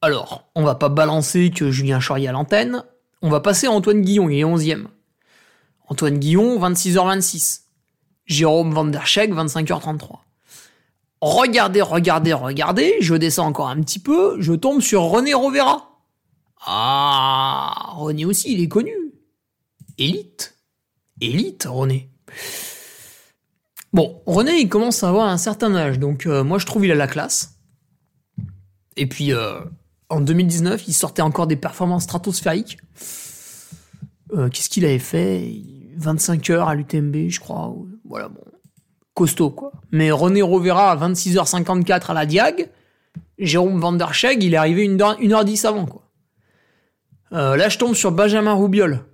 Alors, 0.00 0.48
on 0.54 0.62
va 0.62 0.76
pas 0.76 0.88
balancer 0.88 1.50
que 1.50 1.72
Julien 1.72 1.98
Chaurier 1.98 2.28
à 2.28 2.32
l'antenne, 2.32 2.84
on 3.20 3.30
va 3.30 3.40
passer 3.40 3.66
à 3.66 3.72
Antoine 3.72 4.02
Guillon, 4.02 4.28
il 4.28 4.38
est 4.38 4.44
11e. 4.44 4.84
Antoine 5.88 6.20
Guillon, 6.20 6.56
26h26. 6.60 7.62
Jérôme 8.26 8.72
Van 8.72 8.84
der 8.84 9.02
25h33. 9.02 10.20
Regardez, 11.20 11.82
regardez, 11.82 12.32
regardez, 12.32 12.96
je 13.00 13.14
descends 13.14 13.46
encore 13.46 13.68
un 13.68 13.80
petit 13.80 13.98
peu, 13.98 14.40
je 14.40 14.54
tombe 14.54 14.80
sur 14.80 15.02
René 15.02 15.34
Rovera. 15.34 16.00
Ah, 16.64 17.92
René 17.96 18.24
aussi, 18.24 18.52
il 18.52 18.62
est 18.62 18.68
connu. 18.68 18.94
Élite. 19.98 20.56
Élite, 21.20 21.66
René. 21.68 22.10
Bon, 23.92 24.22
René, 24.24 24.60
il 24.60 24.68
commence 24.68 25.02
à 25.02 25.08
avoir 25.08 25.28
un 25.28 25.36
certain 25.36 25.74
âge, 25.74 25.98
donc 25.98 26.26
euh, 26.26 26.44
moi 26.44 26.58
je 26.58 26.66
trouve 26.66 26.86
il 26.86 26.92
a 26.92 26.94
la 26.94 27.08
classe. 27.08 27.58
Et 28.96 29.06
puis, 29.06 29.32
euh, 29.32 29.60
en 30.08 30.20
2019, 30.20 30.88
il 30.88 30.92
sortait 30.92 31.22
encore 31.22 31.46
des 31.46 31.56
performances 31.56 32.04
stratosphériques. 32.04 32.78
Euh, 34.32 34.48
qu'est-ce 34.48 34.68
qu'il 34.68 34.84
avait 34.84 34.98
fait? 34.98 35.62
25 35.96 36.50
heures 36.50 36.68
à 36.68 36.74
l'UTMB, 36.74 37.28
je 37.28 37.40
crois. 37.40 37.74
Voilà, 38.04 38.28
bon. 38.28 38.40
Costaud, 39.20 39.50
quoi. 39.50 39.70
Mais 39.90 40.10
René 40.10 40.40
Rovera 40.40 40.92
à 40.92 40.96
26h54 40.96 42.06
à 42.06 42.14
la 42.14 42.24
Diag. 42.24 42.70
Jérôme 43.36 43.78
Van 43.78 43.92
der 43.92 44.14
Scheeg, 44.14 44.42
il 44.42 44.54
est 44.54 44.56
arrivé 44.56 44.88
1h10 44.88 45.66
avant, 45.66 45.84
quoi. 45.84 46.08
là, 47.30 47.68
je 47.68 47.76
tombe 47.76 47.94
sur 47.94 48.12
Benjamin 48.12 48.54
Roubiol. 48.54 49.04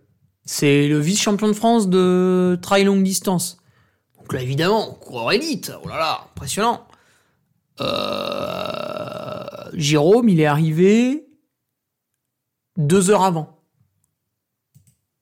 C'est 0.44 0.86
le 0.86 1.00
vice-champion 1.00 1.48
de 1.48 1.54
France 1.54 1.88
de 1.88 2.56
trail 2.62 2.84
longue 2.84 3.02
distance. 3.02 3.58
Donc 4.16 4.32
là, 4.32 4.42
évidemment, 4.42 4.92
coureur 4.92 5.32
élite, 5.32 5.72
oh 5.82 5.88
là 5.88 5.98
là, 5.98 6.20
impressionnant. 6.36 6.86
Euh, 7.80 9.70
Jérôme, 9.72 10.28
il 10.28 10.38
est 10.38 10.46
arrivé 10.46 11.26
deux 12.76 13.10
heures 13.10 13.24
avant. 13.24 13.60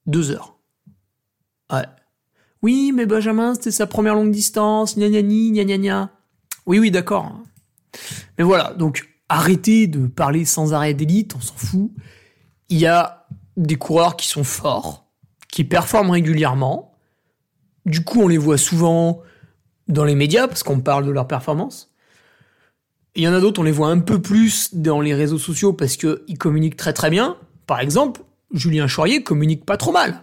Deux 0.05 0.31
heures. 0.31 0.59
Ouais. 1.73 1.87
Oui, 2.65 2.93
mais 2.95 3.05
Benjamin, 3.05 3.53
c'était 3.53 3.71
sa 3.71 3.87
première 3.87 4.15
longue 4.15 4.31
distance, 4.31 4.97
gna 4.97 5.11
gna 5.11 5.21
gna 5.21 5.65
gna 5.65 5.77
gna. 5.77 6.11
Oui, 6.65 6.79
oui, 6.79 6.91
d'accord. 6.91 7.31
Mais 8.39 8.45
voilà, 8.45 8.73
donc 8.73 9.07
arrêtez 9.29 9.87
de 9.87 10.07
parler 10.07 10.47
sans 10.47 10.73
arrêt 10.73 10.95
d'élite, 10.95 11.35
on 11.37 11.43
s'en 11.43 11.57
fout. 11.57 11.91
Il 12.71 12.79
y 12.79 12.87
a 12.87 13.27
des 13.59 13.77
coureurs 13.77 14.17
qui 14.17 14.29
sont 14.29 14.45
forts, 14.45 15.11
qui 15.53 15.65
performent 15.65 16.13
régulièrement, 16.13 16.97
du 17.85 18.03
coup, 18.03 18.23
on 18.23 18.29
les 18.29 18.39
voit 18.39 18.57
souvent 18.57 19.21
dans 19.89 20.05
les 20.05 20.15
médias 20.15 20.49
parce 20.49 20.63
qu'on 20.63 20.81
parle 20.81 21.05
de 21.05 21.11
leur 21.11 21.29
performance. 21.29 21.93
Il 23.15 23.25
y 23.25 23.29
en 23.29 23.35
a 23.35 23.41
d'autres, 23.41 23.61
on 23.61 23.65
les 23.65 23.73
voit 23.73 23.89
un 23.89 23.99
peu 23.99 24.23
plus 24.23 24.75
dans 24.75 25.03
les 25.03 25.15
réseaux 25.15 25.39
sociaux 25.39 25.75
parce 25.75 25.99
qu'ils 25.99 26.39
communiquent 26.39 26.79
très 26.79 26.95
très 26.95 27.11
bien. 27.11 27.37
Par 27.67 27.81
exemple, 27.81 28.23
Julien 28.55 28.87
Chaurier 28.87 29.23
communique 29.23 29.67
pas 29.67 29.77
trop 29.77 29.93
mal. 29.93 30.23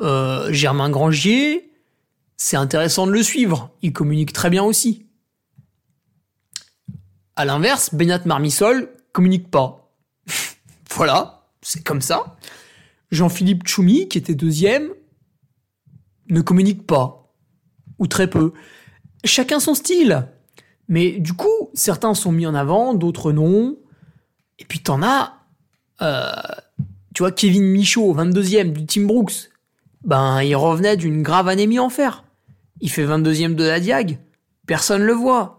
Euh, 0.00 0.52
Germain 0.52 0.90
Grangier, 0.90 1.72
c'est 2.36 2.56
intéressant 2.56 3.06
de 3.06 3.12
le 3.12 3.22
suivre. 3.22 3.70
Il 3.82 3.92
communique 3.92 4.32
très 4.32 4.50
bien 4.50 4.64
aussi. 4.64 5.06
À 7.36 7.44
l'inverse, 7.44 7.94
Benat 7.94 8.22
Marmisol 8.24 8.90
communique 9.12 9.50
pas. 9.50 9.92
voilà, 10.90 11.46
c'est 11.62 11.84
comme 11.84 12.02
ça. 12.02 12.36
Jean-Philippe 13.10 13.66
Choumi, 13.68 14.08
qui 14.08 14.18
était 14.18 14.34
deuxième, 14.34 14.90
ne 16.28 16.40
communiquent 16.40 16.86
pas, 16.86 17.32
ou 17.98 18.06
très 18.06 18.28
peu. 18.28 18.52
Chacun 19.24 19.60
son 19.60 19.74
style. 19.74 20.26
Mais 20.88 21.12
du 21.12 21.32
coup, 21.32 21.70
certains 21.74 22.14
sont 22.14 22.32
mis 22.32 22.46
en 22.46 22.54
avant, 22.54 22.94
d'autres 22.94 23.32
non. 23.32 23.76
Et 24.58 24.64
puis 24.64 24.80
t'en 24.80 25.02
as, 25.02 25.38
euh, 26.00 26.32
tu 27.14 27.22
vois, 27.22 27.32
Kevin 27.32 27.64
Michaud, 27.64 28.14
22e 28.14 28.72
du 28.72 28.86
Team 28.86 29.06
Brooks. 29.06 29.51
Ben, 30.04 30.42
il 30.42 30.56
revenait 30.56 30.96
d'une 30.96 31.22
grave 31.22 31.48
anémie 31.48 31.78
en 31.78 31.88
fer. 31.88 32.24
Il 32.80 32.90
fait 32.90 33.06
22e 33.06 33.54
de 33.54 33.64
la 33.64 33.80
Diag. 33.80 34.18
Personne 34.66 35.02
le 35.02 35.12
voit. 35.12 35.58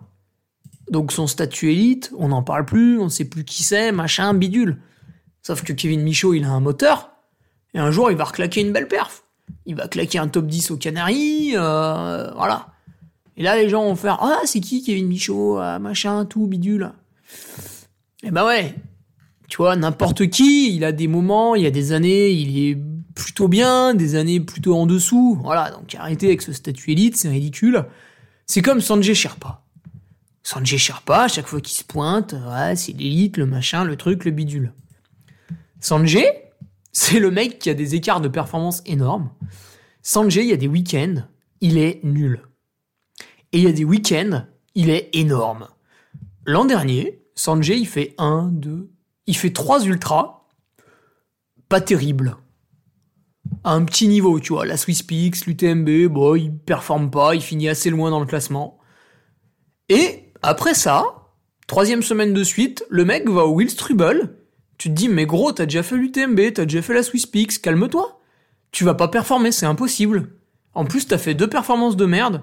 Donc 0.89 1.11
son 1.11 1.27
statut 1.27 1.71
élite, 1.71 2.11
on 2.17 2.29
n'en 2.29 2.43
parle 2.43 2.65
plus, 2.65 2.99
on 2.99 3.05
ne 3.05 3.09
sait 3.09 3.25
plus 3.25 3.45
qui 3.45 3.63
c'est, 3.63 3.91
machin, 3.91 4.33
bidule. 4.33 4.81
Sauf 5.41 5.63
que 5.63 5.73
Kevin 5.73 6.01
Michaud, 6.03 6.33
il 6.33 6.43
a 6.43 6.49
un 6.49 6.59
moteur. 6.59 7.11
Et 7.73 7.79
un 7.79 7.89
jour, 7.89 8.11
il 8.11 8.17
va 8.17 8.25
reclaquer 8.25 8.61
une 8.61 8.73
belle 8.73 8.87
perf 8.87 9.23
il 9.65 9.75
va 9.75 9.87
claquer 9.87 10.19
un 10.19 10.27
top 10.27 10.47
10 10.47 10.71
aux 10.71 10.77
Canaries, 10.77 11.53
euh, 11.55 12.31
voilà. 12.35 12.67
Et 13.37 13.43
là, 13.43 13.55
les 13.55 13.69
gens 13.69 13.83
vont 13.83 13.95
faire 13.95 14.19
Ah, 14.21 14.41
c'est 14.45 14.59
qui 14.59 14.83
Kevin 14.83 15.07
Michaud 15.07 15.57
ah, 15.57 15.79
Machin, 15.79 16.25
tout, 16.25 16.47
bidule. 16.47 16.91
Eh 18.23 18.31
ben 18.31 18.45
ouais, 18.45 18.75
tu 19.47 19.57
vois, 19.57 19.75
n'importe 19.75 20.29
qui, 20.29 20.75
il 20.75 20.83
a 20.85 20.91
des 20.91 21.07
moments, 21.07 21.55
il 21.55 21.63
y 21.63 21.67
a 21.67 21.71
des 21.71 21.91
années, 21.91 22.29
il 22.29 22.69
est 22.69 22.77
plutôt 23.15 23.47
bien, 23.47 23.93
des 23.93 24.15
années 24.15 24.39
plutôt 24.39 24.75
en 24.75 24.85
dessous. 24.85 25.39
Voilà, 25.43 25.71
donc 25.71 25.95
arrêtez 25.95 26.27
avec 26.27 26.41
ce 26.41 26.53
statut 26.53 26.91
élite, 26.91 27.15
c'est 27.15 27.29
ridicule. 27.29 27.85
C'est 28.45 28.61
comme 28.61 28.81
Sanjay 28.81 29.13
Sherpa. 29.13 29.63
Sanjay 30.43 30.77
Sherpa, 30.77 31.23
à 31.23 31.27
chaque 31.27 31.47
fois 31.47 31.61
qu'il 31.61 31.77
se 31.77 31.83
pointe, 31.83 32.33
ouais, 32.33 32.75
c'est 32.75 32.91
l'élite, 32.91 33.37
le 33.37 33.45
machin, 33.45 33.83
le 33.83 33.95
truc, 33.95 34.25
le 34.25 34.31
bidule. 34.31 34.73
Sanjay, 35.79 36.51
c'est 36.91 37.19
le 37.19 37.31
mec 37.31 37.59
qui 37.59 37.69
a 37.69 37.73
des 37.73 37.95
écarts 37.95 38.21
de 38.21 38.27
performance 38.27 38.81
énormes. 38.85 39.31
Sanjay, 40.01 40.43
il 40.43 40.49
y 40.49 40.53
a 40.53 40.57
des 40.57 40.67
week-ends, 40.67 41.23
il 41.61 41.77
est 41.77 42.01
nul. 42.03 42.41
Et 43.51 43.59
il 43.59 43.63
y 43.63 43.67
a 43.67 43.71
des 43.71 43.85
week-ends, 43.85 44.45
il 44.75 44.89
est 44.89 45.09
énorme. 45.13 45.67
L'an 46.45 46.65
dernier, 46.65 47.21
Sanjay, 47.35 47.79
il 47.79 47.87
fait 47.87 48.15
1, 48.17 48.49
2, 48.51 48.91
il 49.27 49.37
fait 49.37 49.53
3 49.53 49.85
ultras, 49.85 50.45
pas 51.69 51.79
terrible. 51.79 52.35
À 53.63 53.73
un 53.73 53.83
petit 53.83 54.07
niveau, 54.07 54.39
tu 54.39 54.53
vois, 54.53 54.65
la 54.65 54.77
Swiss 54.77 55.03
Peaks, 55.03 55.45
l'UTMB, 55.45 56.07
bon, 56.07 56.35
il 56.35 56.55
performe 56.55 57.09
pas, 57.09 57.35
il 57.35 57.41
finit 57.41 57.69
assez 57.69 57.89
loin 57.89 58.09
dans 58.09 58.19
le 58.19 58.25
classement. 58.25 58.79
Et 59.89 60.31
après 60.41 60.73
ça, 60.73 61.03
troisième 61.67 62.03
semaine 62.03 62.33
de 62.33 62.43
suite, 62.43 62.85
le 62.89 63.05
mec 63.05 63.29
va 63.29 63.45
au 63.45 63.53
Will 63.53 63.69
Strubel. 63.69 64.35
Tu 64.77 64.89
te 64.89 64.93
dis, 64.93 65.09
mais 65.09 65.25
gros, 65.25 65.51
t'as 65.51 65.65
déjà 65.65 65.83
fait 65.83 65.95
l'UTMB, 65.95 66.53
t'as 66.53 66.65
déjà 66.65 66.81
fait 66.81 66.93
la 66.93 67.03
Swiss 67.03 67.25
Peaks, 67.25 67.61
calme-toi. 67.61 68.19
Tu 68.71 68.83
vas 68.83 68.95
pas 68.95 69.07
performer, 69.07 69.51
c'est 69.51 69.65
impossible. 69.65 70.29
En 70.73 70.85
plus, 70.85 71.07
t'as 71.07 71.17
fait 71.17 71.35
deux 71.35 71.47
performances 71.47 71.95
de 71.95 72.05
merde. 72.05 72.41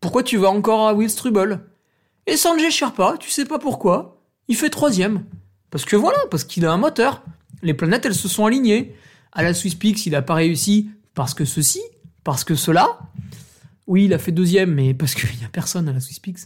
Pourquoi 0.00 0.22
tu 0.22 0.36
vas 0.36 0.50
encore 0.50 0.88
à 0.88 0.94
Will 0.94 1.10
Strubel 1.10 1.60
Et 2.26 2.36
Sanjay 2.36 2.70
Sherpa, 2.70 3.16
tu 3.18 3.30
sais 3.30 3.44
pas 3.44 3.58
pourquoi, 3.58 4.22
il 4.48 4.56
fait 4.56 4.70
troisième. 4.70 5.24
Parce 5.70 5.84
que 5.84 5.96
voilà, 5.96 6.18
parce 6.30 6.44
qu'il 6.44 6.64
a 6.66 6.72
un 6.72 6.78
moteur. 6.78 7.22
Les 7.62 7.74
planètes, 7.74 8.06
elles 8.06 8.14
se 8.14 8.28
sont 8.28 8.46
alignées. 8.46 8.94
À 9.32 9.42
la 9.42 9.54
Swiss 9.54 9.74
Peaks, 9.74 10.06
il 10.06 10.14
a 10.14 10.22
pas 10.22 10.34
réussi 10.34 10.90
parce 11.14 11.34
que 11.34 11.44
ceci, 11.44 11.80
parce 12.24 12.44
que 12.44 12.54
cela. 12.54 12.98
Oui, 13.86 14.04
il 14.04 14.14
a 14.14 14.18
fait 14.18 14.32
deuxième, 14.32 14.74
mais 14.74 14.94
parce 14.94 15.14
qu'il 15.14 15.40
y 15.40 15.44
a 15.44 15.48
personne 15.48 15.88
à 15.88 15.92
la 15.92 16.00
Swiss 16.00 16.18
Peaks. 16.18 16.40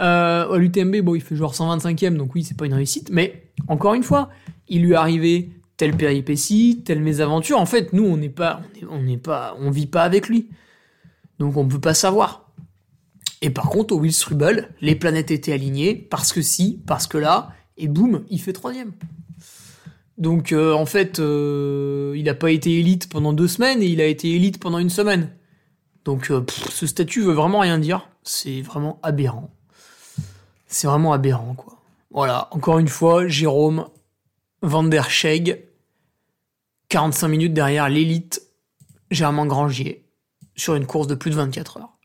Euh, 0.00 0.52
à 0.52 0.58
l'UTMB, 0.58 1.00
bon, 1.02 1.14
il 1.14 1.20
fait 1.20 1.36
genre 1.36 1.54
125e, 1.54 2.16
donc 2.16 2.34
oui, 2.34 2.44
c'est 2.44 2.56
pas 2.56 2.66
une 2.66 2.74
réussite. 2.74 3.10
Mais 3.10 3.50
encore 3.68 3.94
une 3.94 4.02
fois, 4.02 4.30
il 4.68 4.82
lui 4.82 4.92
est 4.92 4.96
arrivé 4.96 5.50
telle 5.76 5.96
péripétie, 5.96 6.82
telle 6.84 7.00
mésaventure. 7.00 7.58
En 7.58 7.66
fait, 7.66 7.92
nous, 7.92 8.04
on 8.04 8.16
n'est 8.16 8.28
pas, 8.28 8.62
on 8.90 9.02
n'est 9.02 9.18
pas, 9.18 9.56
on 9.58 9.70
vit 9.70 9.86
pas 9.86 10.02
avec 10.02 10.28
lui. 10.28 10.48
Donc 11.38 11.56
on 11.56 11.66
peut 11.66 11.80
pas 11.80 11.94
savoir. 11.94 12.50
Et 13.42 13.50
par 13.50 13.68
contre, 13.68 13.94
au 13.94 13.98
Will 13.98 14.12
Strubel, 14.12 14.70
les 14.80 14.94
planètes 14.94 15.30
étaient 15.30 15.52
alignées 15.52 15.94
parce 15.94 16.32
que 16.32 16.42
si, 16.42 16.80
parce 16.86 17.06
que 17.06 17.18
là, 17.18 17.52
et 17.76 17.88
boum, 17.88 18.24
il 18.30 18.40
fait 18.40 18.52
troisième. 18.52 18.92
Donc 20.18 20.52
euh, 20.52 20.72
en 20.72 20.86
fait, 20.86 21.18
euh, 21.18 22.14
il 22.16 22.24
n'a 22.24 22.34
pas 22.34 22.50
été 22.50 22.78
élite 22.78 23.08
pendant 23.08 23.32
deux 23.32 23.48
semaines 23.48 23.82
et 23.82 23.86
il 23.86 24.00
a 24.00 24.06
été 24.06 24.30
élite 24.32 24.60
pendant 24.60 24.78
une 24.78 24.90
semaine. 24.90 25.30
Donc 26.04 26.30
euh, 26.30 26.44
ce 26.70 26.86
statut 26.86 27.22
veut 27.22 27.32
vraiment 27.32 27.60
rien 27.60 27.78
dire. 27.78 28.08
C'est 28.22 28.62
vraiment 28.62 29.00
aberrant. 29.02 29.50
C'est 30.66 30.86
vraiment 30.86 31.12
aberrant 31.12 31.54
quoi. 31.54 31.80
Voilà, 32.10 32.48
encore 32.52 32.78
une 32.78 32.88
fois, 32.88 33.26
Jérôme 33.26 33.88
Van 34.62 34.84
der 34.84 35.10
Scheg, 35.10 35.64
45 36.88 37.28
minutes 37.28 37.54
derrière 37.54 37.88
l'élite 37.88 38.40
Germain 39.10 39.46
Grangier 39.46 40.06
sur 40.54 40.76
une 40.76 40.86
course 40.86 41.08
de 41.08 41.16
plus 41.16 41.30
de 41.30 41.36
24 41.36 41.78
heures. 41.78 41.98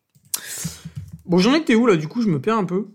Bon, 1.25 1.37
j'en 1.37 1.53
étais 1.53 1.75
où 1.75 1.85
là? 1.85 1.95
Du 1.95 2.07
coup, 2.07 2.23
je 2.23 2.27
me 2.27 2.41
perds 2.41 2.57
un 2.57 2.65
peu. 2.65 2.87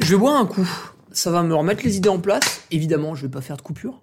Je 0.00 0.10
vais 0.10 0.18
boire 0.18 0.40
un 0.40 0.46
coup. 0.46 0.68
Ça 1.14 1.30
va 1.30 1.44
me 1.44 1.54
remettre 1.54 1.84
les 1.84 1.96
idées 1.96 2.08
en 2.08 2.18
place. 2.18 2.62
Évidemment, 2.72 3.14
je 3.14 3.22
vais 3.22 3.30
pas 3.30 3.40
faire 3.40 3.56
de 3.56 3.62
coupure. 3.62 4.02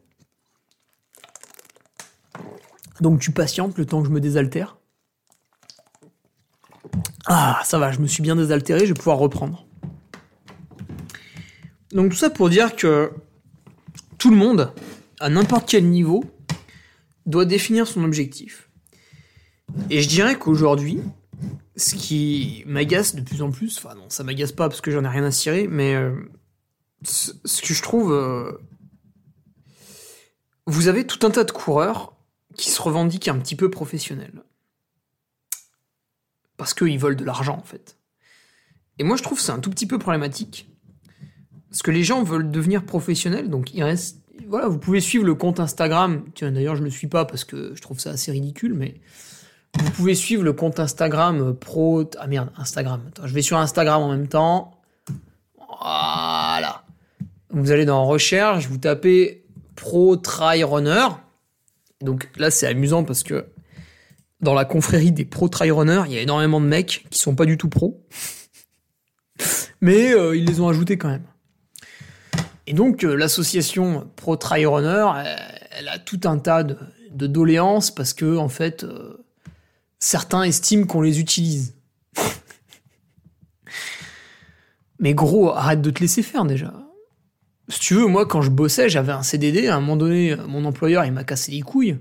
Donc 3.02 3.20
tu 3.20 3.32
patientes 3.32 3.78
le 3.78 3.86
temps 3.86 4.02
que 4.02 4.08
je 4.08 4.14
me 4.14 4.22
désaltère. 4.22 4.78
Ah, 7.26 7.62
ça 7.66 7.80
va, 7.80 7.92
je 7.92 8.00
me 8.00 8.08
suis 8.08 8.24
bien 8.24 8.38
désaltéré, 8.38 8.82
je 8.82 8.94
vais 8.94 8.98
pouvoir 8.98 9.18
reprendre. 9.18 9.68
Donc 11.92 12.12
tout 12.12 12.18
ça 12.18 12.30
pour 12.30 12.50
dire 12.50 12.78
que 12.78 13.12
tout 14.18 14.30
le 14.30 14.38
monde, 14.38 14.72
à 15.20 15.30
n'importe 15.30 15.68
quel 15.68 15.90
niveau, 15.90 16.24
doit 17.26 17.46
définir 17.46 17.88
son 17.88 18.06
objectif. 18.06 18.70
Et 19.90 20.02
je 20.02 20.08
dirais 20.08 20.38
qu'aujourd'hui, 20.38 21.02
ce 21.76 21.96
qui 21.96 22.64
m'agace 22.68 23.16
de 23.16 23.22
plus 23.22 23.42
en 23.42 23.52
plus, 23.52 23.78
enfin 23.78 23.96
non, 23.96 24.06
ça 24.10 24.24
m'agace 24.24 24.54
pas 24.54 24.70
parce 24.70 24.80
que 24.80 24.92
j'en 24.92 25.04
ai 25.04 25.10
rien 25.10 25.24
à 25.26 25.32
cirer, 25.32 25.68
mais 25.68 25.96
euh, 25.96 26.14
ce 27.04 27.62
que 27.62 27.74
je 27.74 27.82
trouve... 27.82 28.12
euh, 28.14 28.52
vous 30.68 30.88
avez 30.88 31.06
tout 31.06 31.26
un 31.26 31.32
tas 31.32 31.44
de 31.44 31.52
coureurs 31.52 32.14
qui 32.56 32.70
se 32.70 32.82
revendiquent 32.82 33.28
un 33.28 33.40
petit 33.40 33.56
peu 33.56 33.70
professionnels. 33.70 34.44
Parce 36.58 36.74
qu'ils 36.74 37.00
veulent 37.00 37.16
de 37.16 37.26
l'argent, 37.26 37.58
en 37.58 37.64
fait. 37.64 37.98
Et 39.00 39.04
moi, 39.04 39.18
je 39.18 39.24
trouve 39.24 39.40
c'est 39.40 39.52
un 39.52 39.60
tout 39.60 39.72
petit 39.72 39.88
peu 39.88 39.98
problématique. 39.98 40.70
Parce 41.70 41.82
que 41.82 41.92
les 41.92 42.04
gens 42.04 42.24
veulent 42.24 42.52
devenir 42.52 42.86
professionnels, 42.86 43.50
donc 43.50 43.74
il 43.74 43.84
reste. 43.84 44.18
Voilà, 44.48 44.68
vous 44.68 44.78
pouvez 44.78 45.00
suivre 45.02 45.26
le 45.26 45.36
compte 45.36 45.60
Instagram. 45.60 46.24
Tiens, 46.36 46.52
d'ailleurs, 46.52 46.76
je 46.76 46.84
le 46.84 46.90
suis 46.90 47.08
pas 47.08 47.26
parce 47.26 47.46
que 47.46 47.74
je 47.76 47.82
trouve 47.82 48.00
ça 48.00 48.12
assez 48.12 48.32
ridicule, 48.32 48.74
mais 48.74 49.00
vous 49.80 49.92
pouvez 49.92 50.16
suivre 50.16 50.44
le 50.44 50.54
compte 50.54 50.80
Instagram 50.80 51.42
euh, 51.42 51.54
pro. 51.54 52.04
Ah 52.20 52.28
merde, 52.28 52.52
Instagram. 52.58 53.02
Attends, 53.08 53.28
je 53.28 53.34
vais 53.34 53.42
sur 53.42 53.58
Instagram 53.58 54.02
en 54.02 54.10
même 54.10 54.28
temps. 54.28 54.82
Voilà. 55.58 56.81
Vous 57.54 57.72
allez 57.72 57.86
dans 57.86 58.06
recherche, 58.06 58.68
vous 58.68 58.78
tapez 58.78 59.46
pro 59.76 60.16
trail 60.16 60.64
runner. 60.64 61.08
Donc 62.02 62.30
là, 62.38 62.52
c'est 62.52 62.68
amusant 62.68 63.04
parce 63.04 63.24
que 63.24 63.46
dans 64.40 64.54
la 64.54 64.66
confrérie 64.66 65.12
des 65.12 65.26
pro 65.26 65.50
trail 65.50 65.72
runners, 65.72 66.04
il 66.08 66.14
y 66.14 66.18
a 66.18 66.22
énormément 66.22 66.60
de 66.60 66.66
mecs 66.66 67.06
qui 67.10 67.20
sont 67.20 67.36
pas 67.36 67.46
du 67.46 67.58
tout 67.58 67.70
pros. 67.70 68.06
Mais 69.82 70.14
euh, 70.14 70.36
ils 70.36 70.46
les 70.46 70.60
ont 70.62 70.70
ajoutés 70.70 70.98
quand 70.98 71.10
même. 71.10 71.26
Et 72.68 72.74
donc, 72.74 73.04
euh, 73.04 73.16
l'association 73.16 74.08
Pro 74.16 74.36
Trail 74.38 74.66
Runner, 74.66 75.08
elle, 75.18 75.62
elle 75.72 75.88
a 75.90 76.00
tout 76.00 76.22
un 76.26 76.38
tas 76.38 76.64
de, 76.64 76.78
doléances 77.28 77.92
parce 77.92 78.14
que, 78.14 78.38
en 78.38 78.50
fait, 78.50 78.84
euh, 78.84 79.18
certains 80.00 80.44
estiment 80.44 80.86
qu'on 80.86 81.02
les 81.02 81.20
utilise. 81.20 81.76
Mais 85.00 85.14
gros, 85.14 85.50
arrête 85.50 85.82
de 85.82 85.90
te 85.90 86.00
laisser 86.00 86.22
faire 86.22 86.46
déjà. 86.46 86.74
Si 87.72 87.80
tu 87.80 87.94
veux, 87.96 88.06
moi, 88.06 88.26
quand 88.26 88.42
je 88.42 88.50
bossais, 88.50 88.90
j'avais 88.90 89.14
un 89.14 89.24
CDD. 89.24 89.68
À 89.68 89.78
un 89.78 89.80
moment 89.80 89.96
donné, 89.96 90.36
mon 90.48 90.66
employeur, 90.66 91.06
il 91.06 91.14
m'a 91.14 91.24
cassé 91.24 91.54
les 91.54 91.62
couilles. 91.62 91.98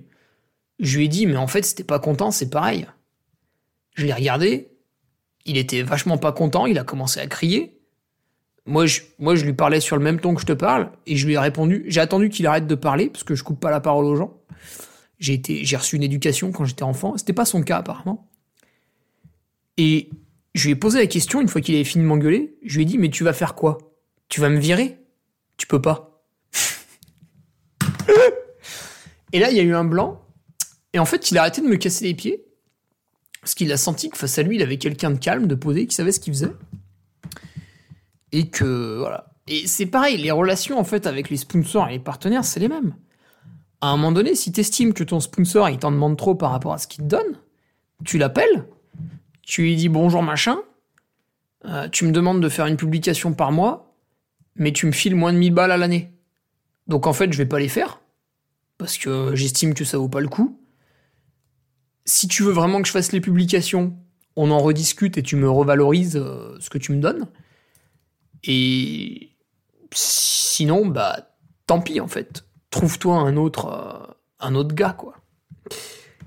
Je 0.80 0.98
lui 0.98 1.04
ai 1.04 1.08
dit, 1.08 1.26
mais 1.26 1.36
en 1.36 1.46
fait, 1.46 1.62
si 1.62 1.76
t'es 1.76 1.84
pas 1.84 2.00
content, 2.00 2.32
c'est 2.32 2.50
pareil. 2.50 2.86
Je 3.94 4.04
l'ai 4.04 4.12
regardé. 4.12 4.72
Il 5.46 5.56
était 5.56 5.82
vachement 5.82 6.18
pas 6.18 6.32
content. 6.32 6.66
Il 6.66 6.76
a 6.76 6.84
commencé 6.84 7.20
à 7.20 7.26
crier. 7.28 7.78
Moi 8.66 8.86
je, 8.86 9.00
moi, 9.18 9.36
je 9.36 9.44
lui 9.44 9.52
parlais 9.52 9.80
sur 9.80 9.96
le 9.96 10.02
même 10.02 10.20
ton 10.20 10.34
que 10.34 10.40
je 10.40 10.46
te 10.46 10.52
parle, 10.52 10.90
et 11.06 11.16
je 11.16 11.26
lui 11.26 11.34
ai 11.34 11.38
répondu. 11.38 11.84
J'ai 11.86 12.00
attendu 12.00 12.28
qu'il 12.28 12.46
arrête 12.46 12.66
de 12.66 12.74
parler, 12.74 13.08
parce 13.08 13.24
que 13.24 13.34
je 13.34 13.42
coupe 13.42 13.60
pas 13.60 13.70
la 13.70 13.80
parole 13.80 14.04
aux 14.04 14.16
gens. 14.16 14.38
J'ai 15.18 15.40
j'ai 15.44 15.76
reçu 15.76 15.96
une 15.96 16.02
éducation 16.02 16.52
quand 16.52 16.64
j'étais 16.64 16.82
enfant. 16.82 17.16
C'était 17.16 17.32
pas 17.32 17.44
son 17.44 17.62
cas, 17.62 17.78
apparemment. 17.78 18.28
Et 19.76 20.10
je 20.54 20.64
lui 20.64 20.72
ai 20.72 20.76
posé 20.76 20.98
la 20.98 21.06
question, 21.06 21.40
une 21.40 21.48
fois 21.48 21.60
qu'il 21.60 21.74
avait 21.74 21.84
fini 21.84 22.04
de 22.04 22.08
m'engueuler, 22.08 22.58
je 22.64 22.76
lui 22.76 22.82
ai 22.82 22.86
dit, 22.86 22.98
mais 22.98 23.08
tu 23.08 23.24
vas 23.24 23.32
faire 23.32 23.54
quoi? 23.54 23.78
Tu 24.28 24.40
vas 24.40 24.50
me 24.50 24.58
virer? 24.58 24.99
Tu 25.60 25.66
peux 25.66 25.82
pas. 25.82 26.24
et 29.32 29.38
là, 29.38 29.50
il 29.50 29.56
y 29.58 29.60
a 29.60 29.62
eu 29.62 29.74
un 29.74 29.84
blanc, 29.84 30.24
et 30.94 30.98
en 30.98 31.04
fait, 31.04 31.30
il 31.30 31.36
a 31.36 31.42
arrêté 31.42 31.60
de 31.60 31.66
me 31.66 31.76
casser 31.76 32.06
les 32.06 32.14
pieds, 32.14 32.46
parce 33.42 33.54
qu'il 33.54 33.70
a 33.70 33.76
senti 33.76 34.08
que 34.08 34.16
face 34.16 34.38
à 34.38 34.42
lui, 34.42 34.56
il 34.56 34.62
avait 34.62 34.78
quelqu'un 34.78 35.10
de 35.10 35.18
calme, 35.18 35.46
de 35.46 35.54
posé, 35.54 35.86
qui 35.86 35.94
savait 35.94 36.12
ce 36.12 36.20
qu'il 36.20 36.32
faisait 36.32 36.54
et 38.32 38.48
que 38.48 38.98
voilà. 38.98 39.26
Et 39.46 39.66
c'est 39.66 39.86
pareil, 39.86 40.16
les 40.16 40.30
relations 40.30 40.78
en 40.78 40.84
fait 40.84 41.06
avec 41.06 41.30
les 41.30 41.36
sponsors 41.36 41.88
et 41.88 41.92
les 41.92 41.98
partenaires, 41.98 42.44
c'est 42.44 42.60
les 42.60 42.68
mêmes. 42.68 42.94
À 43.80 43.88
un 43.88 43.96
moment 43.96 44.12
donné, 44.12 44.34
si 44.34 44.52
t'estimes 44.52 44.92
que 44.92 45.04
ton 45.04 45.20
sponsor 45.20 45.68
il 45.68 45.78
t'en 45.78 45.90
demande 45.90 46.16
trop 46.16 46.34
par 46.34 46.50
rapport 46.50 46.72
à 46.72 46.78
ce 46.78 46.86
qu'il 46.86 47.04
te 47.04 47.08
donne, 47.08 47.38
tu 48.04 48.18
l'appelles, 48.18 48.66
tu 49.42 49.62
lui 49.62 49.76
dis 49.76 49.88
bonjour 49.88 50.22
machin, 50.22 50.58
euh, 51.64 51.88
tu 51.88 52.04
me 52.04 52.12
demandes 52.12 52.40
de 52.40 52.48
faire 52.48 52.66
une 52.66 52.76
publication 52.76 53.32
par 53.32 53.52
mois, 53.52 53.89
mais 54.60 54.72
tu 54.72 54.86
me 54.86 54.92
files 54.92 55.16
moins 55.16 55.32
de 55.32 55.38
1000 55.38 55.54
balles 55.54 55.72
à 55.72 55.78
l'année. 55.78 56.12
Donc 56.86 57.06
en 57.06 57.12
fait, 57.12 57.32
je 57.32 57.38
vais 57.38 57.46
pas 57.46 57.58
les 57.58 57.68
faire 57.68 58.00
parce 58.78 58.98
que 58.98 59.34
j'estime 59.34 59.74
que 59.74 59.84
ça 59.84 59.98
vaut 59.98 60.08
pas 60.08 60.20
le 60.20 60.28
coup. 60.28 60.60
Si 62.04 62.28
tu 62.28 62.42
veux 62.42 62.52
vraiment 62.52 62.80
que 62.82 62.86
je 62.86 62.92
fasse 62.92 63.10
les 63.12 63.20
publications, 63.20 63.96
on 64.36 64.50
en 64.50 64.58
rediscute 64.58 65.16
et 65.16 65.22
tu 65.22 65.36
me 65.36 65.50
revalorises 65.50 66.16
euh, 66.16 66.56
ce 66.60 66.68
que 66.68 66.78
tu 66.78 66.92
me 66.92 67.00
donnes. 67.00 67.26
Et 68.44 69.30
sinon, 69.92 70.86
bah, 70.86 71.30
tant 71.66 71.80
pis 71.80 72.00
en 72.00 72.08
fait. 72.08 72.44
Trouve-toi 72.68 73.16
un 73.16 73.36
autre, 73.36 73.66
euh, 73.66 74.12
un 74.40 74.54
autre 74.54 74.74
gars, 74.74 74.92
quoi. 74.92 75.14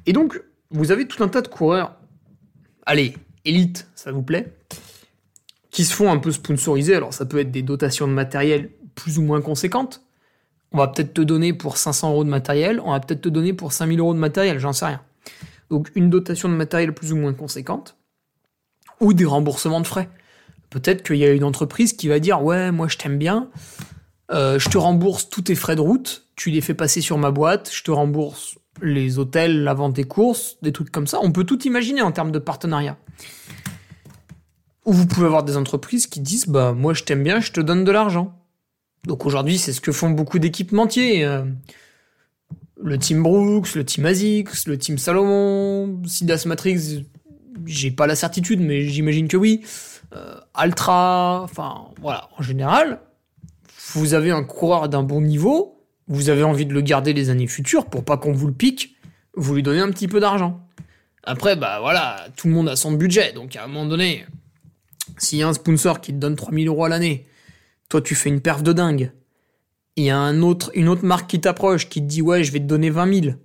Et 0.06 0.14
donc, 0.14 0.42
vous 0.72 0.92
avez 0.92 1.08
tout 1.08 1.24
un 1.24 1.28
tas 1.28 1.42
de 1.42 1.48
coureurs, 1.48 1.96
allez, 2.86 3.16
élite, 3.46 3.88
ça 3.96 4.12
vous 4.12 4.24
plaît, 4.24 4.54
qui 5.74 5.86
se 5.86 5.94
font 5.94 6.12
un 6.12 6.20
peu 6.20 6.32
sponsoriser. 6.32 6.96
Alors, 6.96 7.14
ça 7.14 7.26
peut 7.26 7.40
être 7.40 7.52
des 7.52 7.64
dotations 7.64 8.08
de 8.08 8.14
matériel 8.14 8.70
plus 8.96 9.18
ou 9.18 9.24
moins 9.24 9.42
conséquente. 9.42 10.04
On 10.72 10.78
va 10.78 10.88
peut-être 10.88 11.14
te 11.14 11.22
donner 11.22 11.52
pour 11.52 11.78
500 11.78 12.12
euros 12.12 12.24
de 12.24 12.30
matériel, 12.30 12.80
on 12.80 12.92
va 12.92 13.00
peut-être 13.00 13.22
te 13.22 13.30
donner 13.30 13.54
pour 13.54 13.74
5000 13.74 14.00
euros 14.00 14.14
de 14.14 14.20
matériel, 14.20 14.60
j'en 14.60 14.72
sais 14.72 14.86
rien. 14.86 15.02
Donc 15.70 15.92
une 15.96 16.10
dotation 16.10 16.48
de 16.48 16.54
matériel 16.54 16.94
plus 16.94 17.12
ou 17.12 17.18
moins 17.18 17.34
conséquente, 17.34 17.98
ou 19.00 19.14
des 19.14 19.26
remboursements 19.26 19.82
de 19.82 19.88
frais. 19.88 20.10
Peut-être 20.70 21.04
qu'il 21.04 21.18
y 21.18 21.26
a 21.26 21.32
une 21.32 21.44
entreprise 21.44 21.94
qui 21.94 22.08
va 22.08 22.20
dire 22.20 22.44
ouais 22.44 22.72
moi 22.72 22.88
je 22.88 22.98
t'aime 22.98 23.20
bien, 23.20 23.50
euh, 24.32 24.58
je 24.58 24.70
te 24.70 24.80
rembourse 24.80 25.30
tous 25.30 25.44
tes 25.44 25.56
frais 25.56 25.76
de 25.76 25.82
route, 25.82 26.26
tu 26.36 26.50
les 26.50 26.62
fais 26.62 26.74
passer 26.74 27.02
sur 27.02 27.20
ma 27.20 27.30
boîte, 27.30 27.70
je 27.72 27.84
te 27.84 27.92
rembourse 27.92 28.56
les 28.82 29.20
hôtels, 29.20 29.64
la 29.64 29.76
vente 29.76 29.94
des 29.94 30.06
courses, 30.06 30.58
des 30.64 30.72
trucs 30.72 30.92
comme 30.92 31.06
ça. 31.06 31.20
On 31.22 31.32
peut 31.32 31.44
tout 31.44 31.68
imaginer 31.68 32.02
en 32.02 32.12
termes 32.12 32.32
de 32.32 32.40
partenariat. 32.40 32.98
Ou 34.86 34.94
vous 34.94 35.06
pouvez 35.06 35.26
avoir 35.26 35.44
des 35.44 35.58
entreprises 35.58 36.08
qui 36.08 36.20
disent 36.20 36.48
bah 36.48 36.74
moi 36.74 36.94
je 36.94 37.04
t'aime 37.04 37.24
bien, 37.24 37.40
je 37.40 37.52
te 37.52 37.62
donne 37.62 37.84
de 37.84 37.92
l'argent. 37.92 38.38
Donc 39.06 39.26
aujourd'hui 39.26 39.58
c'est 39.58 39.74
ce 39.74 39.82
que 39.82 39.92
font 39.92 40.10
beaucoup 40.10 40.40
d'équipementiers. 40.40 41.24
Euh, 41.26 41.44
le 42.82 42.98
team 42.98 43.24
Brooks, 43.24 43.76
le 43.76 43.86
team 43.86 44.06
ASICS, 44.06 44.68
le 44.68 44.78
team 44.78 44.98
Salomon, 44.98 46.02
Sidas 46.06 46.44
Matrix, 46.46 47.06
j'ai 47.66 47.92
pas 47.92 48.08
la 48.08 48.16
certitude 48.16 48.60
mais 48.60 48.84
j'imagine 48.84 49.28
que 49.28 49.38
oui. 49.38 49.62
Euh, 50.14 50.36
Altra, 50.54 51.42
enfin 51.44 51.86
voilà, 52.02 52.30
en 52.38 52.44
général, 52.44 53.00
vous 53.94 54.14
avez 54.14 54.32
un 54.32 54.44
coureur 54.44 54.90
d'un 54.90 55.02
bon 55.02 55.22
niveau, 55.22 55.82
vous 56.08 56.30
avez 56.30 56.44
envie 56.44 56.66
de 56.66 56.74
le 56.74 56.82
garder 56.82 57.14
les 57.14 57.30
années 57.30 57.48
futures 57.48 57.86
pour 57.86 58.04
pas 58.04 58.18
qu'on 58.18 58.34
vous 58.34 58.48
le 58.48 58.54
pique, 58.54 58.96
vous 59.36 59.56
lui 59.56 59.64
donnez 59.64 59.80
un 59.80 59.90
petit 59.90 60.08
peu 60.08 60.20
d'argent. 60.20 60.60
Après, 61.24 61.56
bah 61.56 61.80
voilà, 61.80 62.28
tout 62.36 62.48
le 62.48 62.54
monde 62.54 62.68
a 62.68 62.76
son 62.76 62.92
budget, 62.92 63.32
donc 63.32 63.56
à 63.56 63.64
un 63.64 63.68
moment 63.68 63.86
donné, 63.86 64.26
s'il 65.18 65.40
y 65.40 65.44
a 65.44 65.48
un 65.48 65.54
sponsor 65.54 66.02
qui 66.02 66.14
te 66.14 66.18
donne 66.18 66.36
3000 66.36 66.68
euros 66.68 66.86
à 66.86 66.90
l'année, 66.90 67.28
toi 67.90 68.02
tu 68.02 68.16
fais 68.16 68.30
une 68.30 68.42
perf 68.42 68.64
de 68.64 68.74
dingue. 68.74 69.12
Il 69.96 70.04
y 70.04 70.10
a 70.10 70.18
un 70.18 70.42
autre, 70.42 70.72
une 70.74 70.90
autre 70.90 71.06
marque 71.06 71.30
qui 71.30 71.40
t'approche, 71.40 71.90
qui 71.90 72.02
te 72.02 72.06
dit 72.06 72.22
ouais, 72.22 72.44
je 72.44 72.52
vais 72.52 72.60
te 72.60 72.66
donner 72.66 72.90
20 72.90 73.22
000. 73.22 73.36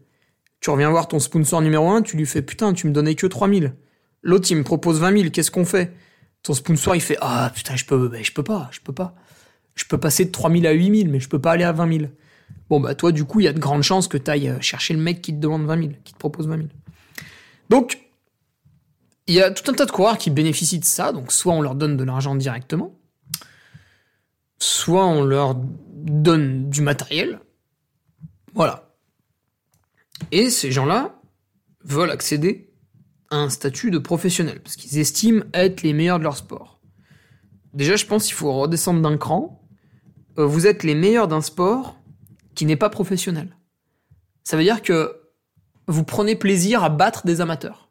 Tu 0.61 0.71
reviens 0.71 0.91
voir 0.91 1.09
ton 1.09 1.19
sponsor 1.19 1.61
numéro 1.61 1.89
1, 1.91 2.03
tu 2.03 2.17
lui 2.17 2.27
fais 2.27 2.43
putain, 2.43 2.73
tu 2.73 2.87
me 2.87 2.93
donnais 2.93 3.15
que 3.15 3.27
3000. 3.27 3.75
L'autre 4.23 4.49
il 4.51 4.57
me 4.57 4.65
propose 4.65 4.99
20 5.01 5.17
000, 5.19 5.31
qu'est-ce 5.31 5.51
qu'on 5.51 5.65
fait? 5.65 5.95
Ton 6.43 6.55
sponsor 6.55 6.97
il 6.97 7.01
fait 7.01 7.19
ah 7.21 7.53
putain, 7.55 7.77
je 7.77 7.85
peux, 7.85 8.09
ben, 8.09 8.25
je 8.25 8.33
peux 8.33 8.43
pas, 8.43 8.69
je 8.73 8.81
peux 8.81 8.95
pas. 8.95 9.15
Je 9.75 9.85
peux 9.85 9.99
passer 9.99 10.25
de 10.25 10.31
3000 10.31 10.67
à 10.67 10.73
8000, 10.73 11.09
mais 11.09 11.21
je 11.21 11.29
peux 11.29 11.39
pas 11.39 11.53
aller 11.53 11.65
à 11.65 11.73
20 11.73 11.99
000. 11.99 12.11
Bon 12.71 12.81
bah 12.81 12.95
toi 12.95 13.13
du 13.13 13.25
coup 13.25 13.41
il 13.41 13.45
y 13.45 13.49
a 13.49 13.53
de 13.53 13.59
grandes 13.59 13.83
chances 13.83 14.09
que 14.09 14.19
tu 14.19 14.31
ailles 14.31 14.49
euh, 14.49 14.61
chercher 14.61 14.95
le 14.95 15.01
mec 15.01 15.23
qui 15.23 15.33
te 15.33 15.39
demande 15.39 15.65
20 15.67 15.81
000, 15.81 15.93
qui 16.05 16.13
te 16.13 16.19
propose 16.19 16.49
20 16.49 16.57
000. 16.57 16.69
Donc 17.71 17.99
il 19.29 19.35
y 19.35 19.43
a 19.43 19.51
tout 19.51 19.71
un 19.71 19.75
tas 19.75 19.85
de 19.85 19.91
coureurs 19.91 20.17
qui 20.17 20.31
bénéficient 20.31 20.79
de 20.79 20.85
ça, 20.87 21.13
donc 21.13 21.33
soit 21.33 21.53
on 21.53 21.61
leur 21.61 21.75
donne 21.75 21.99
de 21.99 22.05
l'argent 22.05 22.35
directement, 22.35 22.99
soit 24.59 25.07
on 25.07 25.23
leur 25.23 25.55
donne 25.55 26.71
du 26.71 26.81
matériel. 26.81 27.41
Voilà. 28.55 28.95
Et 30.33 30.49
ces 30.49 30.73
gens-là 30.73 31.21
veulent 31.85 32.11
accéder 32.11 32.73
à 33.31 33.37
un 33.37 33.51
statut 33.51 33.91
de 33.91 33.99
professionnel, 33.99 34.61
parce 34.63 34.77
qu'ils 34.77 34.99
estiment 34.99 35.45
être 35.53 35.83
les 35.83 35.93
meilleurs 35.93 36.19
de 36.19 36.25
leur 36.25 36.37
sport. 36.37 36.81
Déjà, 37.75 37.97
je 37.97 38.07
pense 38.07 38.25
qu'il 38.25 38.35
faut 38.35 38.53
redescendre 38.53 39.03
d'un 39.03 39.19
cran. 39.19 39.63
Euh, 40.39 40.47
vous 40.47 40.67
êtes 40.67 40.85
les 40.85 40.95
meilleurs 40.95 41.29
d'un 41.29 41.43
sport 41.43 42.01
qui 42.55 42.65
n'est 42.65 42.77
pas 42.77 42.89
professionnel. 42.89 43.55
Ça 44.43 44.57
veut 44.57 44.63
dire 44.63 44.81
que 44.81 45.21
vous 45.87 46.05
prenez 46.05 46.35
plaisir 46.35 46.83
à 46.83 46.89
battre 46.89 47.27
des 47.27 47.43
amateurs. 47.43 47.88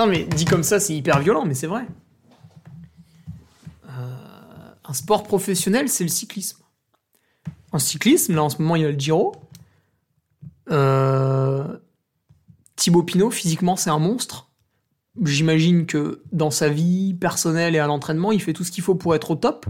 Non, 0.00 0.06
mais 0.06 0.24
dit 0.24 0.46
comme 0.46 0.62
ça, 0.62 0.80
c'est 0.80 0.96
hyper 0.96 1.20
violent, 1.20 1.44
mais 1.44 1.52
c'est 1.52 1.66
vrai. 1.66 1.86
Euh, 3.86 4.70
un 4.82 4.94
sport 4.94 5.24
professionnel, 5.24 5.90
c'est 5.90 6.04
le 6.04 6.08
cyclisme. 6.08 6.62
En 7.70 7.78
cyclisme, 7.78 8.34
là 8.34 8.42
en 8.42 8.48
ce 8.48 8.62
moment, 8.62 8.76
il 8.76 8.82
y 8.82 8.84
a 8.86 8.90
le 8.90 8.98
Giro. 8.98 9.36
Euh, 10.70 11.76
Thibaut 12.76 13.02
Pinot, 13.02 13.30
physiquement, 13.30 13.76
c'est 13.76 13.90
un 13.90 13.98
monstre. 13.98 14.50
J'imagine 15.22 15.84
que 15.84 16.22
dans 16.32 16.50
sa 16.50 16.70
vie 16.70 17.12
personnelle 17.12 17.76
et 17.76 17.78
à 17.78 17.86
l'entraînement, 17.86 18.32
il 18.32 18.40
fait 18.40 18.54
tout 18.54 18.64
ce 18.64 18.70
qu'il 18.70 18.82
faut 18.82 18.94
pour 18.94 19.14
être 19.14 19.32
au 19.32 19.36
top. 19.36 19.66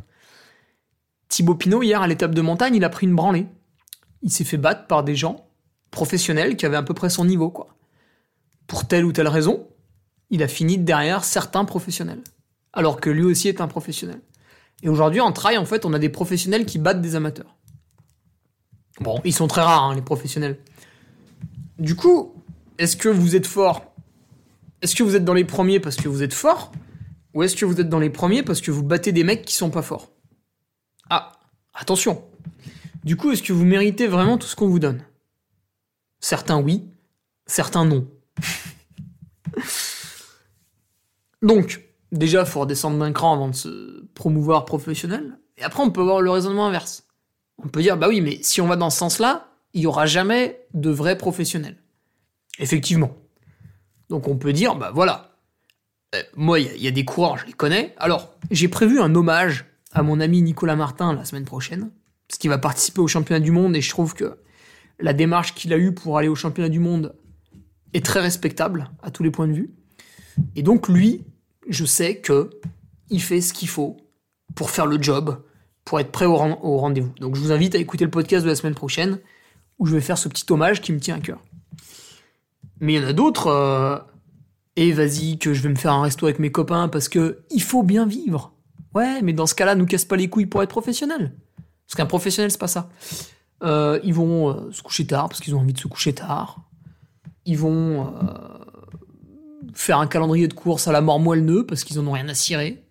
Thibaut 1.26 1.56
Pinot, 1.56 1.82
hier, 1.82 2.02
à 2.02 2.06
l'étape 2.06 2.36
de 2.36 2.40
montagne, 2.40 2.76
il 2.76 2.84
a 2.84 2.88
pris 2.88 3.08
une 3.08 3.16
branlée. 3.16 3.48
Il 4.22 4.30
s'est 4.30 4.44
fait 4.44 4.58
battre 4.58 4.86
par 4.86 5.02
des 5.02 5.16
gens 5.16 5.48
professionnels 5.90 6.56
qui 6.56 6.66
avaient 6.66 6.76
à 6.76 6.84
peu 6.84 6.94
près 6.94 7.10
son 7.10 7.24
niveau, 7.24 7.50
quoi. 7.50 7.74
Pour 8.68 8.86
telle 8.86 9.04
ou 9.04 9.10
telle 9.10 9.26
raison 9.26 9.66
il 10.30 10.42
a 10.42 10.48
fini 10.48 10.78
derrière 10.78 11.24
certains 11.24 11.64
professionnels. 11.64 12.22
Alors 12.72 13.00
que 13.00 13.10
lui 13.10 13.24
aussi 13.24 13.48
est 13.48 13.60
un 13.60 13.68
professionnel. 13.68 14.20
Et 14.82 14.88
aujourd'hui, 14.88 15.20
en 15.20 15.32
trail, 15.32 15.58
en 15.58 15.64
fait, 15.64 15.84
on 15.84 15.92
a 15.92 15.98
des 15.98 16.08
professionnels 16.08 16.64
qui 16.64 16.78
battent 16.78 17.02
des 17.02 17.16
amateurs. 17.16 17.56
Bon, 19.00 19.20
ils 19.24 19.34
sont 19.34 19.48
très 19.48 19.62
rares, 19.62 19.84
hein, 19.84 19.94
les 19.94 20.02
professionnels. 20.02 20.58
Du 21.78 21.96
coup, 21.96 22.34
est-ce 22.78 22.96
que 22.96 23.08
vous 23.08 23.34
êtes 23.36 23.46
fort? 23.46 23.92
Est-ce 24.82 24.94
que 24.94 25.02
vous 25.02 25.16
êtes 25.16 25.24
dans 25.24 25.34
les 25.34 25.44
premiers 25.44 25.80
parce 25.80 25.96
que 25.96 26.08
vous 26.08 26.22
êtes 26.22 26.32
fort? 26.32 26.72
Ou 27.34 27.42
est-ce 27.42 27.56
que 27.56 27.64
vous 27.64 27.80
êtes 27.80 27.88
dans 27.88 27.98
les 27.98 28.10
premiers 28.10 28.42
parce 28.42 28.60
que 28.60 28.70
vous 28.70 28.82
battez 28.82 29.12
des 29.12 29.24
mecs 29.24 29.44
qui 29.44 29.54
sont 29.54 29.70
pas 29.70 29.82
forts? 29.82 30.10
Ah, 31.08 31.32
attention 31.74 32.24
Du 33.04 33.16
coup, 33.16 33.32
est-ce 33.32 33.42
que 33.42 33.52
vous 33.52 33.64
méritez 33.64 34.06
vraiment 34.06 34.38
tout 34.38 34.46
ce 34.46 34.56
qu'on 34.56 34.68
vous 34.68 34.78
donne? 34.78 35.02
Certains 36.20 36.60
oui, 36.60 36.88
certains 37.46 37.84
non. 37.84 38.08
Donc, 41.42 41.82
déjà, 42.12 42.40
il 42.40 42.46
faut 42.46 42.60
redescendre 42.60 42.98
d'un 42.98 43.12
cran 43.12 43.34
avant 43.34 43.48
de 43.48 43.54
se 43.54 44.04
promouvoir 44.14 44.64
professionnel. 44.64 45.38
Et 45.56 45.62
après, 45.62 45.82
on 45.82 45.90
peut 45.90 46.00
avoir 46.00 46.20
le 46.20 46.30
raisonnement 46.30 46.66
inverse. 46.66 47.04
On 47.62 47.68
peut 47.68 47.82
dire, 47.82 47.96
bah 47.96 48.08
oui, 48.08 48.20
mais 48.20 48.38
si 48.42 48.60
on 48.60 48.66
va 48.66 48.76
dans 48.76 48.90
ce 48.90 48.98
sens-là, 48.98 49.48
il 49.74 49.80
n'y 49.80 49.86
aura 49.86 50.06
jamais 50.06 50.60
de 50.74 50.90
vrais 50.90 51.16
professionnels. 51.16 51.76
Effectivement. 52.58 53.16
Donc 54.08 54.28
on 54.28 54.36
peut 54.36 54.52
dire, 54.52 54.74
bah 54.74 54.90
voilà. 54.92 55.36
Euh, 56.14 56.22
moi, 56.34 56.58
il 56.58 56.82
y, 56.82 56.88
a 56.88 56.90
des 56.90 57.04
coureurs, 57.04 57.38
je 57.38 57.46
les 57.46 57.52
connais. 57.52 57.94
Alors, 57.96 58.34
j'ai 58.50 58.66
prévu 58.66 59.00
un 59.00 59.14
hommage 59.14 59.66
à 59.92 60.02
mon 60.02 60.18
ami 60.18 60.42
Nicolas 60.42 60.74
Martin 60.74 61.14
la 61.14 61.24
semaine 61.24 61.44
prochaine, 61.44 61.90
parce 62.26 62.38
qu'il 62.38 62.50
va 62.50 62.58
participer 62.58 63.00
au 63.00 63.06
championnat 63.06 63.38
du 63.38 63.52
monde, 63.52 63.76
et 63.76 63.80
je 63.80 63.90
trouve 63.90 64.14
que 64.14 64.38
la 64.98 65.12
démarche 65.12 65.54
qu'il 65.54 65.72
a 65.72 65.78
eue 65.78 65.94
pour 65.94 66.18
aller 66.18 66.26
au 66.26 66.34
championnat 66.34 66.68
du 66.68 66.80
monde 66.80 67.14
est 67.94 68.04
très 68.04 68.20
respectable 68.20 68.90
à 69.02 69.12
tous 69.12 69.22
les 69.22 69.30
points 69.30 69.46
de 69.46 69.52
vue. 69.52 69.70
Et 70.56 70.62
donc 70.62 70.88
lui, 70.88 71.24
je 71.68 71.84
sais 71.84 72.16
que 72.16 72.50
il 73.10 73.22
fait 73.22 73.40
ce 73.40 73.52
qu'il 73.52 73.68
faut 73.68 73.96
pour 74.54 74.70
faire 74.70 74.86
le 74.86 75.00
job, 75.02 75.42
pour 75.84 76.00
être 76.00 76.12
prêt 76.12 76.26
au, 76.26 76.36
rendez-vous. 76.36 77.12
Donc 77.20 77.34
je 77.34 77.40
vous 77.40 77.52
invite 77.52 77.74
à 77.74 77.78
écouter 77.78 78.04
le 78.04 78.10
podcast 78.10 78.44
de 78.44 78.48
la 78.48 78.56
semaine 78.56 78.74
prochaine, 78.74 79.18
où 79.78 79.86
je 79.86 79.94
vais 79.94 80.00
faire 80.00 80.18
ce 80.18 80.28
petit 80.28 80.44
hommage 80.50 80.80
qui 80.80 80.92
me 80.92 81.00
tient 81.00 81.16
à 81.16 81.20
cœur. 81.20 81.40
Mais 82.80 82.94
il 82.94 83.02
y 83.02 83.04
en 83.04 83.08
a 83.08 83.12
d'autres. 83.12 83.48
Euh, 83.48 83.98
et 84.76 84.92
vas-y, 84.92 85.38
que 85.38 85.52
je 85.52 85.62
vais 85.62 85.68
me 85.68 85.74
faire 85.74 85.92
un 85.92 86.02
resto 86.02 86.26
avec 86.26 86.38
mes 86.38 86.52
copains 86.52 86.88
parce 86.88 87.08
que 87.08 87.40
il 87.50 87.62
faut 87.62 87.82
bien 87.82 88.06
vivre. 88.06 88.54
Ouais, 88.94 89.20
mais 89.22 89.32
dans 89.32 89.46
ce 89.46 89.54
cas-là, 89.54 89.74
nous 89.74 89.86
casse 89.86 90.04
pas 90.04 90.16
les 90.16 90.28
couilles 90.28 90.46
pour 90.46 90.62
être 90.62 90.70
professionnel. 90.70 91.34
Parce 91.86 91.96
qu'un 91.96 92.06
professionnel, 92.06 92.50
c'est 92.50 92.60
pas 92.60 92.68
ça. 92.68 92.88
Euh, 93.62 94.00
ils 94.04 94.14
vont 94.14 94.50
euh, 94.50 94.70
se 94.72 94.82
coucher 94.82 95.06
tard 95.06 95.28
parce 95.28 95.40
qu'ils 95.40 95.54
ont 95.54 95.60
envie 95.60 95.72
de 95.72 95.78
se 95.78 95.88
coucher 95.88 96.14
tard. 96.14 96.62
Ils 97.44 97.58
vont 97.58 98.12
faire 99.74 99.98
un 99.98 100.06
calendrier 100.06 100.48
de 100.48 100.54
course 100.54 100.88
à 100.88 100.92
la 100.92 101.00
mort 101.00 101.20
moelle 101.20 101.46
parce 101.66 101.84
qu'ils 101.84 101.98
en 101.98 102.06
ont 102.06 102.12
rien 102.12 102.28
à 102.28 102.34
cirer. 102.34 102.82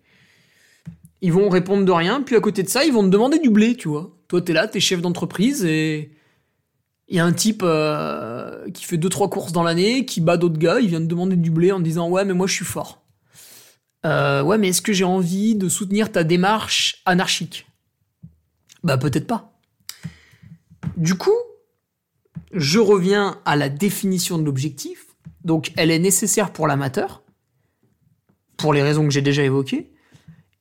Ils 1.22 1.32
vont 1.32 1.48
répondre 1.48 1.84
de 1.84 1.92
rien, 1.92 2.22
puis 2.22 2.36
à 2.36 2.40
côté 2.40 2.62
de 2.62 2.68
ça, 2.68 2.84
ils 2.84 2.92
vont 2.92 3.02
te 3.02 3.08
demander 3.08 3.38
du 3.38 3.50
blé, 3.50 3.74
tu 3.76 3.88
vois. 3.88 4.16
Toi, 4.28 4.40
t'es 4.40 4.52
là, 4.52 4.66
t'es 4.66 4.80
chef 4.80 5.02
d'entreprise 5.02 5.64
et 5.64 6.12
il 7.10 7.16
y 7.16 7.18
a 7.18 7.24
un 7.24 7.32
type 7.32 7.62
euh, 7.64 8.70
qui 8.70 8.84
fait 8.84 8.96
deux 8.96 9.08
trois 9.08 9.28
courses 9.28 9.52
dans 9.52 9.64
l'année, 9.64 10.06
qui 10.06 10.20
bat 10.20 10.36
d'autres 10.36 10.58
gars, 10.58 10.78
il 10.80 10.88
vient 10.88 11.00
te 11.00 11.06
demander 11.06 11.36
du 11.36 11.50
blé 11.50 11.72
en 11.72 11.80
disant 11.80 12.08
ouais 12.08 12.24
mais 12.24 12.34
moi 12.34 12.46
je 12.46 12.54
suis 12.54 12.64
fort. 12.64 13.02
Euh, 14.06 14.42
ouais 14.42 14.56
mais 14.56 14.68
est-ce 14.68 14.80
que 14.80 14.92
j'ai 14.92 15.04
envie 15.04 15.56
de 15.56 15.68
soutenir 15.68 16.12
ta 16.12 16.22
démarche 16.22 17.02
anarchique? 17.04 17.66
Bah 18.84 18.96
peut-être 18.96 19.26
pas. 19.26 19.52
Du 20.96 21.16
coup, 21.16 21.36
je 22.52 22.78
reviens 22.78 23.40
à 23.44 23.56
la 23.56 23.68
définition 23.68 24.38
de 24.38 24.44
l'objectif. 24.44 25.09
Donc 25.44 25.72
elle 25.76 25.90
est 25.90 25.98
nécessaire 25.98 26.52
pour 26.52 26.66
l'amateur, 26.66 27.22
pour 28.56 28.72
les 28.72 28.82
raisons 28.82 29.04
que 29.04 29.10
j'ai 29.10 29.22
déjà 29.22 29.42
évoquées, 29.42 29.92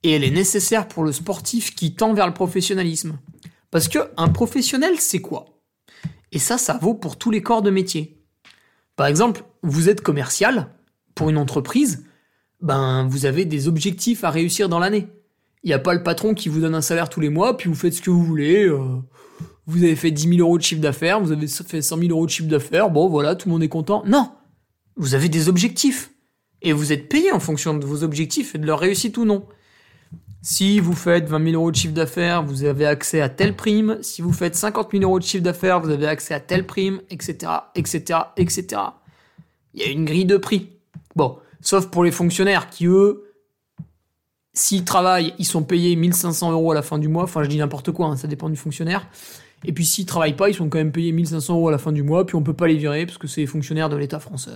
et 0.03 0.11
elle 0.11 0.23
est 0.23 0.31
nécessaire 0.31 0.87
pour 0.87 1.03
le 1.03 1.11
sportif 1.11 1.75
qui 1.75 1.95
tend 1.95 2.13
vers 2.13 2.27
le 2.27 2.33
professionnalisme. 2.33 3.19
Parce 3.71 3.87
que 3.87 3.99
un 4.17 4.29
professionnel, 4.29 4.95
c'est 4.99 5.21
quoi? 5.21 5.45
Et 6.31 6.39
ça, 6.39 6.57
ça 6.57 6.77
vaut 6.77 6.93
pour 6.93 7.17
tous 7.17 7.31
les 7.31 7.41
corps 7.41 7.61
de 7.61 7.69
métier. 7.69 8.23
Par 8.95 9.07
exemple, 9.07 9.43
vous 9.61 9.89
êtes 9.89 10.01
commercial 10.01 10.73
pour 11.15 11.29
une 11.29 11.37
entreprise, 11.37 12.05
ben 12.61 13.07
vous 13.07 13.25
avez 13.25 13.45
des 13.45 13.67
objectifs 13.67 14.23
à 14.23 14.29
réussir 14.29 14.69
dans 14.69 14.79
l'année. 14.79 15.07
Il 15.63 15.67
n'y 15.67 15.73
a 15.73 15.79
pas 15.79 15.93
le 15.93 16.03
patron 16.03 16.33
qui 16.33 16.47
vous 16.49 16.61
donne 16.61 16.75
un 16.75 16.81
salaire 16.81 17.09
tous 17.09 17.19
les 17.19 17.29
mois, 17.29 17.57
puis 17.57 17.69
vous 17.69 17.75
faites 17.75 17.93
ce 17.93 18.01
que 18.01 18.09
vous 18.09 18.23
voulez. 18.23 18.65
Euh, 18.65 19.01
vous 19.65 19.83
avez 19.83 19.95
fait 19.95 20.11
10 20.11 20.29
000 20.29 20.39
euros 20.39 20.57
de 20.57 20.63
chiffre 20.63 20.81
d'affaires, 20.81 21.19
vous 21.19 21.31
avez 21.31 21.47
fait 21.47 21.81
100 21.81 21.97
000 21.97 22.09
euros 22.09 22.25
de 22.25 22.31
chiffre 22.31 22.47
d'affaires, 22.47 22.89
bon 22.89 23.07
voilà, 23.07 23.35
tout 23.35 23.47
le 23.47 23.53
monde 23.53 23.63
est 23.63 23.69
content. 23.69 24.03
Non 24.05 24.31
vous 24.99 25.15
avez 25.15 25.29
des 25.29 25.49
objectifs. 25.49 26.11
Et 26.61 26.73
vous 26.73 26.91
êtes 26.91 27.07
payé 27.09 27.31
en 27.31 27.39
fonction 27.39 27.73
de 27.73 27.85
vos 27.85 28.03
objectifs 28.03 28.53
et 28.53 28.57
de 28.57 28.67
leur 28.67 28.79
réussite 28.79 29.17
ou 29.17 29.25
non. 29.25 29.47
Si 30.41 30.79
vous 30.79 30.93
faites 30.93 31.27
20 31.27 31.51
000 31.51 31.55
euros 31.55 31.71
de 31.71 31.75
chiffre 31.75 31.93
d'affaires, 31.93 32.43
vous 32.43 32.65
avez 32.65 32.85
accès 32.85 33.21
à 33.21 33.29
telle 33.29 33.55
prime. 33.55 33.97
Si 34.01 34.21
vous 34.21 34.33
faites 34.33 34.55
50 34.55 34.91
000 34.91 35.03
euros 35.03 35.19
de 35.19 35.23
chiffre 35.23 35.43
d'affaires, 35.43 35.79
vous 35.79 35.89
avez 35.89 36.05
accès 36.05 36.33
à 36.33 36.39
telle 36.39 36.65
prime, 36.65 37.01
etc., 37.09 37.51
etc., 37.75 38.19
etc. 38.37 38.81
Il 39.73 39.81
y 39.81 39.83
a 39.83 39.89
une 39.89 40.05
grille 40.05 40.25
de 40.25 40.37
prix. 40.37 40.69
Bon, 41.15 41.37
sauf 41.61 41.87
pour 41.87 42.03
les 42.03 42.11
fonctionnaires 42.11 42.69
qui, 42.69 42.85
eux, 42.87 43.25
s'ils 44.53 44.83
travaillent, 44.83 45.33
ils 45.39 45.45
sont 45.45 45.63
payés 45.63 45.95
1500 45.95 46.51
euros 46.51 46.71
à 46.71 46.75
la 46.75 46.81
fin 46.81 46.97
du 46.97 47.07
mois. 47.07 47.23
Enfin, 47.23 47.43
je 47.43 47.49
dis 47.49 47.57
n'importe 47.57 47.91
quoi, 47.91 48.07
hein, 48.07 48.17
ça 48.17 48.27
dépend 48.27 48.49
du 48.49 48.57
fonctionnaire. 48.57 49.07
Et 49.65 49.73
puis 49.73 49.85
s'ils 49.85 50.05
travaillent 50.05 50.35
pas, 50.35 50.49
ils 50.49 50.55
sont 50.55 50.69
quand 50.69 50.77
même 50.77 50.91
payés 50.91 51.11
1500 51.11 51.55
euros 51.55 51.67
à 51.69 51.71
la 51.71 51.77
fin 51.77 51.91
du 51.91 52.03
mois, 52.03 52.25
puis 52.25 52.35
on 52.35 52.43
peut 52.43 52.53
pas 52.53 52.67
les 52.67 52.77
virer 52.77 53.05
parce 53.05 53.17
que 53.17 53.27
c'est 53.27 53.41
les 53.41 53.47
fonctionnaires 53.47 53.89
de 53.89 53.97
l'État 53.97 54.19
français. 54.19 54.51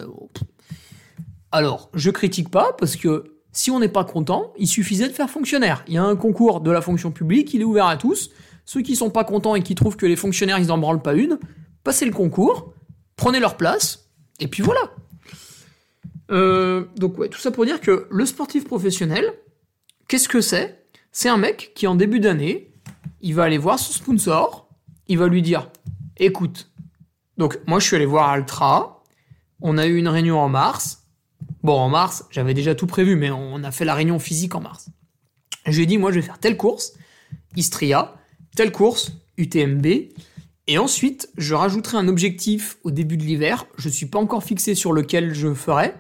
Alors, 1.52 1.90
je 1.94 2.10
critique 2.10 2.50
pas 2.50 2.74
parce 2.80 2.96
que 2.96 3.36
si 3.52 3.70
on 3.70 3.80
n'est 3.80 3.90
pas 3.90 4.04
content, 4.04 4.54
il 4.58 4.68
suffisait 4.68 5.08
de 5.08 5.14
faire 5.14 5.30
fonctionnaire. 5.30 5.84
Il 5.88 5.94
y 5.94 5.98
a 5.98 6.04
un 6.04 6.16
concours 6.16 6.62
de 6.62 6.72
la 6.72 6.82
fonction 6.82 7.12
publique, 7.12 7.54
il 7.54 7.62
est 7.62 7.66
ouvert 7.66 7.86
à 7.86 7.98
tous. 7.98 8.32
Ceux 8.66 8.82
qui 8.82 8.96
sont 8.96 9.10
pas 9.10 9.24
contents 9.24 9.56
et 9.56 9.62
qui 9.62 9.76
trouvent 9.76 9.98
que 9.98 10.06
les 10.06 10.16
fonctionnaires 10.16 10.58
ils 10.58 10.72
en 10.72 10.78
branlent 10.78 11.02
pas 11.02 11.14
une, 11.14 11.38
passez 11.84 12.06
le 12.06 12.12
concours, 12.12 12.74
prenez 13.18 13.40
leur 13.40 13.58
place, 13.58 14.10
et 14.40 14.48
puis 14.48 14.64
voilà. 14.64 14.82
Euh, 16.32 16.86
donc 16.96 17.18
ouais, 17.18 17.30
tout 17.30 17.40
ça 17.40 17.52
pour 17.52 17.66
dire 17.66 17.82
que 17.82 18.08
le 18.10 18.26
sportif 18.26 18.66
professionnel, 18.66 19.26
qu'est-ce 20.08 20.30
que 20.30 20.42
c'est? 20.42 20.86
C'est 21.12 21.30
un 21.30 21.38
mec 21.38 21.74
qui 21.76 21.86
en 21.86 21.96
début 21.96 22.20
d'année, 22.20 22.72
il 23.22 23.36
va 23.36 23.44
aller 23.44 23.58
voir 23.58 23.78
son 23.78 23.92
sponsor, 23.94 24.63
il 25.14 25.18
va 25.20 25.28
lui 25.28 25.42
dire, 25.42 25.70
écoute, 26.18 26.72
donc 27.38 27.60
moi 27.68 27.80
je 27.80 27.88
suis 27.88 27.96
allé 27.96 28.06
voir 28.06 28.30
Altra, 28.30 29.04
on 29.62 29.78
a 29.78 29.86
eu 29.86 29.98
une 29.98 30.08
réunion 30.08 30.40
en 30.40 30.50
mars, 30.50 31.04
Bon, 31.64 31.80
en 31.80 31.88
mars, 31.88 32.26
j'avais 32.30 32.54
déjà 32.54 32.76
tout 32.76 32.88
prévu, 32.88 33.16
mais 33.16 33.32
on 33.32 33.64
a 33.64 33.72
fait 33.72 33.86
la 33.86 33.96
réunion 33.96 34.20
physique 34.20 34.54
en 34.54 34.60
mars. 34.60 34.90
J'ai 35.66 35.86
dit, 35.86 35.98
moi, 35.98 36.12
je 36.12 36.18
vais 36.18 36.26
faire 36.26 36.40
telle 36.40 36.58
course, 36.58 36.94
Istria, 37.56 38.16
telle 38.56 38.74
course, 38.74 39.14
UTMB, 39.38 39.86
et 40.68 40.78
ensuite, 40.78 41.30
je 41.38 41.56
rajouterai 41.56 41.98
un 41.98 42.10
objectif 42.10 42.78
au 42.84 42.92
début 42.92 43.16
de 43.16 43.24
l'hiver. 43.24 43.66
Je 43.78 43.90
suis 43.90 44.06
pas 44.06 44.20
encore 44.20 44.44
fixé 44.44 44.76
sur 44.76 44.92
lequel 44.92 45.34
je 45.34 45.54
ferai, 45.54 45.94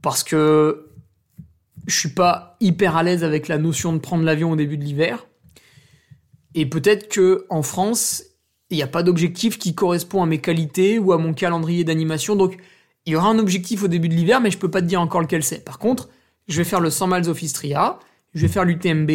parce 0.00 0.24
que 0.24 0.90
je 1.86 1.98
suis 1.98 2.10
pas 2.10 2.56
hyper 2.60 2.96
à 2.96 3.02
l'aise 3.02 3.24
avec 3.24 3.48
la 3.48 3.58
notion 3.58 3.92
de 3.92 3.98
prendre 3.98 4.24
l'avion 4.24 4.52
au 4.52 4.56
début 4.56 4.78
de 4.78 4.84
l'hiver. 4.84 5.26
Et 6.54 6.64
peut-être 6.64 7.08
que 7.08 7.46
en 7.50 7.62
France, 7.62 8.24
il 8.70 8.76
n'y 8.76 8.82
a 8.82 8.88
pas 8.88 9.02
d'objectif 9.02 9.58
qui 9.58 9.74
correspond 9.74 10.22
à 10.22 10.26
mes 10.26 10.40
qualités 10.40 10.98
ou 10.98 11.12
à 11.12 11.18
mon 11.18 11.32
calendrier 11.32 11.84
d'animation, 11.84 12.36
donc 12.36 12.58
il 13.06 13.12
y 13.12 13.16
aura 13.16 13.28
un 13.28 13.38
objectif 13.38 13.82
au 13.82 13.88
début 13.88 14.08
de 14.08 14.14
l'hiver, 14.14 14.40
mais 14.40 14.50
je 14.50 14.58
peux 14.58 14.70
pas 14.70 14.82
te 14.82 14.86
dire 14.86 15.00
encore 15.00 15.22
lequel 15.22 15.42
c'est. 15.42 15.64
Par 15.64 15.78
contre, 15.78 16.10
je 16.46 16.58
vais 16.58 16.64
faire 16.64 16.80
le 16.80 16.90
100 16.90 17.06
miles 17.06 17.28
of 17.30 17.42
Istria, 17.42 17.98
je 18.34 18.42
vais 18.42 18.52
faire 18.52 18.64
l'UTMB. 18.64 19.10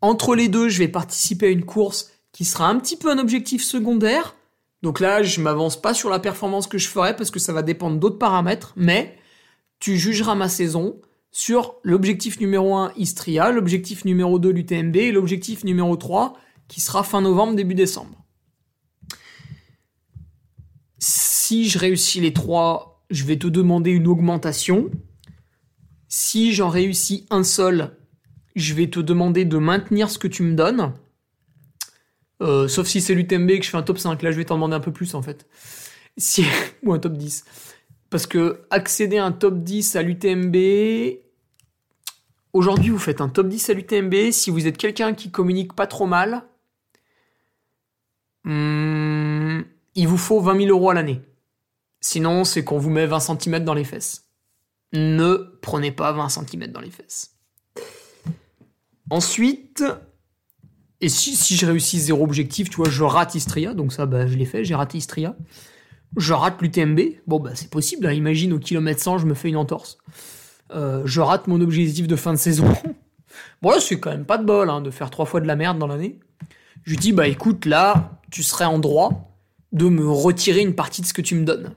Entre 0.00 0.34
les 0.34 0.48
deux, 0.48 0.68
je 0.68 0.78
vais 0.78 0.88
participer 0.88 1.46
à 1.46 1.50
une 1.50 1.64
course 1.64 2.10
qui 2.32 2.44
sera 2.44 2.68
un 2.68 2.78
petit 2.78 2.96
peu 2.96 3.10
un 3.10 3.18
objectif 3.18 3.62
secondaire. 3.62 4.34
Donc 4.82 5.00
là, 5.00 5.22
je 5.22 5.40
m'avance 5.40 5.80
pas 5.80 5.94
sur 5.94 6.10
la 6.10 6.18
performance 6.18 6.66
que 6.66 6.78
je 6.78 6.88
ferai 6.88 7.14
parce 7.16 7.30
que 7.30 7.38
ça 7.38 7.52
va 7.52 7.62
dépendre 7.62 7.98
d'autres 7.98 8.18
paramètres, 8.18 8.72
mais 8.76 9.16
tu 9.78 9.96
jugeras 9.96 10.34
ma 10.34 10.48
saison 10.48 11.00
sur 11.30 11.76
l'objectif 11.82 12.40
numéro 12.40 12.74
1 12.74 12.92
Istria, 12.96 13.50
l'objectif 13.52 14.04
numéro 14.04 14.38
2 14.38 14.50
l'UTMB 14.50 14.96
et 14.96 15.12
l'objectif 15.12 15.64
numéro 15.64 15.96
3 15.96 16.34
qui 16.68 16.80
sera 16.80 17.04
fin 17.04 17.20
novembre, 17.20 17.54
début 17.54 17.74
décembre. 17.74 18.25
Si 21.48 21.68
je 21.68 21.78
réussis 21.78 22.20
les 22.20 22.32
trois 22.32 23.04
je 23.08 23.22
vais 23.22 23.38
te 23.38 23.46
demander 23.46 23.92
une 23.92 24.08
augmentation. 24.08 24.90
Si 26.08 26.52
j'en 26.52 26.68
réussis 26.68 27.24
un 27.30 27.44
seul, 27.44 27.96
je 28.56 28.74
vais 28.74 28.90
te 28.90 28.98
demander 28.98 29.44
de 29.44 29.56
maintenir 29.56 30.10
ce 30.10 30.18
que 30.18 30.26
tu 30.26 30.42
me 30.42 30.56
donnes. 30.56 30.92
Euh, 32.42 32.66
sauf 32.66 32.88
si 32.88 33.00
c'est 33.00 33.14
l'UTMB 33.14 33.48
et 33.50 33.60
que 33.60 33.64
je 33.64 33.70
fais 33.70 33.76
un 33.76 33.84
top 33.84 33.98
5. 33.98 34.22
Là, 34.22 34.32
je 34.32 34.36
vais 34.38 34.44
t'en 34.44 34.56
demander 34.56 34.74
un 34.74 34.80
peu 34.80 34.92
plus 34.92 35.14
en 35.14 35.22
fait. 35.22 35.46
Ou 36.82 36.92
un 36.92 36.98
top 36.98 37.12
10. 37.12 37.44
Parce 38.10 38.26
que 38.26 38.62
accéder 38.70 39.18
à 39.18 39.24
un 39.24 39.30
top 39.30 39.62
10 39.62 39.94
à 39.94 40.02
l'UTMB. 40.02 40.56
Aujourd'hui, 42.54 42.90
vous 42.90 42.98
faites 42.98 43.20
un 43.20 43.28
top 43.28 43.46
10 43.46 43.70
à 43.70 43.74
l'UTMB. 43.74 44.32
Si 44.32 44.50
vous 44.50 44.66
êtes 44.66 44.78
quelqu'un 44.78 45.14
qui 45.14 45.30
communique 45.30 45.74
pas 45.74 45.86
trop 45.86 46.06
mal, 46.06 46.42
hmm, 48.42 49.60
il 49.94 50.08
vous 50.08 50.18
faut 50.18 50.40
20 50.40 50.58
000 50.58 50.76
euros 50.76 50.90
à 50.90 50.94
l'année. 50.94 51.22
Sinon, 52.00 52.44
c'est 52.44 52.64
qu'on 52.64 52.78
vous 52.78 52.90
met 52.90 53.06
20 53.06 53.20
cm 53.20 53.64
dans 53.64 53.74
les 53.74 53.84
fesses. 53.84 54.26
Ne 54.92 55.58
prenez 55.62 55.92
pas 55.92 56.12
20 56.12 56.28
cm 56.28 56.68
dans 56.68 56.80
les 56.80 56.90
fesses. 56.90 57.36
Ensuite, 59.10 59.84
et 61.00 61.08
si, 61.08 61.56
je 61.56 61.66
réussis 61.66 62.00
zéro 62.00 62.24
objectif, 62.24 62.70
tu 62.70 62.76
vois, 62.76 62.88
je 62.88 63.02
rate 63.02 63.34
Istria, 63.34 63.74
donc 63.74 63.92
ça, 63.92 64.06
bah, 64.06 64.26
je 64.26 64.34
l'ai 64.34 64.44
fait, 64.44 64.64
j'ai 64.64 64.74
raté 64.74 64.98
Istria. 64.98 65.36
Je 66.16 66.32
rate 66.32 66.62
l'UTMB, 66.62 67.00
bon, 67.26 67.40
bah, 67.40 67.50
c'est 67.54 67.70
possible, 67.70 68.06
hein. 68.06 68.12
imagine 68.12 68.52
au 68.52 68.58
kilomètre 68.58 69.02
100, 69.02 69.18
je 69.18 69.26
me 69.26 69.34
fais 69.34 69.48
une 69.48 69.56
entorse. 69.56 69.98
Euh, 70.72 71.02
je 71.04 71.20
rate 71.20 71.46
mon 71.46 71.60
objectif 71.60 72.06
de 72.06 72.16
fin 72.16 72.32
de 72.32 72.38
saison. 72.38 72.66
bon, 73.62 73.70
là, 73.70 73.80
c'est 73.80 74.00
quand 74.00 74.10
même 74.10 74.24
pas 74.24 74.38
de 74.38 74.44
bol, 74.44 74.70
hein, 74.70 74.80
de 74.80 74.90
faire 74.90 75.10
trois 75.10 75.26
fois 75.26 75.40
de 75.40 75.46
la 75.46 75.56
merde 75.56 75.78
dans 75.78 75.86
l'année. 75.86 76.18
Je 76.84 76.90
lui 76.90 76.96
dis, 76.96 77.12
bah, 77.12 77.28
écoute, 77.28 77.66
là, 77.66 78.20
tu 78.30 78.42
serais 78.42 78.64
en 78.64 78.78
droit 78.78 79.36
de 79.72 79.88
me 79.88 80.08
retirer 80.08 80.60
une 80.60 80.74
partie 80.74 81.02
de 81.02 81.06
ce 81.06 81.12
que 81.12 81.22
tu 81.22 81.34
me 81.34 81.44
donnes 81.44 81.74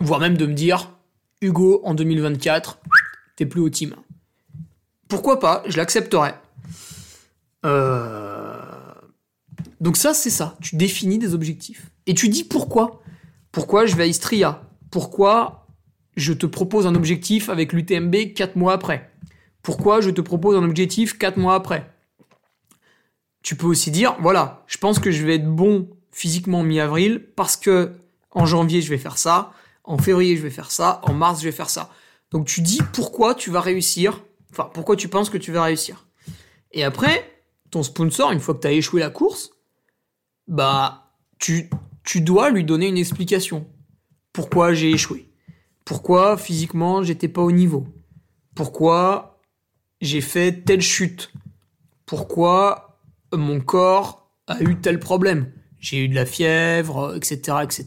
voire 0.00 0.20
même 0.20 0.36
de 0.36 0.46
me 0.46 0.54
dire 0.54 0.92
Hugo, 1.40 1.80
en 1.84 1.94
2024, 1.94 2.78
t'es 3.36 3.46
plus 3.46 3.60
au 3.60 3.68
team. 3.68 3.94
Pourquoi 5.08 5.38
pas 5.38 5.62
Je 5.66 5.76
l'accepterai. 5.76 6.32
Euh, 7.64 8.56
donc 9.80 9.96
ça, 9.96 10.14
c'est 10.14 10.30
ça. 10.30 10.56
Tu 10.60 10.76
définis 10.76 11.18
des 11.18 11.34
objectifs. 11.34 11.90
Et 12.06 12.14
tu 12.14 12.28
dis 12.28 12.44
pourquoi. 12.44 13.02
Pourquoi 13.52 13.86
je 13.86 13.96
vais 13.96 14.04
à 14.04 14.06
Istria? 14.06 14.62
Pourquoi 14.90 15.66
je 16.16 16.32
te 16.32 16.46
propose 16.46 16.86
un 16.86 16.94
objectif 16.94 17.48
avec 17.48 17.72
l'UTMB 17.72 18.34
4 18.34 18.56
mois 18.56 18.72
après? 18.72 19.10
Pourquoi 19.62 20.00
je 20.00 20.10
te 20.10 20.20
propose 20.20 20.56
un 20.56 20.64
objectif 20.64 21.18
4 21.18 21.36
mois 21.36 21.54
après? 21.54 21.90
Tu 23.42 23.54
peux 23.54 23.66
aussi 23.66 23.90
dire, 23.90 24.16
voilà, 24.20 24.64
je 24.66 24.78
pense 24.78 24.98
que 24.98 25.10
je 25.10 25.24
vais 25.24 25.36
être 25.36 25.48
bon 25.48 25.88
physiquement 26.10 26.62
mi-avril 26.62 27.22
parce 27.36 27.56
que 27.56 27.92
en 28.30 28.46
janvier 28.46 28.80
je 28.82 28.90
vais 28.90 28.98
faire 28.98 29.18
ça, 29.18 29.52
en 29.86 29.98
février 29.98 30.36
je 30.36 30.42
vais 30.42 30.50
faire 30.50 30.70
ça, 30.70 31.00
en 31.04 31.14
mars 31.14 31.40
je 31.40 31.46
vais 31.46 31.52
faire 31.52 31.70
ça. 31.70 31.90
Donc 32.30 32.46
tu 32.46 32.60
dis 32.60 32.80
pourquoi 32.92 33.34
tu 33.34 33.50
vas 33.50 33.60
réussir, 33.60 34.22
enfin 34.50 34.70
pourquoi 34.74 34.96
tu 34.96 35.08
penses 35.08 35.30
que 35.30 35.38
tu 35.38 35.52
vas 35.52 35.62
réussir. 35.62 36.06
Et 36.72 36.84
après, 36.84 37.42
ton 37.70 37.82
sponsor, 37.82 38.32
une 38.32 38.40
fois 38.40 38.54
que 38.54 38.60
tu 38.60 38.66
as 38.66 38.72
échoué 38.72 39.00
la 39.00 39.10
course, 39.10 39.50
bah 40.48 41.12
tu, 41.38 41.70
tu 42.04 42.20
dois 42.20 42.50
lui 42.50 42.64
donner 42.64 42.88
une 42.88 42.98
explication. 42.98 43.66
Pourquoi 44.32 44.74
j'ai 44.74 44.90
échoué? 44.90 45.30
Pourquoi 45.84 46.36
physiquement 46.36 47.02
j'étais 47.02 47.28
pas 47.28 47.42
au 47.42 47.52
niveau? 47.52 47.86
Pourquoi 48.54 49.40
j'ai 50.00 50.20
fait 50.20 50.64
telle 50.64 50.82
chute? 50.82 51.32
Pourquoi 52.04 52.98
mon 53.32 53.60
corps 53.60 54.28
a 54.46 54.60
eu 54.62 54.76
tel 54.80 55.00
problème? 55.00 55.52
J'ai 55.80 56.04
eu 56.04 56.08
de 56.08 56.14
la 56.14 56.26
fièvre, 56.26 57.14
etc., 57.16 57.58
etc. 57.62 57.84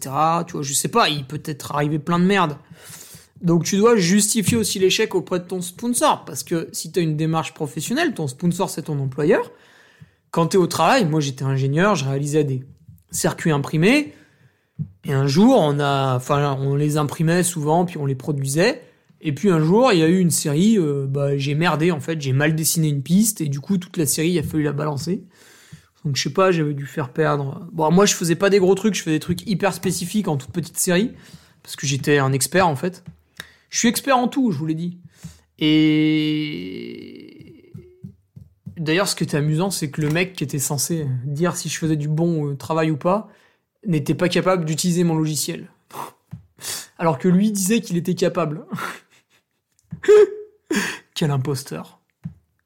Tu 0.47 0.53
vois, 0.53 0.61
je 0.61 0.73
sais 0.73 0.87
pas, 0.87 1.09
il 1.09 1.25
peut 1.25 1.41
être 1.45 1.75
arrivé 1.75 1.99
plein 1.99 2.19
de 2.19 2.25
merde. 2.25 2.57
Donc 3.41 3.63
tu 3.63 3.77
dois 3.77 3.95
justifier 3.95 4.57
aussi 4.57 4.79
l'échec 4.79 5.15
auprès 5.15 5.39
de 5.39 5.45
ton 5.45 5.61
sponsor, 5.61 6.25
parce 6.25 6.43
que 6.43 6.67
si 6.73 6.91
tu 6.91 6.99
as 6.99 7.01
une 7.01 7.15
démarche 7.15 7.53
professionnelle, 7.53 8.13
ton 8.13 8.27
sponsor 8.27 8.69
c'est 8.69 8.83
ton 8.83 8.99
employeur. 8.99 9.51
Quand 10.31 10.47
tu 10.47 10.57
es 10.57 10.59
au 10.59 10.67
travail, 10.67 11.05
moi 11.05 11.21
j'étais 11.21 11.43
ingénieur, 11.43 11.95
je 11.95 12.05
réalisais 12.05 12.43
des 12.43 12.63
circuits 13.11 13.51
imprimés, 13.51 14.13
et 15.05 15.13
un 15.13 15.25
jour 15.25 15.57
on 15.57 15.79
a, 15.79 16.15
enfin 16.15 16.57
on 16.59 16.75
les 16.75 16.97
imprimait 16.97 17.43
souvent, 17.43 17.85
puis 17.85 17.97
on 17.97 18.05
les 18.05 18.15
produisait, 18.15 18.81
et 19.21 19.33
puis 19.33 19.49
un 19.49 19.61
jour 19.61 19.93
il 19.93 19.99
y 19.99 20.03
a 20.03 20.07
eu 20.09 20.19
une 20.19 20.31
série, 20.31 20.77
euh, 20.77 21.05
bah, 21.07 21.37
j'ai 21.37 21.55
merdé 21.55 21.91
en 21.91 22.01
fait, 22.01 22.19
j'ai 22.21 22.33
mal 22.33 22.55
dessiné 22.55 22.89
une 22.89 23.01
piste, 23.01 23.39
et 23.39 23.47
du 23.47 23.61
coup 23.61 23.77
toute 23.77 23.95
la 23.95 24.05
série 24.05 24.31
il 24.31 24.39
a 24.39 24.43
fallu 24.43 24.63
la 24.63 24.73
balancer. 24.73 25.23
Donc 26.05 26.15
je 26.15 26.23
sais 26.23 26.33
pas, 26.33 26.51
j'avais 26.51 26.73
dû 26.73 26.85
faire 26.85 27.09
perdre. 27.09 27.67
Bon, 27.71 27.91
moi 27.91 28.05
je 28.05 28.13
faisais 28.15 28.35
pas 28.35 28.49
des 28.49 28.59
gros 28.59 28.75
trucs, 28.75 28.95
je 28.95 29.01
faisais 29.01 29.15
des 29.17 29.19
trucs 29.19 29.45
hyper 29.47 29.73
spécifiques 29.73 30.27
en 30.27 30.37
toute 30.37 30.51
petite 30.51 30.77
série 30.77 31.11
parce 31.63 31.75
que 31.75 31.85
j'étais 31.85 32.17
un 32.19 32.31
expert 32.31 32.67
en 32.67 32.75
fait. 32.75 33.03
Je 33.69 33.79
suis 33.79 33.87
expert 33.87 34.17
en 34.17 34.27
tout, 34.27 34.51
je 34.51 34.57
vous 34.57 34.65
l'ai 34.65 34.75
dit. 34.75 34.97
Et 35.59 36.39
d'ailleurs, 38.77 39.07
ce 39.07 39.15
qui 39.15 39.23
était 39.23 39.37
amusant, 39.37 39.71
c'est 39.71 39.91
que 39.91 40.01
le 40.01 40.09
mec 40.09 40.33
qui 40.33 40.43
était 40.43 40.59
censé 40.59 41.05
dire 41.25 41.55
si 41.55 41.69
je 41.69 41.77
faisais 41.77 41.97
du 41.97 42.07
bon 42.07 42.49
euh, 42.49 42.55
travail 42.55 42.91
ou 42.91 42.97
pas 42.97 43.29
n'était 43.85 44.15
pas 44.15 44.29
capable 44.29 44.65
d'utiliser 44.65 45.03
mon 45.03 45.15
logiciel. 45.15 45.69
Alors 46.97 47.19
que 47.19 47.27
lui 47.27 47.51
disait 47.51 47.81
qu'il 47.81 47.97
était 47.97 48.15
capable. 48.15 48.65
Quel 51.13 51.31
imposteur. 51.31 51.99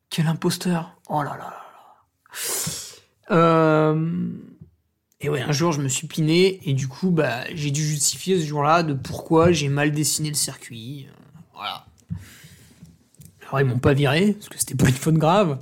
Quel 0.09 0.27
imposteur. 0.27 0.95
Oh 1.09 1.23
là 1.23 1.31
là 1.31 1.37
là 1.37 1.49
là. 1.49 2.82
Euh, 3.31 4.29
et 5.21 5.29
ouais, 5.29 5.41
un 5.41 5.51
jour, 5.51 5.71
je 5.71 5.81
me 5.81 5.87
suis 5.87 6.07
piné 6.07 6.59
et 6.67 6.73
du 6.73 6.87
coup, 6.87 7.09
bah, 7.09 7.43
j'ai 7.53 7.71
dû 7.71 7.81
justifier 7.85 8.39
ce 8.39 8.45
jour-là 8.45 8.83
de 8.83 8.93
pourquoi 8.93 9.51
j'ai 9.51 9.69
mal 9.69 9.91
dessiné 9.91 10.29
le 10.29 10.35
circuit. 10.35 11.07
Voilà. 11.53 11.85
Alors, 13.47 13.61
ils 13.61 13.65
m'ont 13.65 13.79
pas 13.79 13.93
viré 13.93 14.33
parce 14.33 14.49
que 14.49 14.57
c'était 14.57 14.75
pas 14.75 14.89
une 14.89 14.95
faute 14.95 15.15
grave. 15.15 15.59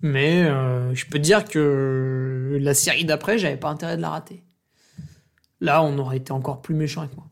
Mais 0.00 0.44
euh, 0.44 0.94
je 0.94 1.06
peux 1.06 1.18
te 1.18 1.24
dire 1.24 1.44
que 1.44 2.58
la 2.60 2.74
série 2.74 3.04
d'après, 3.04 3.38
j'avais 3.38 3.56
pas 3.56 3.68
intérêt 3.68 3.96
de 3.96 4.02
la 4.02 4.10
rater. 4.10 4.44
Là, 5.60 5.82
on 5.82 5.98
aurait 5.98 6.18
été 6.18 6.32
encore 6.32 6.62
plus 6.62 6.74
méchant 6.74 7.00
avec 7.00 7.16
moi. 7.16 7.26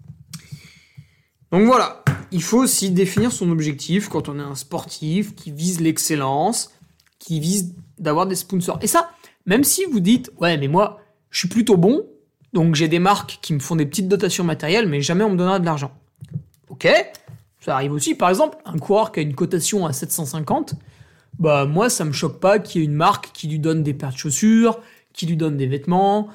Donc 1.53 1.65
voilà, 1.67 2.03
il 2.33 2.43
faut 2.43 2.59
aussi 2.59 2.91
définir 2.91 3.31
son 3.31 3.51
objectif 3.51 4.09
quand 4.09 4.29
on 4.29 4.39
est 4.39 4.43
un 4.43 4.57
sportif 4.57 5.37
qui 5.37 5.53
vise 5.53 5.81
l'excellence, 5.81 6.73
qui 7.19 7.39
vise 7.39 7.75
d'avoir 7.99 8.27
des 8.27 8.35
sponsors. 8.35 8.79
Et 8.83 8.89
ça, 8.89 9.11
même 9.47 9.65
si 9.65 9.85
vous 9.85 10.01
dites, 10.01 10.31
ouais, 10.41 10.57
mais 10.59 10.69
moi, 10.69 11.01
je 11.31 11.41
suis 11.41 11.49
plutôt 11.49 11.77
bon, 11.77 12.05
donc 12.53 12.75
j'ai 12.75 12.89
des 12.89 12.99
marques 12.99 13.39
qui 13.43 13.55
me 13.55 13.59
font 13.59 13.77
des 13.77 13.87
petites 13.87 14.09
dotations 14.09 14.45
matérielles, 14.45 14.89
mais 14.89 15.01
jamais 15.01 15.25
on 15.25 15.31
me 15.31 15.37
donnera 15.37 15.59
de 15.59 15.65
l'argent. 15.65 15.93
Ok, 16.69 16.89
ça 17.61 17.75
arrive 17.75 17.93
aussi. 17.93 18.15
Par 18.15 18.29
exemple, 18.29 18.59
un 18.65 18.79
coureur 18.79 19.13
qui 19.13 19.21
a 19.21 19.23
une 19.23 19.35
cotation 19.35 19.87
à 19.87 19.93
750, 19.93 20.75
bah 21.39 21.65
moi, 21.67 21.91
ça 21.91 22.05
me 22.05 22.13
choque 22.13 22.41
pas 22.41 22.59
qu'il 22.59 22.81
y 22.81 22.85
ait 22.85 22.87
une 22.87 22.95
marque 22.95 23.31
qui 23.33 23.49
lui 23.49 23.59
donne 23.59 23.83
des 23.83 23.95
paires 23.95 24.13
de 24.13 24.17
chaussures, 24.17 24.81
qui 25.13 25.27
lui 25.27 25.37
donne 25.37 25.57
des 25.57 25.67
vêtements, 25.67 26.29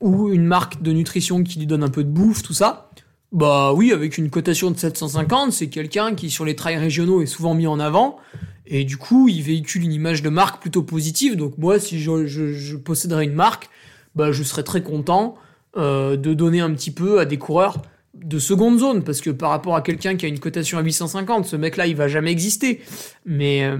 ou 0.00 0.30
une 0.30 0.44
marque 0.44 0.82
de 0.82 0.92
nutrition 0.92 1.42
qui 1.42 1.58
lui 1.58 1.66
donne 1.66 1.82
un 1.82 1.88
peu 1.88 2.04
de 2.04 2.08
bouffe, 2.08 2.42
tout 2.42 2.52
ça. 2.52 2.90
Bah 3.32 3.72
oui, 3.72 3.92
avec 3.92 4.18
une 4.18 4.30
cotation 4.30 4.70
de 4.70 4.78
750, 4.78 5.52
c'est 5.52 5.68
quelqu'un 5.68 6.14
qui 6.14 6.30
sur 6.30 6.44
les 6.44 6.56
trails 6.56 6.76
régionaux 6.76 7.22
est 7.22 7.26
souvent 7.26 7.54
mis 7.54 7.66
en 7.66 7.80
avant, 7.80 8.18
et 8.66 8.84
du 8.84 8.96
coup, 8.96 9.28
il 9.28 9.42
véhicule 9.42 9.82
une 9.82 9.92
image 9.92 10.22
de 10.22 10.28
marque 10.28 10.60
plutôt 10.60 10.82
positive. 10.82 11.36
Donc 11.36 11.58
moi, 11.58 11.78
si 11.78 12.00
je, 12.00 12.76
posséderais 12.76 13.24
une 13.24 13.34
marque, 13.34 13.68
bah 14.14 14.32
je 14.32 14.42
serais 14.42 14.62
très 14.62 14.82
content 14.82 15.36
euh, 15.76 16.16
de 16.16 16.34
donner 16.34 16.60
un 16.60 16.72
petit 16.72 16.90
peu 16.90 17.20
à 17.20 17.24
des 17.24 17.38
coureurs 17.38 17.82
de 18.14 18.38
seconde 18.38 18.78
zone, 18.78 19.04
parce 19.04 19.20
que 19.20 19.30
par 19.30 19.50
rapport 19.50 19.76
à 19.76 19.82
quelqu'un 19.82 20.16
qui 20.16 20.24
a 20.24 20.28
une 20.28 20.38
cotation 20.40 20.78
à 20.78 20.82
850, 20.82 21.44
ce 21.44 21.56
mec-là, 21.56 21.86
il 21.86 21.96
va 21.96 22.08
jamais 22.08 22.30
exister. 22.30 22.80
Mais 23.26 23.64
euh, 23.64 23.78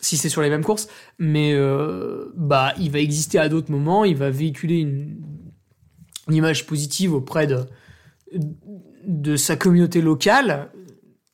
si 0.00 0.16
c'est 0.16 0.28
sur 0.28 0.42
les 0.42 0.50
mêmes 0.50 0.64
courses, 0.64 0.88
mais 1.18 1.52
euh, 1.52 2.32
bah 2.36 2.72
il 2.78 2.90
va 2.90 2.98
exister 2.98 3.38
à 3.38 3.48
d'autres 3.48 3.70
moments, 3.70 4.04
il 4.04 4.16
va 4.16 4.30
véhiculer 4.30 4.78
une, 4.78 5.18
image 6.28 6.64
positive 6.66 7.12
auprès 7.12 7.48
de 7.48 7.58
de 8.32 9.36
sa 9.36 9.56
communauté 9.56 10.00
locale 10.00 10.70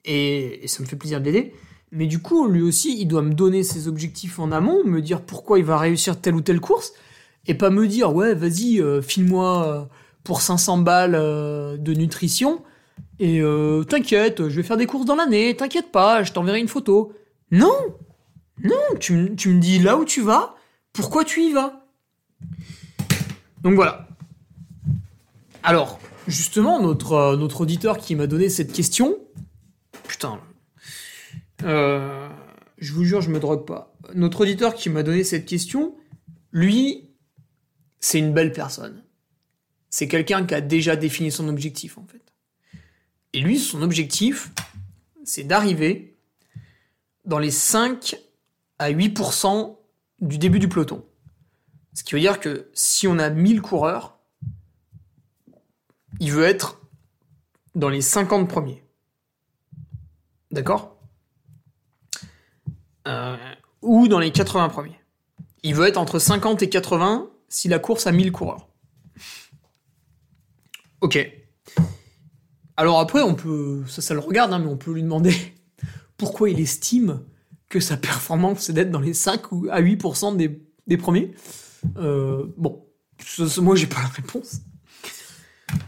et, 0.05 0.63
ça 0.67 0.83
me 0.83 0.89
fait 0.89 0.97
plaisir 0.97 1.21
de 1.21 1.27
l'aider. 1.27 1.55
Mais 1.93 2.07
du 2.07 2.21
coup, 2.21 2.49
lui 2.49 2.63
aussi, 2.63 3.01
il 3.01 3.07
doit 3.07 3.23
me 3.23 3.33
donner 3.33 3.63
ses 3.63 3.89
objectifs 3.89 4.39
en 4.39 4.53
amont, 4.53 4.85
me 4.85 5.01
dire 5.01 5.23
pourquoi 5.23 5.59
il 5.59 5.65
va 5.65 5.79
réussir 5.79 6.21
telle 6.21 6.35
ou 6.35 6.41
telle 6.41 6.61
course, 6.61 6.93
et 7.47 7.55
pas 7.55 7.71
me 7.71 7.87
dire 7.87 8.15
ouais, 8.15 8.35
vas-y, 8.35 8.81
euh, 8.81 9.01
file-moi 9.01 9.89
pour 10.25 10.41
500 10.41 10.79
balles 10.79 11.15
euh, 11.15 11.77
de 11.77 11.95
nutrition 11.95 12.63
et 13.19 13.41
t'inquiète, 13.89 14.49
je 14.49 14.57
vais 14.57 14.63
faire 14.63 14.77
des 14.77 14.85
courses 14.85 15.07
dans 15.07 15.17
l'année, 15.17 15.57
t'inquiète 15.57 15.91
pas, 15.91 16.23
je 16.23 16.33
t'enverrai 16.33 16.61
une 16.61 16.69
photo. 16.69 17.15
Non, 17.51 17.73
non, 18.63 18.99
tu, 18.99 19.15
me 19.15 19.59
dis 19.59 19.79
là 19.79 19.97
où 19.97 20.05
tu 20.05 20.23
vas, 20.23 20.55
pourquoi 20.93 21.25
tu 21.25 21.43
y 21.43 21.53
vas. 21.53 21.87
Donc 23.63 23.75
voilà. 23.75 24.09
Alors, 25.63 25.99
justement, 26.27 26.81
notre, 26.81 27.13
euh, 27.13 27.37
notre 27.37 27.63
auditeur 27.63 27.99
qui 27.99 28.15
m'a 28.15 28.27
donné 28.27 28.49
cette 28.49 28.73
question, 28.73 29.19
putain, 30.07 30.41
euh, 31.63 32.29
je 32.79 32.93
vous 32.93 33.05
jure, 33.05 33.21
je 33.21 33.31
me 33.31 33.41
drogue 33.41 33.67
pas. 33.67 33.97
Notre 34.15 34.43
auditeur 34.43 34.75
qui 34.75 34.91
m'a 34.91 35.03
donné 35.03 35.25
cette 35.25 35.47
question, 35.47 35.95
lui, 36.53 37.11
c'est 38.01 38.19
une 38.19 38.33
belle 38.33 38.53
personne. 38.53 39.03
C'est 39.91 40.09
quelqu'un 40.09 40.45
qui 40.45 40.55
a 40.55 40.61
déjà 40.61 40.97
défini 40.97 41.31
son 41.31 41.49
objectif, 41.49 41.99
en 41.99 42.07
fait. 42.07 42.23
Et 43.33 43.41
lui, 43.41 43.59
son 43.59 43.83
objectif, 43.83 44.51
c'est 45.25 45.45
d'arriver 45.45 46.17
dans 47.25 47.39
les 47.39 47.51
5 47.51 48.17
à 48.79 48.91
8% 48.91 49.77
du 50.21 50.39
début 50.39 50.59
du 50.59 50.69
peloton. 50.69 51.05
Ce 51.95 52.05
qui 52.05 52.15
veut 52.15 52.21
dire 52.21 52.41
que 52.41 52.69
si 52.75 53.09
on 53.09 53.19
a 53.19 53.31
1000 53.31 53.63
coureurs, 53.63 54.16
il 56.21 56.33
veut 56.33 56.45
être 56.45 56.81
dans 57.75 57.89
les 57.89 58.01
50 58.01 58.49
premiers. 58.49 58.83
D'accord? 60.51 60.97
Euh, 63.07 63.37
Ou 63.83 64.09
dans 64.09 64.19
les 64.19 64.33
80 64.33 64.69
premiers. 64.69 64.99
Il 65.63 65.75
veut 65.75 65.87
être 65.87 65.97
entre 65.97 66.19
50 66.19 66.63
et 66.63 66.69
80 66.69 67.31
si 67.49 67.69
la 67.69 67.79
course 67.79 68.07
a 68.07 68.13
1000 68.13 68.33
coureurs. 68.33 68.69
Ok. 71.01 71.19
Alors 72.77 73.01
après, 73.01 73.23
on 73.23 73.35
peut, 73.35 73.85
ça, 73.87 74.15
le 74.15 74.21
regarde, 74.21 74.53
hein, 74.53 74.59
mais 74.59 74.67
on 74.67 74.77
peut 74.77 74.93
lui 74.93 75.03
demander 75.03 75.35
pourquoi 76.17 76.51
il 76.51 76.61
estime 76.61 77.23
que 77.69 77.81
sa 77.81 77.97
performance 77.97 78.61
c'est 78.61 78.73
d'être 78.73 78.91
dans 78.91 79.01
les 79.01 79.15
5 79.15 79.53
ou 79.53 79.67
à 79.71 79.81
8% 79.81 80.37
des, 80.37 80.63
des, 80.87 80.97
premiers. 80.97 81.33
Euh, 81.97 82.47
bon, 82.57 82.87
moi 83.59 83.77
j'ai 83.77 83.87
pas 83.87 84.01
la 84.03 84.09
réponse. 84.09 84.61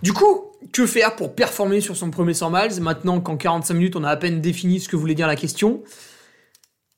Du 0.02 0.12
coup, 0.12 0.44
que 0.72 0.86
faire 0.86 1.16
pour 1.16 1.34
performer 1.34 1.80
sur 1.80 1.96
son 1.96 2.10
premier 2.10 2.34
100 2.34 2.50
miles 2.50 2.80
Maintenant 2.80 3.20
qu'en 3.20 3.36
45 3.36 3.74
minutes 3.74 3.96
on 3.96 4.04
a 4.04 4.10
à 4.10 4.16
peine 4.16 4.40
défini 4.40 4.80
ce 4.80 4.88
que 4.88 4.96
voulait 4.96 5.14
dire 5.14 5.26
la 5.26 5.36
question, 5.36 5.82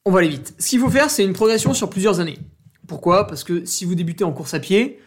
on 0.05 0.11
va 0.11 0.21
aller 0.21 0.29
vite. 0.29 0.55
Ce 0.59 0.69
qu'il 0.69 0.81
faut 0.81 0.91
faire, 0.91 1.11
c'est 1.11 1.25
une 1.25 1.33
progression 1.33 1.73
sur 1.75 1.91
plusieurs 1.91 2.21
années. 2.21 2.39
Pourquoi? 2.87 3.27
Parce 3.27 3.45
que 3.45 3.65
si 3.65 3.85
vous 3.85 3.95
débutez 3.95 4.25
en 4.25 4.33
course 4.33 4.55
à 4.55 4.61
pied, 4.61 4.99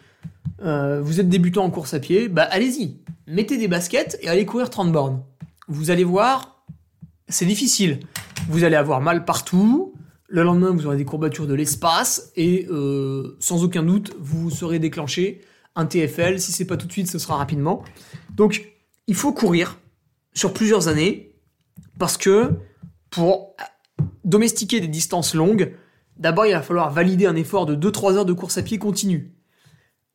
euh, 0.62 1.02
vous 1.02 1.20
êtes 1.20 1.30
débutant 1.30 1.66
en 1.66 1.70
course 1.70 1.94
à 1.94 2.00
pied, 2.00 2.30
bah 2.30 2.48
allez-y, 2.50 3.00
mettez 3.28 3.58
des 3.58 3.68
baskets 3.68 4.18
et 4.22 4.30
allez 4.30 4.46
courir 4.46 4.70
30 4.70 4.92
bornes. 4.92 5.24
Vous 5.68 5.92
allez 5.92 6.04
voir, 6.04 6.64
c'est 7.28 7.46
difficile 7.46 8.00
vous 8.50 8.64
allez 8.64 8.76
avoir 8.76 9.02
mal 9.02 9.26
partout. 9.26 9.94
Le 10.28 10.44
lendemain, 10.44 10.72
vous 10.72 10.86
aurez 10.86 10.98
des 10.98 11.06
courbatures 11.06 11.48
de 11.48 11.54
l'espace 11.54 12.32
et 12.36 12.68
euh, 12.70 13.38
sans 13.40 13.64
aucun 13.64 13.84
doute, 13.84 14.16
vous 14.20 14.50
serez 14.50 14.80
déclenché 14.80 15.42
un 15.76 15.86
TFL. 15.86 16.40
Si 16.40 16.52
c'est 16.52 16.66
pas 16.66 16.78
tout 16.78 16.88
de 16.88 16.92
suite, 16.92 17.10
ce 17.10 17.20
sera 17.20 17.38
rapidement. 17.38 17.84
Donc, 18.36 18.74
il 19.08 19.16
faut 19.16 19.34
courir 19.34 19.80
sur 20.34 20.54
plusieurs 20.54 20.88
années 20.88 21.36
parce 22.00 22.18
que 22.18 22.52
pour 23.10 23.56
domestiquer 24.24 24.80
des 24.80 24.88
distances 24.88 25.36
longues, 25.36 25.74
d'abord, 26.18 26.46
il 26.46 26.54
va 26.54 26.62
falloir 26.62 26.92
valider 26.92 27.26
un 27.26 27.36
effort 27.36 27.66
de 27.66 27.76
2-3 27.76 28.16
heures 28.16 28.26
de 28.26 28.34
course 28.34 28.58
à 28.58 28.64
pied 28.64 28.78
continue. 28.78 29.34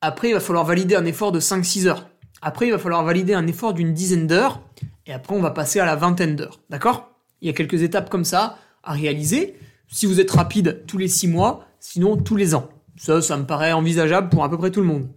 Après, 0.01 0.29
il 0.29 0.35
va 0.35 0.41
falloir 0.41 0.65
valider 0.65 0.95
un 0.95 1.05
effort 1.05 1.33
de 1.33 1.41
5-6 1.41 1.87
heures. 1.87 2.09
Après, 2.41 2.67
il 2.67 2.71
va 2.71 2.79
falloir 2.79 3.05
valider 3.05 3.35
un 3.35 3.47
effort 3.47 3.75
d'une 3.75 3.93
dizaine 3.93 4.27
d'heures. 4.27 4.63
Et 5.07 5.13
après, 5.13 5.35
on 5.35 5.41
va 5.41 5.51
passer 5.51 5.81
à 5.81 5.87
la 5.87 5.97
vingtaine 5.97 6.37
d'heures. 6.37 6.61
D'accord? 6.71 7.11
Il 7.41 7.47
y 7.47 7.51
a 7.51 7.53
quelques 7.53 7.83
étapes 7.83 8.11
comme 8.11 8.25
ça 8.25 8.59
à 8.83 8.93
réaliser. 8.93 9.57
Si 9.89 10.07
vous 10.07 10.21
êtes 10.21 10.31
rapide 10.31 10.85
tous 10.87 10.99
les 10.99 11.09
six 11.09 11.29
mois, 11.29 11.67
sinon 11.81 12.17
tous 12.17 12.37
les 12.37 12.55
ans. 12.55 12.69
Ça, 12.97 13.23
ça 13.23 13.37
me 13.37 13.45
paraît 13.45 13.73
envisageable 13.73 14.29
pour 14.29 14.45
à 14.45 14.51
peu 14.51 14.59
près 14.59 14.71
tout 14.71 14.81
le 14.81 14.87
monde. 14.87 15.09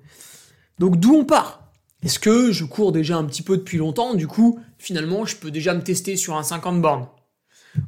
Donc 0.81 0.97
d'où 0.97 1.13
on 1.13 1.25
part? 1.25 1.61
Est-ce 2.03 2.17
que 2.17 2.51
je 2.51 2.65
cours 2.65 2.91
déjà 2.91 3.15
un 3.15 3.23
petit 3.25 3.43
peu 3.43 3.55
depuis 3.55 3.77
longtemps, 3.77 4.15
du 4.15 4.25
coup, 4.25 4.59
finalement, 4.79 5.25
je 5.25 5.35
peux 5.35 5.51
déjà 5.51 5.75
me 5.75 5.83
tester 5.83 6.17
sur 6.17 6.35
un 6.35 6.41
50 6.41 6.81
bornes? 6.81 7.05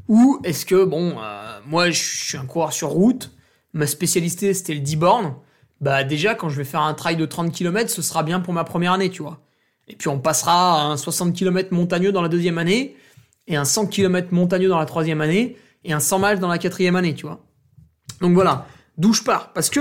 Ou 0.08 0.40
est-ce 0.44 0.64
que, 0.64 0.86
bon, 0.86 1.16
euh, 1.20 1.60
moi, 1.66 1.90
je 1.90 2.04
suis 2.04 2.38
un 2.38 2.46
coureur 2.46 2.72
sur 2.72 2.90
route, 2.90 3.32
ma 3.74 3.88
spécialité, 3.88 4.54
c'était 4.54 4.76
le 4.76 4.82
10 4.82 4.96
bornes, 4.98 5.34
bah 5.82 6.04
déjà, 6.04 6.36
quand 6.36 6.50
je 6.50 6.58
vais 6.58 6.64
faire 6.66 6.82
un 6.82 6.94
trail 6.94 7.16
de 7.16 7.26
30 7.26 7.52
km, 7.52 7.90
ce 7.90 8.04
sera 8.04 8.22
bien 8.22 8.40
pour 8.40 8.54
ma 8.54 8.64
première 8.64 8.92
année, 8.94 9.10
tu 9.10 9.24
vois. 9.24 9.42
Et 9.88 9.96
puis 9.96 10.08
on 10.10 10.20
passera 10.20 10.84
à 10.84 10.86
un 10.86 10.96
60 10.96 11.34
km 11.34 11.74
montagneux 11.74 12.12
dans 12.12 12.22
la 12.22 12.30
deuxième 12.30 12.60
année, 12.60 12.96
et 13.48 13.56
un 13.56 13.66
100 13.66 13.88
km 13.88 14.28
montagneux 14.36 14.70
dans 14.70 14.78
la 14.78 14.86
troisième 14.86 15.22
année, 15.22 15.58
et 15.84 15.94
un 15.94 16.00
100 16.00 16.20
miles 16.20 16.40
dans 16.40 16.48
la 16.48 16.60
quatrième 16.60 16.96
année, 16.96 17.16
tu 17.16 17.26
vois. 17.26 17.44
Donc 18.22 18.36
voilà, 18.36 18.68
d'où 19.00 19.14
je 19.14 19.24
pars? 19.24 19.52
Parce 19.52 19.72
que 19.72 19.80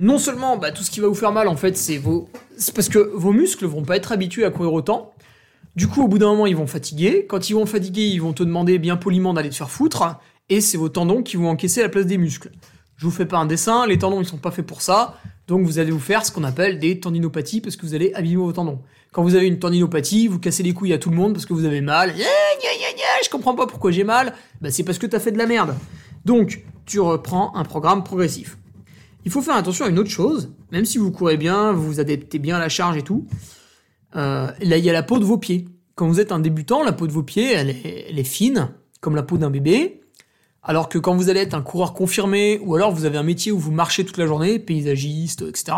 non 0.00 0.18
seulement 0.18 0.56
bah, 0.56 0.72
tout 0.72 0.82
ce 0.82 0.90
qui 0.90 1.00
va 1.00 1.08
vous 1.08 1.14
faire 1.14 1.32
mal, 1.32 1.48
en 1.48 1.56
fait, 1.56 1.76
c'est 1.76 1.98
vos... 1.98 2.28
Parce 2.74 2.88
que 2.88 2.98
vos 2.98 3.32
muscles 3.32 3.66
vont 3.66 3.82
pas 3.82 3.96
être 3.96 4.12
habitués 4.12 4.44
à 4.44 4.50
courir 4.50 4.72
autant. 4.72 5.12
Du 5.76 5.88
coup, 5.88 6.02
au 6.02 6.08
bout 6.08 6.18
d'un 6.18 6.28
moment, 6.28 6.46
ils 6.46 6.56
vont 6.56 6.66
fatiguer. 6.66 7.26
Quand 7.28 7.50
ils 7.50 7.54
vont 7.54 7.66
fatiguer, 7.66 8.06
ils 8.06 8.20
vont 8.20 8.32
te 8.32 8.42
demander 8.42 8.78
bien 8.78 8.96
poliment 8.96 9.34
d'aller 9.34 9.50
te 9.50 9.56
faire 9.56 9.70
foutre. 9.70 10.18
Et 10.48 10.60
c'est 10.60 10.76
vos 10.76 10.88
tendons 10.88 11.22
qui 11.22 11.36
vont 11.36 11.48
encaisser 11.48 11.82
la 11.82 11.88
place 11.88 12.06
des 12.06 12.18
muscles. 12.18 12.50
Je 12.96 13.06
vous 13.06 13.10
fais 13.10 13.26
pas 13.26 13.38
un 13.38 13.46
dessin, 13.46 13.86
les 13.86 13.98
tendons 13.98 14.20
ils 14.20 14.26
sont 14.26 14.36
pas 14.36 14.50
faits 14.50 14.66
pour 14.66 14.82
ça. 14.82 15.18
Donc 15.48 15.66
vous 15.66 15.78
allez 15.78 15.90
vous 15.90 15.98
faire 15.98 16.24
ce 16.24 16.30
qu'on 16.30 16.44
appelle 16.44 16.78
des 16.78 17.00
tendinopathies 17.00 17.60
parce 17.60 17.76
que 17.76 17.84
vous 17.84 17.94
allez 17.94 18.12
abîmer 18.14 18.36
vos 18.36 18.52
tendons. 18.52 18.80
Quand 19.12 19.22
vous 19.22 19.34
avez 19.34 19.46
une 19.46 19.58
tendinopathie, 19.58 20.28
vous 20.28 20.38
cassez 20.38 20.62
les 20.62 20.72
couilles 20.72 20.92
à 20.92 20.98
tout 20.98 21.10
le 21.10 21.16
monde 21.16 21.32
parce 21.32 21.46
que 21.46 21.52
vous 21.52 21.64
avez 21.64 21.80
mal. 21.80 22.14
Je 22.16 23.30
comprends 23.30 23.54
pas 23.54 23.66
pourquoi 23.66 23.90
j'ai 23.90 24.04
mal. 24.04 24.34
Bah, 24.60 24.70
c'est 24.70 24.84
parce 24.84 24.98
que 24.98 25.06
t'as 25.06 25.20
fait 25.20 25.32
de 25.32 25.38
la 25.38 25.46
merde. 25.46 25.74
Donc, 26.24 26.64
tu 26.86 27.00
reprends 27.00 27.54
un 27.54 27.64
programme 27.64 28.04
progressif. 28.04 28.58
Il 29.24 29.30
faut 29.30 29.40
faire 29.40 29.56
attention 29.56 29.86
à 29.86 29.88
une 29.88 29.98
autre 29.98 30.10
chose, 30.10 30.52
même 30.70 30.84
si 30.84 30.98
vous 30.98 31.10
courez 31.10 31.36
bien, 31.36 31.72
vous 31.72 31.84
vous 31.84 32.00
adaptez 32.00 32.38
bien 32.38 32.56
à 32.56 32.58
la 32.58 32.68
charge 32.68 32.96
et 32.96 33.02
tout. 33.02 33.26
Euh, 34.16 34.50
là, 34.60 34.76
il 34.76 34.84
y 34.84 34.90
a 34.90 34.92
la 34.92 35.02
peau 35.02 35.18
de 35.18 35.24
vos 35.24 35.38
pieds. 35.38 35.66
Quand 35.94 36.08
vous 36.08 36.20
êtes 36.20 36.32
un 36.32 36.40
débutant, 36.40 36.82
la 36.82 36.92
peau 36.92 37.06
de 37.06 37.12
vos 37.12 37.22
pieds, 37.22 37.52
elle 37.52 37.70
est, 37.70 38.24
fine, 38.24 38.70
comme 39.00 39.16
la 39.16 39.22
peau 39.22 39.38
d'un 39.38 39.50
bébé. 39.50 40.02
Alors 40.62 40.88
que 40.88 40.98
quand 40.98 41.14
vous 41.14 41.30
allez 41.30 41.40
être 41.40 41.54
un 41.54 41.62
coureur 41.62 41.94
confirmé, 41.94 42.58
ou 42.62 42.74
alors 42.74 42.92
vous 42.92 43.04
avez 43.04 43.16
un 43.16 43.22
métier 43.22 43.52
où 43.52 43.58
vous 43.58 43.72
marchez 43.72 44.04
toute 44.04 44.18
la 44.18 44.26
journée, 44.26 44.58
paysagiste, 44.58 45.42
etc., 45.42 45.76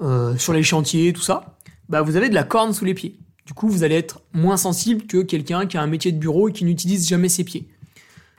euh, 0.00 0.36
sur 0.36 0.52
les 0.52 0.62
chantiers, 0.62 1.12
tout 1.12 1.22
ça, 1.22 1.58
bah 1.88 2.02
vous 2.02 2.16
avez 2.16 2.28
de 2.28 2.34
la 2.34 2.44
corne 2.44 2.72
sous 2.72 2.84
les 2.84 2.94
pieds. 2.94 3.18
Du 3.46 3.52
coup, 3.52 3.68
vous 3.68 3.84
allez 3.84 3.94
être 3.94 4.22
moins 4.32 4.56
sensible 4.56 5.06
que 5.06 5.18
quelqu'un 5.22 5.66
qui 5.66 5.76
a 5.76 5.82
un 5.82 5.86
métier 5.86 6.12
de 6.12 6.18
bureau 6.18 6.48
et 6.48 6.52
qui 6.52 6.64
n'utilise 6.64 7.06
jamais 7.08 7.28
ses 7.28 7.44
pieds. 7.44 7.68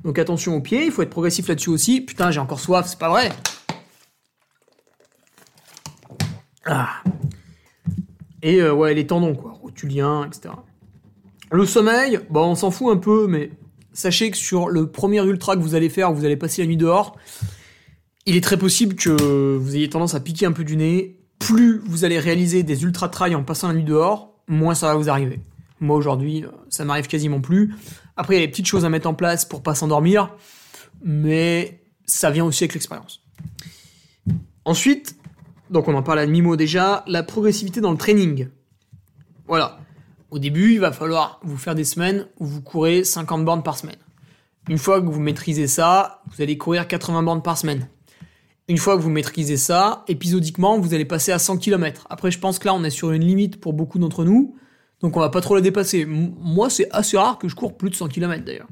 Donc 0.03 0.19
attention 0.19 0.55
aux 0.55 0.61
pieds, 0.61 0.85
il 0.85 0.91
faut 0.91 1.01
être 1.01 1.09
progressif 1.09 1.47
là-dessus 1.47 1.69
aussi. 1.69 2.01
Putain, 2.01 2.31
j'ai 2.31 2.39
encore 2.39 2.59
soif, 2.59 2.87
c'est 2.87 2.99
pas 2.99 3.09
vrai. 3.09 3.31
Ah. 6.65 7.03
Et 8.41 8.61
euh, 8.61 8.73
ouais, 8.73 8.93
les 8.93 9.07
tendons, 9.07 9.35
quoi, 9.35 9.51
rotuliens, 9.51 10.25
etc. 10.27 10.53
Le 11.51 11.65
sommeil, 11.65 12.19
bah 12.29 12.41
on 12.41 12.55
s'en 12.55 12.71
fout 12.71 12.93
un 12.93 12.97
peu, 12.97 13.27
mais 13.27 13.51
sachez 13.93 14.31
que 14.31 14.37
sur 14.37 14.67
le 14.67 14.87
premier 14.87 15.23
ultra 15.23 15.55
que 15.55 15.61
vous 15.61 15.75
allez 15.75 15.89
faire, 15.89 16.11
vous 16.11 16.25
allez 16.25 16.37
passer 16.37 16.61
la 16.61 16.67
nuit 16.67 16.77
dehors, 16.77 17.15
il 18.25 18.35
est 18.35 18.41
très 18.41 18.57
possible 18.57 18.95
que 18.95 19.55
vous 19.55 19.75
ayez 19.75 19.89
tendance 19.89 20.15
à 20.15 20.19
piquer 20.19 20.47
un 20.47 20.51
peu 20.51 20.63
du 20.63 20.75
nez. 20.77 21.19
Plus 21.39 21.81
vous 21.85 22.05
allez 22.05 22.19
réaliser 22.19 22.63
des 22.63 22.83
ultra 22.83 23.09
trails 23.09 23.35
en 23.35 23.43
passant 23.43 23.67
la 23.67 23.75
nuit 23.75 23.83
dehors, 23.83 24.33
moins 24.47 24.73
ça 24.73 24.87
va 24.87 24.95
vous 24.95 25.09
arriver. 25.09 25.39
Moi 25.79 25.95
aujourd'hui, 25.95 26.43
euh, 26.43 26.49
ça 26.69 26.85
m'arrive 26.85 27.07
quasiment 27.07 27.41
plus. 27.41 27.75
Après, 28.17 28.35
il 28.35 28.39
y 28.39 28.43
a 28.43 28.45
des 28.45 28.51
petites 28.51 28.67
choses 28.67 28.85
à 28.85 28.89
mettre 28.89 29.07
en 29.07 29.13
place 29.13 29.45
pour 29.45 29.61
pas 29.61 29.75
s'endormir, 29.75 30.33
mais 31.03 31.81
ça 32.05 32.31
vient 32.31 32.45
aussi 32.45 32.63
avec 32.63 32.73
l'expérience. 32.73 33.21
Ensuite, 34.63 35.15
donc 35.69 35.87
on 35.87 35.95
en 35.95 36.03
parle 36.03 36.19
à 36.19 36.25
demi-mot 36.25 36.55
déjà, 36.55 37.03
la 37.07 37.23
progressivité 37.23 37.81
dans 37.81 37.91
le 37.91 37.97
training. 37.97 38.49
Voilà. 39.47 39.79
Au 40.31 40.39
début, 40.39 40.73
il 40.73 40.79
va 40.79 40.91
falloir 40.91 41.39
vous 41.43 41.57
faire 41.57 41.75
des 41.75 41.83
semaines 41.83 42.27
où 42.39 42.45
vous 42.45 42.61
courez 42.61 43.03
50 43.03 43.45
bornes 43.45 43.63
par 43.63 43.77
semaine. 43.77 43.97
Une 44.67 44.77
fois 44.77 44.99
que 44.99 45.07
vous 45.07 45.19
maîtrisez 45.19 45.67
ça, 45.67 46.21
vous 46.27 46.41
allez 46.41 46.57
courir 46.57 46.87
80 46.87 47.23
bornes 47.23 47.41
par 47.41 47.57
semaine. 47.57 47.87
Une 48.67 48.77
fois 48.77 48.97
que 48.97 49.01
vous 49.01 49.11
maîtrisez 49.11 49.57
ça, 49.57 50.03
épisodiquement, 50.07 50.79
vous 50.79 50.95
allez 50.95 51.05
passer 51.05 51.31
à 51.31 51.37
100 51.37 51.57
km. 51.57 52.07
Après, 52.09 52.31
je 52.31 52.39
pense 52.39 52.57
que 52.57 52.65
là, 52.65 52.73
on 52.73 52.83
est 52.83 52.89
sur 52.89 53.11
une 53.11 53.23
limite 53.23 53.59
pour 53.59 53.73
beaucoup 53.73 53.99
d'entre 53.99 54.25
nous, 54.25 54.55
donc 55.01 55.15
on 55.15 55.19
va 55.19 55.29
pas 55.29 55.41
trop 55.41 55.53
la 55.53 55.61
dépasser. 55.61 56.05
moi, 56.05 56.71
c'est 56.71 56.89
assez 56.91 57.15
rare 57.15 57.37
que 57.37 57.47
je 57.47 57.55
cours 57.55 57.77
plus 57.77 57.91
de 57.91 57.95
100 57.95 58.07
km 58.07 58.43
d'ailleurs. 58.43 58.67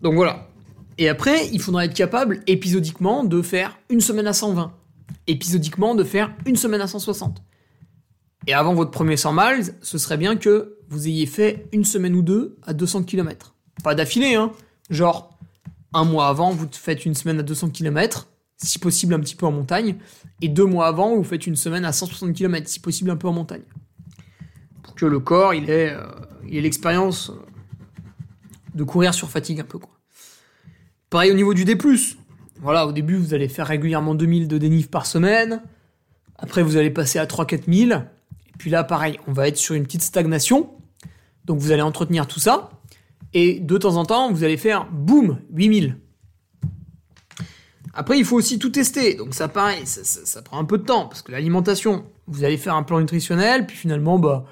Donc 0.00 0.14
voilà. 0.14 0.48
Et 0.96 1.08
après, 1.08 1.48
il 1.48 1.60
faudra 1.60 1.84
être 1.84 1.94
capable 1.94 2.40
épisodiquement 2.46 3.24
de 3.24 3.42
faire 3.42 3.78
une 3.88 4.00
semaine 4.00 4.28
à 4.28 4.32
120. 4.32 4.72
Épisodiquement 5.26 5.94
de 5.94 6.04
faire 6.04 6.34
une 6.46 6.56
semaine 6.56 6.80
à 6.80 6.86
160. 6.86 7.42
Et 8.46 8.54
avant 8.54 8.74
votre 8.74 8.90
premier 8.90 9.16
100 9.16 9.32
miles, 9.32 9.74
ce 9.82 9.98
serait 9.98 10.16
bien 10.16 10.36
que 10.36 10.78
vous 10.88 11.06
ayez 11.06 11.26
fait 11.26 11.68
une 11.72 11.84
semaine 11.84 12.14
ou 12.14 12.22
deux 12.22 12.56
à 12.62 12.72
200 12.72 13.04
km. 13.04 13.54
Pas 13.84 13.94
d'affilée, 13.94 14.34
hein. 14.34 14.52
Genre, 14.88 15.38
un 15.92 16.04
mois 16.04 16.28
avant, 16.28 16.50
vous 16.50 16.68
faites 16.72 17.04
une 17.04 17.14
semaine 17.14 17.38
à 17.38 17.42
200 17.42 17.70
km, 17.70 18.28
si 18.56 18.78
possible 18.78 19.14
un 19.14 19.20
petit 19.20 19.36
peu 19.36 19.46
en 19.46 19.52
montagne, 19.52 19.96
et 20.40 20.48
deux 20.48 20.64
mois 20.64 20.86
avant, 20.86 21.14
vous 21.14 21.24
faites 21.24 21.46
une 21.46 21.56
semaine 21.56 21.84
à 21.84 21.92
160 21.92 22.34
km, 22.34 22.68
si 22.68 22.80
possible 22.80 23.10
un 23.10 23.16
peu 23.16 23.28
en 23.28 23.32
montagne. 23.32 23.62
Pour 24.82 24.94
que 24.94 25.06
le 25.06 25.20
corps, 25.20 25.54
il 25.54 25.70
ait, 25.70 25.94
euh, 25.94 26.06
l'expérience 26.42 27.32
de 28.74 28.84
courir 28.84 29.14
sur 29.14 29.28
fatigue 29.28 29.60
un 29.60 29.64
peu. 29.64 29.78
Quoi. 29.78 29.90
Pareil 31.08 31.30
au 31.30 31.34
niveau 31.34 31.54
du 31.54 31.64
D+. 31.64 31.76
Voilà, 32.62 32.86
au 32.86 32.92
début, 32.92 33.16
vous 33.16 33.32
allez 33.32 33.48
faire 33.48 33.66
régulièrement 33.66 34.14
2000 34.14 34.46
de 34.46 34.58
dénif 34.58 34.90
par 34.90 35.06
semaine. 35.06 35.62
Après, 36.38 36.62
vous 36.62 36.76
allez 36.76 36.90
passer 36.90 37.18
à 37.18 37.24
3-4000. 37.24 38.04
Et 38.48 38.58
puis 38.58 38.70
là, 38.70 38.84
pareil, 38.84 39.18
on 39.26 39.32
va 39.32 39.48
être 39.48 39.56
sur 39.56 39.74
une 39.74 39.84
petite 39.84 40.02
stagnation. 40.02 40.70
Donc 41.46 41.58
vous 41.58 41.72
allez 41.72 41.82
entretenir 41.82 42.26
tout 42.26 42.40
ça. 42.40 42.70
Et 43.32 43.60
de 43.60 43.78
temps 43.78 43.96
en 43.96 44.04
temps, 44.04 44.30
vous 44.30 44.44
allez 44.44 44.58
faire 44.58 44.86
boum, 44.90 45.38
8000. 45.52 45.96
Après, 47.94 48.18
il 48.18 48.24
faut 48.24 48.36
aussi 48.36 48.58
tout 48.58 48.70
tester. 48.70 49.14
Donc 49.14 49.34
ça, 49.34 49.48
pareil, 49.48 49.82
ça, 49.84 50.42
prend 50.42 50.58
un 50.58 50.64
peu 50.64 50.78
de 50.78 50.84
temps. 50.84 51.06
Parce 51.06 51.22
que 51.22 51.32
l'alimentation, 51.32 52.04
vous 52.26 52.44
allez 52.44 52.58
faire 52.58 52.74
un 52.74 52.82
plan 52.82 53.00
nutritionnel, 53.00 53.66
puis 53.66 53.76
finalement, 53.76 54.18
bah, 54.18 54.44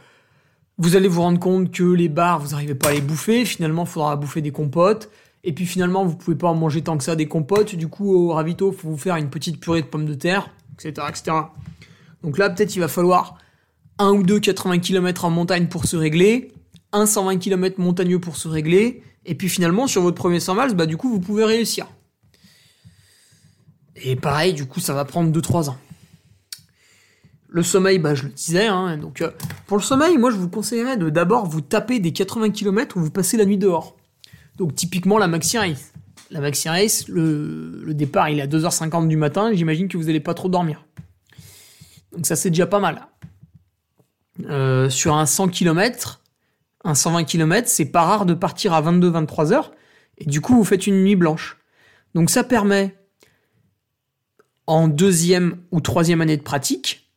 vous 0.78 0.96
allez 0.96 1.08
vous 1.08 1.20
rendre 1.20 1.38
compte 1.38 1.70
que 1.72 1.84
les 1.84 2.08
bars, 2.08 2.40
vous 2.40 2.50
n'arrivez 2.50 2.74
pas 2.74 2.88
à 2.88 2.92
les 2.92 3.00
bouffer. 3.00 3.44
Finalement, 3.44 3.84
il 3.84 3.88
faudra 3.88 4.16
bouffer 4.16 4.40
des 4.40 4.52
compotes. 4.52 5.10
Et 5.44 5.52
puis 5.52 5.66
finalement, 5.66 6.04
vous 6.04 6.16
pouvez 6.16 6.36
pas 6.36 6.48
en 6.48 6.54
manger 6.54 6.82
tant 6.82 6.98
que 6.98 7.04
ça 7.04 7.16
des 7.16 7.28
compotes. 7.28 7.74
Du 7.74 7.88
coup, 7.88 8.14
au 8.14 8.32
ravito, 8.32 8.72
faut 8.72 8.88
vous 8.88 8.98
faire 8.98 9.16
une 9.16 9.30
petite 9.30 9.60
purée 9.60 9.82
de 9.82 9.86
pommes 9.86 10.06
de 10.06 10.14
terre, 10.14 10.50
etc., 10.74 11.06
etc. 11.08 11.36
Donc 12.22 12.38
là, 12.38 12.50
peut-être 12.50 12.74
il 12.74 12.80
va 12.80 12.88
falloir 12.88 13.38
un 13.98 14.10
ou 14.10 14.22
deux 14.22 14.40
80 14.40 14.80
km 14.80 15.24
en 15.24 15.30
montagne 15.30 15.68
pour 15.68 15.86
se 15.86 15.96
régler 15.96 16.52
un 16.92 17.06
120 17.06 17.38
km 17.38 17.80
montagneux 17.80 18.18
pour 18.18 18.36
se 18.36 18.48
régler, 18.48 19.02
et 19.24 19.34
puis 19.34 19.48
finalement, 19.48 19.86
sur 19.86 20.02
votre 20.02 20.16
premier 20.16 20.40
100 20.40 20.54
miles, 20.54 20.74
bah 20.74 20.86
du 20.86 20.96
coup, 20.96 21.10
vous 21.10 21.20
pouvez 21.20 21.44
réussir. 21.44 21.86
Et 23.96 24.16
pareil, 24.16 24.54
du 24.54 24.66
coup, 24.66 24.80
ça 24.80 24.94
va 24.94 25.04
prendre 25.04 25.36
2-3 25.36 25.70
ans. 25.70 25.76
Le 27.50 27.62
sommeil, 27.62 27.98
bah 27.98 28.14
je 28.14 28.24
le 28.24 28.28
disais, 28.30 28.66
hein, 28.66 28.96
donc 28.98 29.22
euh, 29.22 29.30
pour 29.66 29.78
le 29.78 29.82
sommeil, 29.82 30.18
moi 30.18 30.30
je 30.30 30.36
vous 30.36 30.50
conseillerais 30.50 30.98
de 30.98 31.08
d'abord 31.08 31.46
vous 31.46 31.62
taper 31.62 31.98
des 31.98 32.12
80 32.12 32.50
km 32.50 32.98
où 32.98 33.00
vous 33.00 33.10
passez 33.10 33.38
la 33.38 33.46
nuit 33.46 33.56
dehors. 33.56 33.96
Donc 34.58 34.74
typiquement 34.74 35.18
la 35.18 35.28
Maxi 35.28 35.56
Race. 35.56 35.92
La 36.30 36.40
Maxi 36.40 36.68
Race, 36.68 37.08
le, 37.08 37.94
départ 37.94 38.28
il 38.28 38.40
est 38.40 38.42
à 38.42 38.46
2h50 38.46 39.08
du 39.08 39.16
matin, 39.16 39.52
j'imagine 39.54 39.88
que 39.88 39.96
vous 39.96 40.04
n'allez 40.04 40.20
pas 40.20 40.34
trop 40.34 40.48
dormir. 40.48 40.84
Donc 42.12 42.26
ça 42.26 42.36
c'est 42.36 42.50
déjà 42.50 42.66
pas 42.66 42.80
mal. 42.80 43.06
Euh, 44.44 44.90
sur 44.90 45.16
un 45.16 45.26
100 45.26 45.48
km, 45.48 46.20
un 46.84 46.94
120 46.94 47.24
km, 47.24 47.68
c'est 47.68 47.86
pas 47.86 48.02
rare 48.02 48.26
de 48.26 48.34
partir 48.34 48.74
à 48.74 48.82
22-23 48.82 49.52
heures, 49.52 49.72
et 50.18 50.26
du 50.26 50.40
coup 50.40 50.54
vous 50.54 50.64
faites 50.64 50.86
une 50.86 51.02
nuit 51.02 51.16
blanche. 51.16 51.56
Donc 52.14 52.28
ça 52.28 52.44
permet, 52.44 52.94
en 54.66 54.88
deuxième 54.88 55.62
ou 55.70 55.80
troisième 55.80 56.20
année 56.20 56.36
de 56.36 56.42
pratique, 56.42 57.10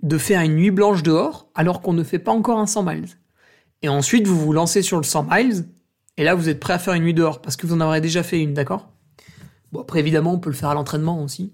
de 0.00 0.18
faire 0.18 0.40
une 0.40 0.56
nuit 0.56 0.70
blanche 0.70 1.02
dehors, 1.02 1.48
alors 1.54 1.80
qu'on 1.80 1.92
ne 1.92 2.02
fait 2.02 2.18
pas 2.18 2.32
encore 2.32 2.58
un 2.58 2.66
100 2.66 2.82
miles. 2.82 3.08
Et 3.82 3.88
ensuite 3.88 4.26
vous 4.26 4.38
vous 4.38 4.52
lancez 4.52 4.82
sur 4.82 4.96
le 4.96 5.04
100 5.04 5.28
miles, 5.30 5.64
et 6.16 6.24
là 6.24 6.34
vous 6.34 6.48
êtes 6.48 6.60
prêt 6.60 6.72
à 6.74 6.78
faire 6.78 6.94
une 6.94 7.04
nuit 7.04 7.14
dehors, 7.14 7.40
parce 7.40 7.56
que 7.56 7.66
vous 7.66 7.74
en 7.74 7.80
aurez 7.80 8.00
déjà 8.00 8.22
fait 8.22 8.40
une, 8.40 8.54
d'accord? 8.54 8.90
Bon 9.72 9.80
après 9.80 10.00
évidemment 10.00 10.34
on 10.34 10.38
peut 10.38 10.50
le 10.50 10.56
faire 10.56 10.70
à 10.70 10.74
l'entraînement 10.74 11.22
aussi. 11.22 11.50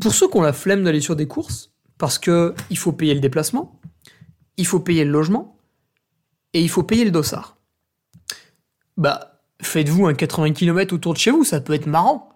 Pour 0.00 0.14
ceux 0.14 0.28
qui 0.28 0.36
ont 0.36 0.42
la 0.42 0.52
flemme 0.52 0.84
d'aller 0.84 1.00
sur 1.00 1.16
des 1.16 1.26
courses, 1.26 1.72
parce 1.96 2.18
que 2.18 2.54
il 2.70 2.78
faut 2.78 2.92
payer 2.92 3.14
le 3.14 3.20
déplacement, 3.20 3.80
il 4.56 4.66
faut 4.66 4.80
payer 4.80 5.04
le 5.04 5.10
logement, 5.10 5.58
et 6.52 6.62
il 6.62 6.68
faut 6.68 6.82
payer 6.82 7.04
le 7.04 7.10
dossard. 7.10 7.56
Bah, 8.96 9.40
faites-vous 9.62 10.06
un 10.06 10.14
80 10.14 10.52
km 10.52 10.94
autour 10.94 11.14
de 11.14 11.18
chez 11.18 11.30
vous, 11.30 11.44
ça 11.44 11.60
peut 11.60 11.74
être 11.74 11.86
marrant. 11.86 12.28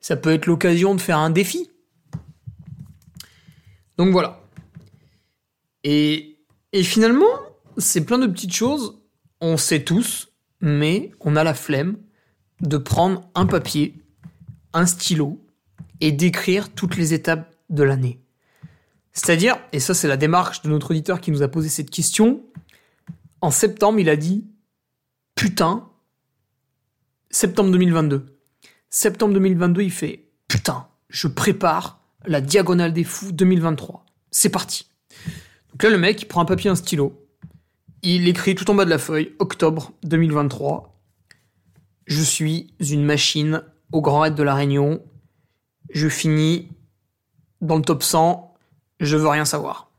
Ça 0.00 0.16
peut 0.16 0.30
être 0.30 0.46
l'occasion 0.46 0.94
de 0.94 1.00
faire 1.00 1.18
un 1.18 1.30
défi. 1.30 1.70
Donc 3.98 4.12
voilà. 4.12 4.40
Et, 5.84 6.38
et 6.72 6.82
finalement, 6.82 7.26
c'est 7.76 8.04
plein 8.04 8.18
de 8.18 8.26
petites 8.26 8.54
choses, 8.54 8.99
on 9.40 9.56
sait 9.56 9.84
tous, 9.84 10.28
mais 10.60 11.10
on 11.20 11.36
a 11.36 11.44
la 11.44 11.54
flemme 11.54 11.96
de 12.60 12.76
prendre 12.76 13.28
un 13.34 13.46
papier, 13.46 13.94
un 14.72 14.86
stylo, 14.86 15.44
et 16.00 16.12
d'écrire 16.12 16.72
toutes 16.72 16.96
les 16.96 17.14
étapes 17.14 17.54
de 17.68 17.82
l'année. 17.82 18.20
C'est-à-dire, 19.12 19.58
et 19.72 19.80
ça 19.80 19.94
c'est 19.94 20.08
la 20.08 20.16
démarche 20.16 20.62
de 20.62 20.70
notre 20.70 20.90
auditeur 20.90 21.20
qui 21.20 21.30
nous 21.30 21.42
a 21.42 21.48
posé 21.48 21.68
cette 21.68 21.90
question, 21.90 22.42
en 23.40 23.50
septembre, 23.50 23.98
il 23.98 24.08
a 24.08 24.16
dit 24.16 24.46
Putain, 25.34 25.88
septembre 27.30 27.70
2022. 27.70 28.26
Septembre 28.90 29.34
2022, 29.34 29.82
il 29.82 29.90
fait 29.90 30.28
Putain, 30.48 30.88
je 31.08 31.26
prépare 31.26 32.00
la 32.26 32.40
diagonale 32.40 32.92
des 32.92 33.04
fous 33.04 33.32
2023. 33.32 34.04
C'est 34.30 34.50
parti. 34.50 34.90
Donc 35.72 35.82
là, 35.82 35.90
le 35.90 35.98
mec, 35.98 36.20
il 36.20 36.26
prend 36.26 36.42
un 36.42 36.46
papier 36.46 36.70
un 36.70 36.74
stylo. 36.74 37.26
Il 38.02 38.28
écrit 38.28 38.54
tout 38.54 38.70
en 38.70 38.74
bas 38.74 38.86
de 38.86 38.90
la 38.90 38.98
feuille 38.98 39.34
Octobre 39.38 39.92
2023. 40.04 40.98
Je 42.06 42.22
suis 42.22 42.72
une 42.80 43.04
machine 43.04 43.62
au 43.92 44.00
Grand 44.00 44.20
Raid 44.20 44.34
de 44.34 44.42
la 44.42 44.54
Réunion. 44.54 45.02
Je 45.90 46.08
finis 46.08 46.68
dans 47.60 47.76
le 47.76 47.82
top 47.82 48.02
100. 48.02 48.54
Je 49.00 49.18
veux 49.18 49.28
rien 49.28 49.44
savoir. 49.44 49.90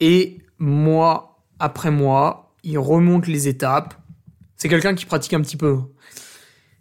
Et 0.00 0.38
moi, 0.58 1.44
après 1.58 1.90
moi, 1.90 2.54
il 2.62 2.78
remonte 2.78 3.26
les 3.26 3.48
étapes. 3.48 3.94
C'est 4.56 4.70
quelqu'un 4.70 4.94
qui 4.94 5.04
pratique 5.04 5.34
un 5.34 5.42
petit 5.42 5.58
peu. 5.58 5.80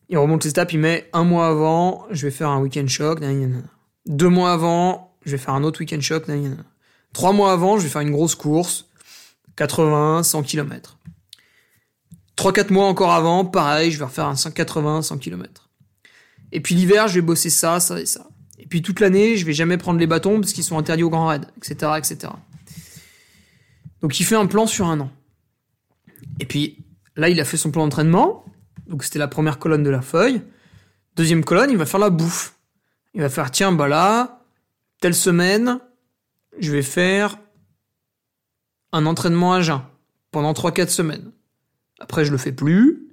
Il 0.07 0.17
remonte 0.17 0.45
les 0.45 0.51
étapes, 0.51 0.71
il 0.71 0.79
met 0.79 1.09
un 1.11 1.25
mois 1.25 1.47
avant, 1.47 2.05
je 2.11 2.27
vais 2.27 2.31
faire 2.31 2.49
un 2.49 2.61
week-end 2.61 2.87
choc. 2.87 3.19
Deux 4.05 4.29
mois 4.29 4.53
avant, 4.53 5.17
je 5.25 5.31
vais 5.31 5.37
faire 5.37 5.53
un 5.53 5.63
autre 5.63 5.81
week-end 5.81 5.99
choc. 5.99 6.27
Trois 7.11 7.33
mois 7.33 7.51
avant, 7.51 7.77
je 7.77 7.83
vais 7.83 7.89
faire 7.89 8.01
une 8.01 8.11
grosse 8.11 8.35
course. 8.35 8.87
80, 9.55 10.23
100 10.23 10.43
km. 10.43 10.97
3-4 12.37 12.73
mois 12.73 12.87
encore 12.87 13.11
avant, 13.11 13.45
pareil, 13.45 13.91
je 13.91 13.99
vais 13.99 14.05
refaire 14.05 14.25
un 14.25 14.35
180, 14.35 15.03
100 15.03 15.17
km. 15.19 15.69
Et 16.51 16.61
puis 16.61 16.75
l'hiver, 16.75 17.07
je 17.07 17.15
vais 17.15 17.21
bosser 17.21 17.49
ça, 17.49 17.79
ça 17.79 17.99
et 17.99 18.05
ça. 18.05 18.27
Et 18.59 18.65
puis 18.65 18.81
toute 18.81 18.99
l'année, 18.99 19.37
je 19.37 19.45
vais 19.45 19.53
jamais 19.53 19.77
prendre 19.77 19.99
les 19.99 20.07
bâtons 20.07 20.39
parce 20.39 20.53
qu'ils 20.53 20.63
sont 20.63 20.77
interdits 20.77 21.03
au 21.03 21.09
grand 21.09 21.27
raid, 21.27 21.45
etc., 21.57 21.93
etc. 21.97 22.33
Donc 24.01 24.19
il 24.19 24.23
fait 24.23 24.35
un 24.35 24.45
plan 24.45 24.67
sur 24.67 24.87
un 24.87 24.99
an. 24.99 25.11
Et 26.39 26.45
puis 26.45 26.77
là, 27.15 27.29
il 27.29 27.39
a 27.39 27.45
fait 27.45 27.57
son 27.57 27.71
plan 27.71 27.83
d'entraînement. 27.83 28.45
Donc 28.87 29.03
c'était 29.03 29.19
la 29.19 29.27
première 29.27 29.59
colonne 29.59 29.83
de 29.83 29.89
la 29.89 30.01
feuille. 30.01 30.41
Deuxième 31.15 31.43
colonne, 31.43 31.69
il 31.71 31.77
va 31.77 31.85
faire 31.85 31.99
la 31.99 32.09
bouffe. 32.09 32.55
Il 33.13 33.21
va 33.21 33.29
faire, 33.29 33.51
tiens, 33.51 33.71
bah 33.71 33.87
là, 33.87 34.41
telle 34.99 35.13
semaine, 35.13 35.79
je 36.59 36.71
vais 36.71 36.81
faire 36.81 37.37
un 38.93 39.05
entraînement 39.05 39.53
à 39.53 39.61
jeun 39.61 39.81
pendant 40.31 40.53
3-4 40.53 40.89
semaines. 40.89 41.31
Après, 41.99 42.23
je 42.23 42.31
le 42.31 42.37
fais 42.37 42.53
plus. 42.53 43.09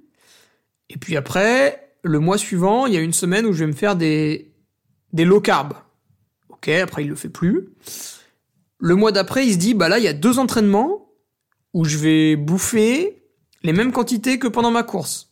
Et 0.89 0.97
puis 0.97 1.17
après, 1.17 1.95
le 2.03 2.19
mois 2.19 2.37
suivant, 2.37 2.85
il 2.85 2.93
y 2.93 2.97
a 2.97 3.01
une 3.01 3.13
semaine 3.13 3.45
où 3.45 3.53
je 3.53 3.59
vais 3.59 3.67
me 3.67 3.75
faire 3.75 3.95
des, 3.95 4.53
des 5.11 5.25
low 5.25 5.41
carb. 5.41 5.73
Ok, 6.49 6.69
après 6.69 7.03
il 7.03 7.09
le 7.09 7.15
fait 7.15 7.29
plus. 7.29 7.69
Le 8.79 8.95
mois 8.95 9.11
d'après, 9.11 9.45
il 9.45 9.53
se 9.53 9.57
dit, 9.57 9.73
bah 9.73 9.89
là, 9.89 9.99
il 9.99 10.03
y 10.03 10.07
a 10.07 10.13
deux 10.13 10.39
entraînements 10.39 11.09
où 11.73 11.85
je 11.85 11.97
vais 11.97 12.35
bouffer 12.35 13.23
les 13.63 13.73
mêmes 13.73 13.91
quantités 13.91 14.39
que 14.39 14.47
pendant 14.47 14.71
ma 14.71 14.83
course. 14.83 15.31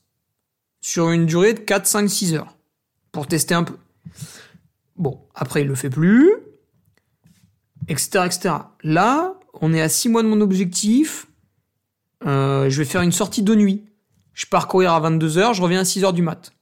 Sur 0.81 1.09
une 1.09 1.25
durée 1.25 1.53
de 1.53 1.59
4, 1.59 1.85
5, 1.85 2.09
6 2.09 2.33
heures. 2.35 2.57
Pour 3.11 3.27
tester 3.27 3.55
un 3.55 3.63
peu. 3.63 3.75
Bon, 4.95 5.19
après, 5.33 5.61
il 5.61 5.67
le 5.67 5.75
fait 5.75 5.89
plus. 5.89 6.31
Etc, 7.87 8.19
etc. 8.25 8.55
Là, 8.83 9.38
on 9.53 9.73
est 9.73 9.81
à 9.81 9.89
6 9.89 10.09
mois 10.09 10.23
de 10.23 10.27
mon 10.27 10.41
objectif. 10.41 11.27
Euh, 12.25 12.69
je 12.69 12.77
vais 12.77 12.85
faire 12.85 13.01
une 13.01 13.11
sortie 13.11 13.43
de 13.43 13.55
nuit. 13.55 13.85
Je 14.33 14.45
pars 14.45 14.67
courir 14.67 14.93
à 14.93 15.01
22h, 15.01 15.53
je 15.53 15.61
reviens 15.61 15.81
à 15.81 15.83
6h 15.83 16.13
du 16.13 16.21
mat. 16.21 16.53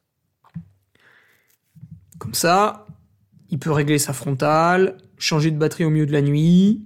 Comme 2.17 2.33
ça, 2.33 2.87
il 3.49 3.59
peut 3.59 3.71
régler 3.71 3.99
sa 3.99 4.13
frontale, 4.13 4.97
changer 5.17 5.51
de 5.51 5.57
batterie 5.57 5.85
au 5.85 5.89
milieu 5.89 6.05
de 6.05 6.11
la 6.11 6.21
nuit. 6.21 6.83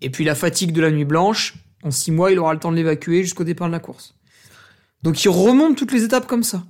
Et 0.00 0.10
puis 0.10 0.24
la 0.24 0.34
fatigue 0.34 0.72
de 0.72 0.80
la 0.80 0.90
nuit 0.90 1.04
blanche, 1.04 1.54
en 1.82 1.90
6 1.90 2.10
mois, 2.10 2.32
il 2.32 2.38
aura 2.38 2.52
le 2.52 2.60
temps 2.60 2.72
de 2.72 2.76
l'évacuer 2.76 3.22
jusqu'au 3.22 3.44
départ 3.44 3.68
de 3.68 3.72
la 3.72 3.78
course. 3.78 4.14
Donc 5.02 5.22
il 5.22 5.28
remonte 5.28 5.76
toutes 5.76 5.92
les 5.92 6.02
étapes 6.02 6.26
comme 6.26 6.42
ça. 6.42 6.64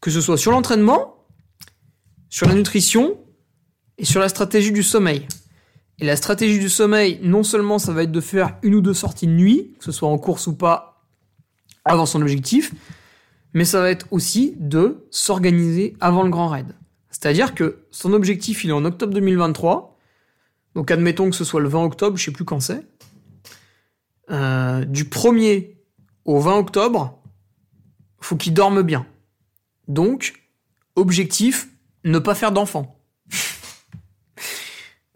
Que 0.00 0.10
ce 0.10 0.20
soit 0.20 0.38
sur 0.38 0.52
l'entraînement, 0.52 1.26
sur 2.30 2.48
la 2.48 2.54
nutrition 2.54 3.18
et 3.98 4.04
sur 4.04 4.20
la 4.20 4.28
stratégie 4.28 4.72
du 4.72 4.82
sommeil. 4.82 5.26
Et 6.02 6.04
la 6.04 6.16
stratégie 6.16 6.58
du 6.58 6.68
sommeil, 6.68 7.20
non 7.22 7.44
seulement 7.44 7.78
ça 7.78 7.92
va 7.92 8.02
être 8.02 8.10
de 8.10 8.20
faire 8.20 8.56
une 8.64 8.74
ou 8.74 8.80
deux 8.80 8.92
sorties 8.92 9.28
de 9.28 9.32
nuit, 9.34 9.76
que 9.78 9.84
ce 9.84 9.92
soit 9.92 10.08
en 10.08 10.18
course 10.18 10.48
ou 10.48 10.56
pas, 10.56 11.06
avant 11.84 12.06
son 12.06 12.20
objectif, 12.20 12.74
mais 13.54 13.64
ça 13.64 13.80
va 13.80 13.88
être 13.88 14.08
aussi 14.10 14.56
de 14.58 15.06
s'organiser 15.12 15.96
avant 16.00 16.24
le 16.24 16.30
grand 16.30 16.48
raid. 16.48 16.74
C'est-à-dire 17.08 17.54
que 17.54 17.84
son 17.92 18.14
objectif, 18.14 18.64
il 18.64 18.70
est 18.70 18.72
en 18.72 18.84
octobre 18.84 19.14
2023. 19.14 19.96
Donc 20.74 20.90
admettons 20.90 21.30
que 21.30 21.36
ce 21.36 21.44
soit 21.44 21.60
le 21.60 21.68
20 21.68 21.84
octobre, 21.84 22.16
je 22.16 22.24
sais 22.24 22.32
plus 22.32 22.44
quand 22.44 22.58
c'est. 22.58 22.84
Euh, 24.32 24.84
du 24.84 25.04
1er 25.04 25.76
au 26.24 26.40
20 26.40 26.56
octobre, 26.56 27.22
faut 28.20 28.34
qu'il 28.34 28.54
dorme 28.54 28.82
bien. 28.82 29.06
Donc, 29.86 30.48
objectif, 30.96 31.68
ne 32.02 32.18
pas 32.18 32.34
faire 32.34 32.50
d'enfant. 32.50 33.01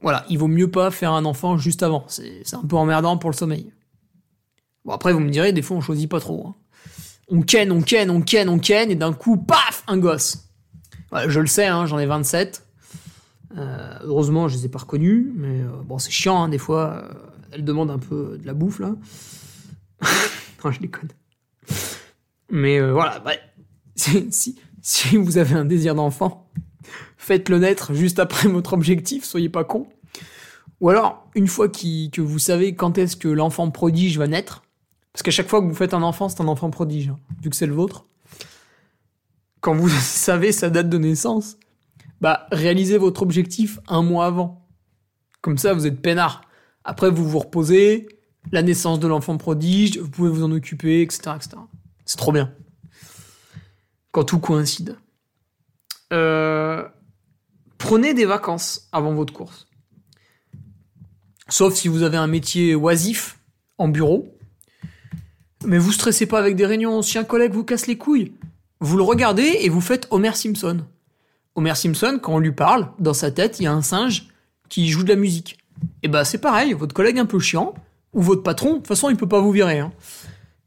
Voilà, 0.07 0.25
il 0.29 0.39
vaut 0.39 0.47
mieux 0.47 0.71
pas 0.71 0.93
faire 0.93 1.11
un 1.11 1.25
enfant 1.25 1.59
juste 1.59 1.83
avant. 1.83 2.05
C'est 2.07 2.55
un 2.55 2.63
peu 2.63 2.77
emmerdant 2.77 3.19
pour 3.19 3.29
le 3.29 3.35
sommeil. 3.35 3.73
Bon, 4.85 4.93
après, 4.93 5.13
vous 5.13 5.19
me 5.19 5.31
direz, 5.31 5.53
des 5.53 5.63
fois, 5.63 5.77
on 5.77 5.81
choisit 5.81 6.09
pas 6.09 6.21
trop. 6.21 6.47
Hein. 6.47 6.55
On 7.27 7.43
ken, 7.43 7.73
on 7.73 7.83
ken, 7.83 8.09
on 8.09 8.21
ken, 8.21 8.49
on 8.49 8.61
ken, 8.61 8.89
et 8.93 8.95
d'un 8.95 9.13
coup, 9.13 9.37
paf, 9.37 9.83
un 9.89 9.99
gosse. 9.99 10.49
je 11.27 11.41
le 11.41 11.49
sais, 11.49 11.67
hein, 11.67 11.87
j'en 11.87 11.99
ai 11.99 12.07
27. 12.07 12.65
Euh, 13.59 13.99
heureusement, 14.03 14.47
je 14.47 14.57
les 14.57 14.67
ai 14.67 14.69
pas 14.69 14.79
reconnus, 14.79 15.27
mais 15.35 15.63
euh, 15.63 15.83
bon, 15.85 15.99
c'est 15.99 16.13
chiant, 16.13 16.41
hein, 16.41 16.49
des 16.51 16.59
fois. 16.59 17.03
Euh, 17.03 17.13
elle 17.51 17.65
demande 17.65 17.91
un 17.91 17.99
peu 17.99 18.39
de 18.41 18.47
la 18.47 18.55
bouffe, 18.55 18.79
là. 18.79 18.95
non, 20.65 20.71
je 20.71 20.79
déconne. 20.79 21.11
Mais 22.49 22.81
voilà, 22.93 23.19
bah, 23.19 23.33
si, 23.97 24.57
si 24.81 25.17
vous 25.17 25.37
avez 25.37 25.57
un 25.57 25.65
désir 25.65 25.97
d'enfant, 25.97 26.49
faites-le 27.17 27.59
naître 27.59 27.93
juste 27.93 28.21
après 28.21 28.47
votre 28.47 28.73
objectif, 28.73 29.25
soyez 29.25 29.49
pas 29.49 29.65
con. 29.65 29.89
Ou 30.81 30.91
alors, 30.91 31.29
une 31.35 31.49
fois 31.49 31.69
que 31.69 32.21
vous 32.21 32.39
savez 32.39 32.75
quand 32.75 32.99
est-ce 32.99 33.17
que 33.17 33.29
l'enfant 33.29 33.71
prodige 33.71 34.19
va 34.19 34.27
naître, 34.27 34.63
parce 35.13 35.23
qu'à 35.23 35.31
chaque 35.31 35.49
fois 35.49 35.63
que 35.63 35.67
vous 35.67 35.75
faites 35.75 35.95
un 35.95 36.03
enfant, 36.03 36.29
c'est 36.29 36.43
un 36.43 36.49
enfant 36.49 36.71
prodige, 36.71 37.09
hein, 37.09 37.19
vu 37.43 37.49
que 37.49 37.57
c'est 37.57 37.67
le 37.67 37.73
vôtre. 37.73 38.05
Quand 39.61 39.75
vous 39.75 39.89
savez 40.01 40.53
sa 40.53 40.69
date 40.69 40.91
de 40.91 40.99
naissance, 40.99 41.57
bah 42.21 42.47
réalisez 42.53 42.99
votre 42.99 43.23
objectif 43.23 43.79
un 43.89 44.03
mois 44.03 44.27
avant. 44.27 44.67
Comme 45.41 45.59
ça, 45.59 45.73
vous 45.73 45.87
êtes 45.87 46.03
peinard. 46.03 46.43
Après, 46.85 47.11
vous 47.11 47.29
vous 47.29 47.39
reposez, 47.39 48.09
la 48.53 48.63
naissance 48.63 49.01
de 49.01 49.07
l'enfant 49.07 49.37
prodige, 49.39 49.99
vous 49.99 50.11
pouvez 50.11 50.31
vous 50.31 50.45
en 50.45 50.53
occuper, 50.53 51.03
etc. 51.03 51.37
C'est 52.05 52.17
trop 52.17 52.33
bien. 52.33 52.53
Quand 54.13 54.25
tout 54.25 54.39
coïncide. 54.39 54.97
Euh, 56.13 56.87
prenez 57.79 58.15
des 58.15 58.25
vacances 58.25 58.89
avant 58.93 59.15
votre 59.15 59.33
course. 59.33 59.67
Sauf 61.49 61.75
si 61.75 61.89
vous 61.89 62.03
avez 62.03 62.17
un 62.17 62.27
métier 62.27 62.75
oisif 62.75 63.39
en 63.79 63.89
bureau. 63.89 64.33
Mais 65.65 65.79
vous 65.79 65.93
stressez 65.93 66.27
pas 66.27 66.39
avec 66.39 66.57
des 66.57 66.67
réunions. 66.67 67.03
Si 67.03 67.19
un 67.19 67.25
collègue 67.25 67.53
vous 67.53 67.65
casse 67.65 67.87
les 67.87 67.97
couilles, 67.97 68.33
vous 68.81 68.97
le 68.97 69.03
regardez 69.03 69.59
et 69.61 69.69
vous 69.69 69.81
faites 69.81 70.07
Homer 70.11 70.35
Simpson. 70.35 70.85
Homer 71.55 71.75
Simpson, 71.75 72.19
quand 72.23 72.35
on 72.35 72.39
lui 72.39 72.53
parle, 72.53 72.91
dans 72.99 73.15
sa 73.15 73.31
tête, 73.31 73.59
il 73.61 73.65
y 73.65 73.67
a 73.67 73.73
un 73.73 73.83
singe 73.83 74.29
qui 74.69 74.89
joue 74.89 75.03
de 75.03 75.09
la 75.09 75.17
musique. 75.17 75.59
Et 76.03 76.09
bah 76.09 76.25
c'est 76.25 76.39
pareil, 76.39 76.73
votre 76.75 76.95
collègue 76.95 77.19
un 77.19 77.27
peu 77.27 77.39
chiant, 77.39 77.75
ou 78.13 78.23
votre 78.23 78.43
patron, 78.43 78.73
de 78.73 78.77
toute 78.77 78.87
façon 78.87 79.09
il 79.09 79.17
peut 79.17 79.29
pas 79.29 79.41
vous 79.41 79.53
virer. 79.53 79.79
Hein. 79.79 79.93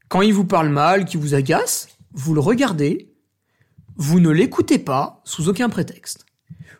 Quand 0.08 0.22
il 0.22 0.34
vous 0.34 0.46
parle 0.46 0.70
mal, 0.70 1.06
qu'il 1.06 1.20
vous 1.20 1.36
agace, 1.36 1.90
vous 2.14 2.34
le 2.34 2.40
regardez, 2.40 3.12
vous 3.96 4.20
ne 4.20 4.30
l'écoutez 4.30 4.80
pas 4.80 5.22
sous 5.26 5.50
aucun 5.50 5.70
prétexte. 5.70 6.26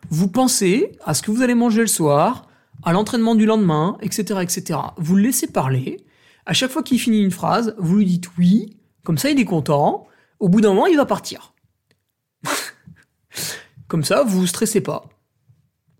Vous 0.08 0.28
pensez 0.28 0.92
à 1.04 1.14
ce 1.14 1.22
que 1.22 1.30
vous 1.30 1.42
allez 1.42 1.54
manger 1.54 1.82
le 1.82 1.86
soir, 1.86 2.48
à 2.82 2.92
l'entraînement 2.92 3.34
du 3.34 3.46
lendemain, 3.46 3.98
etc., 4.00 4.40
etc. 4.42 4.78
Vous 4.96 5.16
le 5.16 5.22
laissez 5.22 5.46
parler, 5.46 6.04
à 6.46 6.52
chaque 6.52 6.70
fois 6.70 6.82
qu'il 6.82 6.98
finit 6.98 7.22
une 7.22 7.30
phrase, 7.30 7.74
vous 7.78 7.96
lui 7.96 8.06
dites 8.06 8.28
oui, 8.38 8.76
comme 9.04 9.18
ça 9.18 9.30
il 9.30 9.38
est 9.38 9.44
content, 9.44 10.06
au 10.38 10.48
bout 10.48 10.60
d'un 10.60 10.70
moment 10.70 10.86
il 10.86 10.96
va 10.96 11.06
partir. 11.06 11.54
comme 13.88 14.04
ça, 14.04 14.22
vous 14.22 14.40
vous 14.40 14.46
stressez 14.46 14.80
pas. 14.80 15.08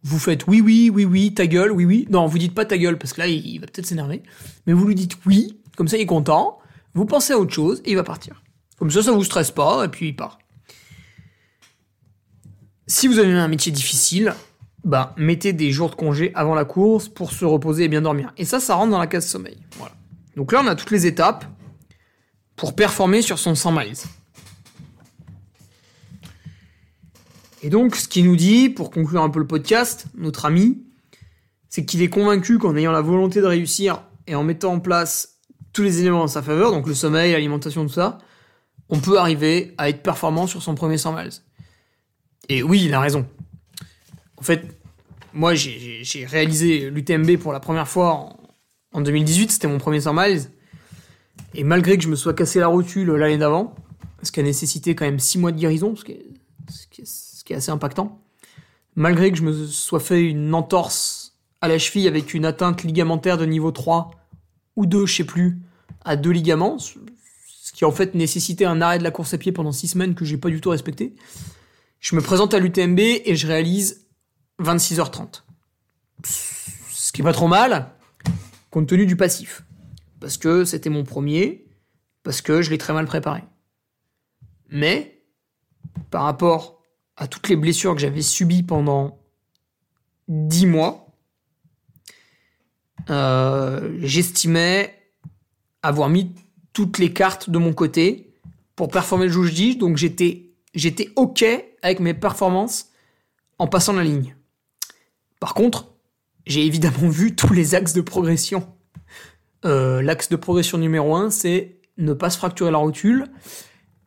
Vous 0.03 0.19
faites 0.19 0.47
oui, 0.47 0.63
oui, 0.63 0.91
oui, 0.93 1.05
oui, 1.05 1.35
ta 1.35 1.47
gueule, 1.47 1.73
oui, 1.73 1.85
oui. 1.85 2.07
Non, 2.09 2.27
vous 2.27 2.39
dites 2.39 2.55
pas 2.55 2.65
ta 2.65 2.79
gueule 2.79 2.99
parce 2.99 3.13
que 3.13 3.21
là 3.21 3.29
il 3.29 3.59
va 3.61 3.67
peut-être 3.67 3.87
s'énerver. 3.87 4.23
Mais 4.67 4.73
vous 4.73 4.87
lui 4.87 4.95
dites 4.95 5.19
oui, 5.27 5.61
comme 5.77 5.89
ça 5.89 5.99
il 5.99 6.03
est 6.03 6.07
content, 6.07 6.59
vous 6.95 7.05
pensez 7.05 7.33
à 7.33 7.39
autre 7.39 7.53
chose 7.53 7.83
et 7.85 7.91
il 7.91 7.97
va 7.97 8.03
partir. 8.03 8.43
Comme 8.79 8.91
ça, 8.91 9.03
ça 9.03 9.13
vous 9.13 9.25
stresse 9.25 9.51
pas 9.51 9.85
et 9.85 9.89
puis 9.89 10.09
il 10.09 10.17
part. 10.17 10.39
Si 12.87 13.07
vous 13.07 13.19
avez 13.19 13.33
un 13.33 13.47
métier 13.47 13.71
difficile, 13.71 14.35
bah, 14.85 15.15
mettez 15.17 15.53
des 15.53 15.73
jours 15.73 15.91
de 15.91 15.95
congé 15.95 16.33
avant 16.35 16.55
la 16.55 16.65
course 16.65 17.09
pour 17.09 17.33
se 17.33 17.45
reposer 17.45 17.85
et 17.85 17.89
bien 17.89 18.03
dormir. 18.03 18.33
Et 18.37 18.45
ça, 18.45 18.61
ça 18.61 18.75
rentre 18.75 18.91
dans 18.91 18.99
la 18.99 19.07
case 19.07 19.27
sommeil. 19.27 19.59
Voilà. 19.77 19.95
Donc 20.37 20.53
là, 20.53 20.63
on 20.65 20.67
a 20.67 20.75
toutes 20.75 20.91
les 20.91 21.07
étapes 21.07 21.45
pour 22.57 22.75
performer 22.75 23.23
sur 23.23 23.39
son 23.39 23.55
100 23.55 23.73
miles. 23.73 23.97
Et 27.63 27.69
donc, 27.69 27.97
ce 27.97 28.09
qu'il 28.09 28.25
nous 28.25 28.37
dit, 28.37 28.71
pour 28.71 28.91
conclure 28.91 29.23
un 29.23 29.29
peu 29.29 29.39
le 29.39 29.47
podcast, 29.47 30.07
notre 30.17 30.47
ami, 30.47 30.83
c'est 31.69 31.85
qu'il 31.85 32.03
est 32.03 32.09
convaincu 32.09 32.59
qu'en 32.59 32.75
ayant 32.77 32.93
la 32.93 33.03
volonté 33.03 33.41
de 33.41 33.47
réussir 33.47 34.03
et 34.27 34.35
en 34.35 34.45
mettant 34.45 34.73
en 34.73 34.81
place 34.81 35.41
tous 35.73 35.83
les 35.83 36.01
éléments 36.01 36.23
en 36.23 36.29
sa 36.29 36.43
faveur, 36.43 36.73
donc 36.73 36.87
le 36.87 36.95
sommeil, 36.95 37.33
l'alimentation, 37.33 37.87
tout 37.87 37.93
ça, 37.93 38.19
on 38.89 38.99
peut 38.99 39.19
arriver 39.19 39.75
à 39.79 39.89
être 39.89 40.03
performant 40.03 40.47
sur 40.47 40.63
son 40.63 40.75
premier 40.75 40.99
100 40.99 41.13
miles. 41.13 41.31
Et 42.49 42.63
oui, 42.63 42.83
il 42.87 42.95
a 42.95 43.01
raison. 43.01 43.27
En 44.41 44.43
fait, 44.43 44.65
moi, 45.33 45.55
j'ai 45.55 46.27
réalisé 46.27 46.91
l'UTMB 46.91 47.37
pour 47.37 47.53
la 47.53 47.61
première 47.61 47.89
fois 47.89 48.13
en, 48.13 48.41
en 48.93 49.01
2018, 49.01 49.53
c'était 49.53 49.69
mon 49.69 49.79
premier 49.79 50.01
100 50.01 50.15
miles. 50.15 50.51
Et 51.55 51.65
malgré 51.65 51.97
que 51.97 52.03
je 52.03 52.09
me 52.09 52.17
sois 52.17 52.35
cassé 52.35 52.59
la 52.59 52.67
rotule 52.67 53.11
l'année 53.13 53.39
d'avant, 53.39 53.75
ce 54.23 54.33
qui 54.33 54.41
a 54.41 54.43
nécessité 54.43 54.95
quand 54.95 55.05
même 55.05 55.19
6 55.19 55.39
mois 55.39 55.53
de 55.53 55.59
guérison, 55.59 55.95
ce 55.97 56.05
qui, 56.05 56.13
est, 56.13 56.27
ce, 56.69 57.45
qui 57.45 57.53
est, 57.53 57.57
assez 57.57 57.71
impactant, 57.71 58.21
malgré 58.95 59.31
que 59.31 59.39
je 59.39 59.43
me 59.43 59.67
sois 59.67 60.01
fait 60.01 60.23
une 60.23 60.55
entorse 60.55 61.37
à 61.61 61.69
la 61.69 61.79
cheville 61.79 62.09
avec 62.09 62.35
une 62.35 62.45
atteinte 62.45 62.83
ligamentaire 62.83 63.39
de 63.39 63.47
niveau 63.47 63.71
3 63.71 64.11
ou 64.77 64.87
2, 64.87 65.07
je 65.07 65.17
sais 65.17 65.25
plus, 65.25 65.59
à 66.05 66.17
deux 66.17 66.31
ligaments, 66.31 66.79
ce 66.79 67.73
qui 67.73 67.85
en 67.85 67.93
fait 67.93 68.15
nécessitait 68.15 68.65
un 68.65 68.81
arrêt 68.81 68.99
de 68.99 69.05
la 69.05 69.11
course 69.11 69.35
à 69.35 69.39
pied 69.39 69.53
pendant 69.53 69.73
6 69.73 69.89
semaines 69.89 70.15
que 70.15 70.25
j'ai 70.25 70.37
pas 70.37 70.49
du 70.49 70.61
tout 70.61 70.71
respecté. 70.71 71.15
Je 72.01 72.17
me 72.17 72.21
présente 72.21 72.55
à 72.55 72.59
l'UTMB 72.59 72.99
et 72.99 73.37
je 73.37 73.47
réalise 73.47 74.07
26h30. 74.61 75.43
Ce 76.25 77.13
qui 77.13 77.23
est 77.23 77.25
pas 77.25 77.33
trop 77.33 77.49
mal, 77.49 77.91
compte 78.71 78.89
tenu 78.89 79.07
du 79.07 79.17
passif. 79.17 79.65
Parce 80.21 80.37
que 80.37 80.65
c'était 80.65 80.91
mon 80.91 81.05
premier, 81.05 81.67
parce 82.23 82.43
que 82.43 82.63
je 82.63 82.71
l'ai 82.71 82.79
très 82.79 82.93
mal 82.93 83.07
préparé. 83.07 83.43
Mais, 84.69 85.23
par 86.11 86.25
rapport 86.25 86.83
à 87.17 87.27
toutes 87.27 87.49
les 87.49 87.57
blessures 87.57 87.95
que 87.95 88.01
j'avais 88.01 88.23
subies 88.23 88.63
pendant 88.63 89.19
10 90.29 90.67
mois, 90.67 91.07
euh, 93.09 93.97
j'estimais 94.01 94.97
avoir 95.83 96.09
mis 96.09 96.35
toutes 96.73 96.99
les 96.99 97.13
cartes 97.13 97.51
de 97.51 97.59
mon 97.59 97.73
côté 97.73 98.35
pour 98.77 98.89
performer 98.89 99.27
le 99.27 99.33
jour 99.33 99.45
dis, 99.45 99.77
donc 99.77 99.97
j'étais, 99.97 100.53
j'étais 100.75 101.11
ok 101.17 101.45
avec 101.83 102.01
mes 102.01 102.15
performances 102.15 102.91
en 103.59 103.67
passant 103.67 103.93
la 103.93 104.05
ligne. 104.05 104.37
Par 105.41 105.55
contre, 105.55 105.87
j'ai 106.47 106.65
évidemment 106.65 107.09
vu 107.09 107.35
tous 107.35 107.53
les 107.53 107.75
axes 107.75 107.95
de 107.95 108.03
progression. 108.03 108.69
Euh, 109.65 110.03
l'axe 110.03 110.29
de 110.29 110.37
progression 110.37 110.79
numéro 110.79 111.15
1, 111.15 111.31
c'est 111.31 111.81
ne 111.97 112.13
pas 112.13 112.31
se 112.31 112.39
fracturer 112.39 112.71
la 112.71 112.79
rotule. 112.79 113.27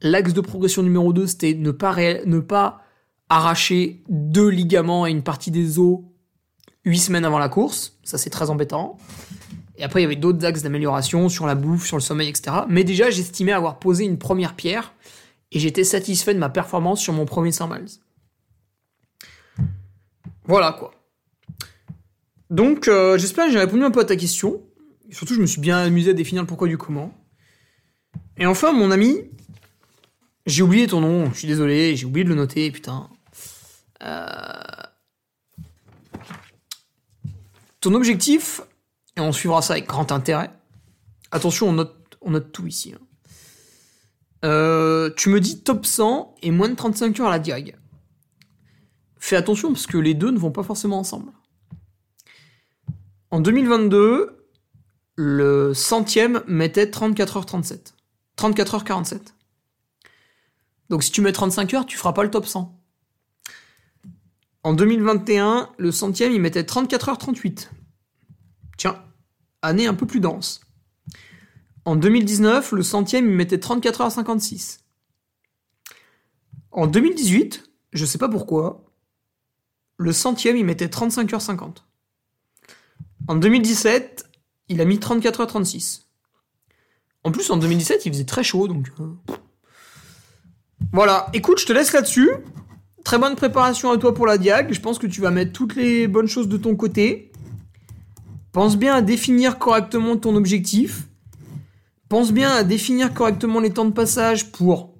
L'axe 0.01 0.33
de 0.33 0.41
progression 0.41 0.83
numéro 0.83 1.13
2, 1.13 1.27
c'était 1.27 1.53
ne 1.53 1.71
pas, 1.71 2.81
arracher 3.29 4.03
deux 4.09 4.49
ligaments 4.49 5.07
et 5.07 5.11
une 5.11 5.23
partie 5.23 5.49
des 5.49 5.79
os 5.79 6.01
huit 6.85 6.99
semaines 6.99 7.25
avant 7.25 7.39
la 7.39 7.49
course. 7.49 7.97
Ça, 8.03 8.17
c'est 8.17 8.29
très 8.29 8.49
embêtant. 8.49 8.97
Et 9.77 9.83
après, 9.83 10.01
il 10.01 10.03
y 10.03 10.05
avait 10.05 10.15
d'autres 10.15 10.45
axes 10.45 10.61
d'amélioration 10.61 11.29
sur 11.29 11.47
la 11.47 11.55
bouffe, 11.55 11.85
sur 11.87 11.97
le 11.97 12.01
sommeil, 12.01 12.29
etc. 12.29 12.57
Mais 12.67 12.83
déjà, 12.83 13.09
j'estimais 13.09 13.53
avoir 13.53 13.79
posé 13.79 14.05
une 14.05 14.19
première 14.19 14.55
pierre 14.55 14.93
et 15.51 15.59
j'étais 15.59 15.83
satisfait 15.83 16.33
de 16.33 16.39
ma 16.39 16.49
performance 16.49 16.99
sur 16.99 17.13
mon 17.13 17.25
premier 17.25 17.51
100 17.51 17.69
miles. 17.69 17.87
Voilà 20.45 20.73
quoi. 20.73 20.91
Donc, 22.53 22.87
euh, 22.87 23.17
j'espère 23.17 23.47
que 23.47 23.51
j'ai 23.51 23.57
répondu 23.57 23.83
un 23.83 23.89
peu 23.89 24.01
à 24.01 24.05
ta 24.05 24.15
question. 24.15 24.61
surtout, 25.09 25.33
je 25.33 25.41
me 25.41 25.47
suis 25.47 25.59
bien 25.59 25.79
amusé 25.79 26.11
à 26.11 26.13
définir 26.13 26.43
le 26.43 26.47
pourquoi 26.47 26.67
du 26.67 26.77
comment. 26.77 27.11
Et 28.37 28.45
enfin, 28.45 28.71
mon 28.73 28.91
ami, 28.91 29.17
j'ai 30.45 30.61
oublié 30.61 30.85
ton 30.85 31.01
nom, 31.01 31.31
je 31.31 31.39
suis 31.39 31.47
désolé, 31.47 31.95
j'ai 31.95 32.05
oublié 32.05 32.23
de 32.23 32.29
le 32.29 32.35
noter, 32.35 32.69
putain. 32.69 33.09
Euh, 34.03 34.27
ton 37.81 37.95
objectif, 37.95 38.61
et 39.17 39.21
on 39.21 39.31
suivra 39.31 39.63
ça 39.63 39.73
avec 39.73 39.87
grand 39.87 40.11
intérêt. 40.11 40.51
Attention, 41.31 41.69
on 41.69 41.73
note, 41.73 42.51
tout 42.51 42.67
ici. 42.67 42.93
Hein. 42.93 43.01
Euh, 44.45 45.09
tu 45.17 45.29
me 45.29 45.39
dis 45.39 45.63
top 45.63 45.87
100 45.87 46.35
et 46.43 46.51
moins 46.51 46.69
de 46.69 46.75
35 46.75 47.19
heures 47.19 47.29
à 47.29 47.31
la 47.31 47.39
diag. 47.39 47.75
Fais 49.17 49.37
attention 49.37 49.73
parce 49.73 49.87
que 49.87 49.97
les 49.97 50.13
deux 50.13 50.29
ne 50.29 50.37
vont 50.37 50.51
pas 50.51 50.61
forcément 50.61 50.99
ensemble. 50.99 51.31
En 53.33 53.39
2022, 53.39 54.45
le 55.15 55.73
centième 55.73 56.43
mettait 56.45 56.85
34h37. 56.85 57.93
34h47. 58.37 59.33
Donc 60.89 61.01
si 61.01 61.11
tu 61.11 61.21
mets 61.21 61.31
35 61.31 61.73
heures, 61.73 61.85
tu 61.87 61.97
feras 61.97 62.13
pas 62.13 62.21
le 62.21 62.29
top 62.29 62.45
100. 62.45 62.79
En 64.61 64.73
2021, 64.75 65.71
le 65.79 65.91
centième, 65.91 66.31
il 66.31 66.41
mettait 66.41 66.61
34h38. 66.61 67.69
Tiens, 68.77 69.03
année 69.63 69.87
un 69.87 69.95
peu 69.95 70.05
plus 70.05 70.19
dense. 70.19 70.61
En 71.85 71.95
2019, 71.95 72.73
le 72.73 72.83
centième, 72.83 73.27
il 73.27 73.35
mettait 73.35 73.57
34h56. 73.57 74.81
En 76.69 76.85
2018, 76.85 77.67
je 77.93 78.05
sais 78.05 78.19
pas 78.19 78.29
pourquoi, 78.29 78.85
le 79.97 80.13
centième, 80.13 80.55
il 80.55 80.65
mettait 80.65 80.85
35h50. 80.85 81.77
En 83.27 83.35
2017, 83.35 84.29
il 84.69 84.81
a 84.81 84.85
mis 84.85 84.97
34h36. 84.97 86.01
En 87.23 87.31
plus, 87.31 87.49
en 87.49 87.57
2017, 87.57 88.05
il 88.05 88.11
faisait 88.11 88.25
très 88.25 88.43
chaud, 88.43 88.67
donc... 88.67 88.89
Euh, 88.99 89.13
voilà, 90.91 91.27
écoute, 91.33 91.59
je 91.59 91.65
te 91.65 91.73
laisse 91.73 91.93
là-dessus. 91.93 92.29
Très 93.03 93.17
bonne 93.17 93.35
préparation 93.35 93.91
à 93.91 93.97
toi 93.97 94.13
pour 94.13 94.27
la 94.27 94.37
diag. 94.37 94.73
Je 94.73 94.79
pense 94.79 94.99
que 94.99 95.07
tu 95.07 95.21
vas 95.21 95.31
mettre 95.31 95.53
toutes 95.53 95.75
les 95.75 96.07
bonnes 96.07 96.27
choses 96.27 96.47
de 96.47 96.57
ton 96.57 96.75
côté. 96.75 97.31
Pense 98.51 98.77
bien 98.77 98.95
à 98.95 99.01
définir 99.01 99.57
correctement 99.57 100.17
ton 100.17 100.35
objectif. 100.35 101.07
Pense 102.09 102.31
bien 102.31 102.51
à 102.51 102.63
définir 102.63 103.13
correctement 103.13 103.59
les 103.59 103.71
temps 103.71 103.85
de 103.85 103.91
passage 103.91 104.51
pour 104.51 104.93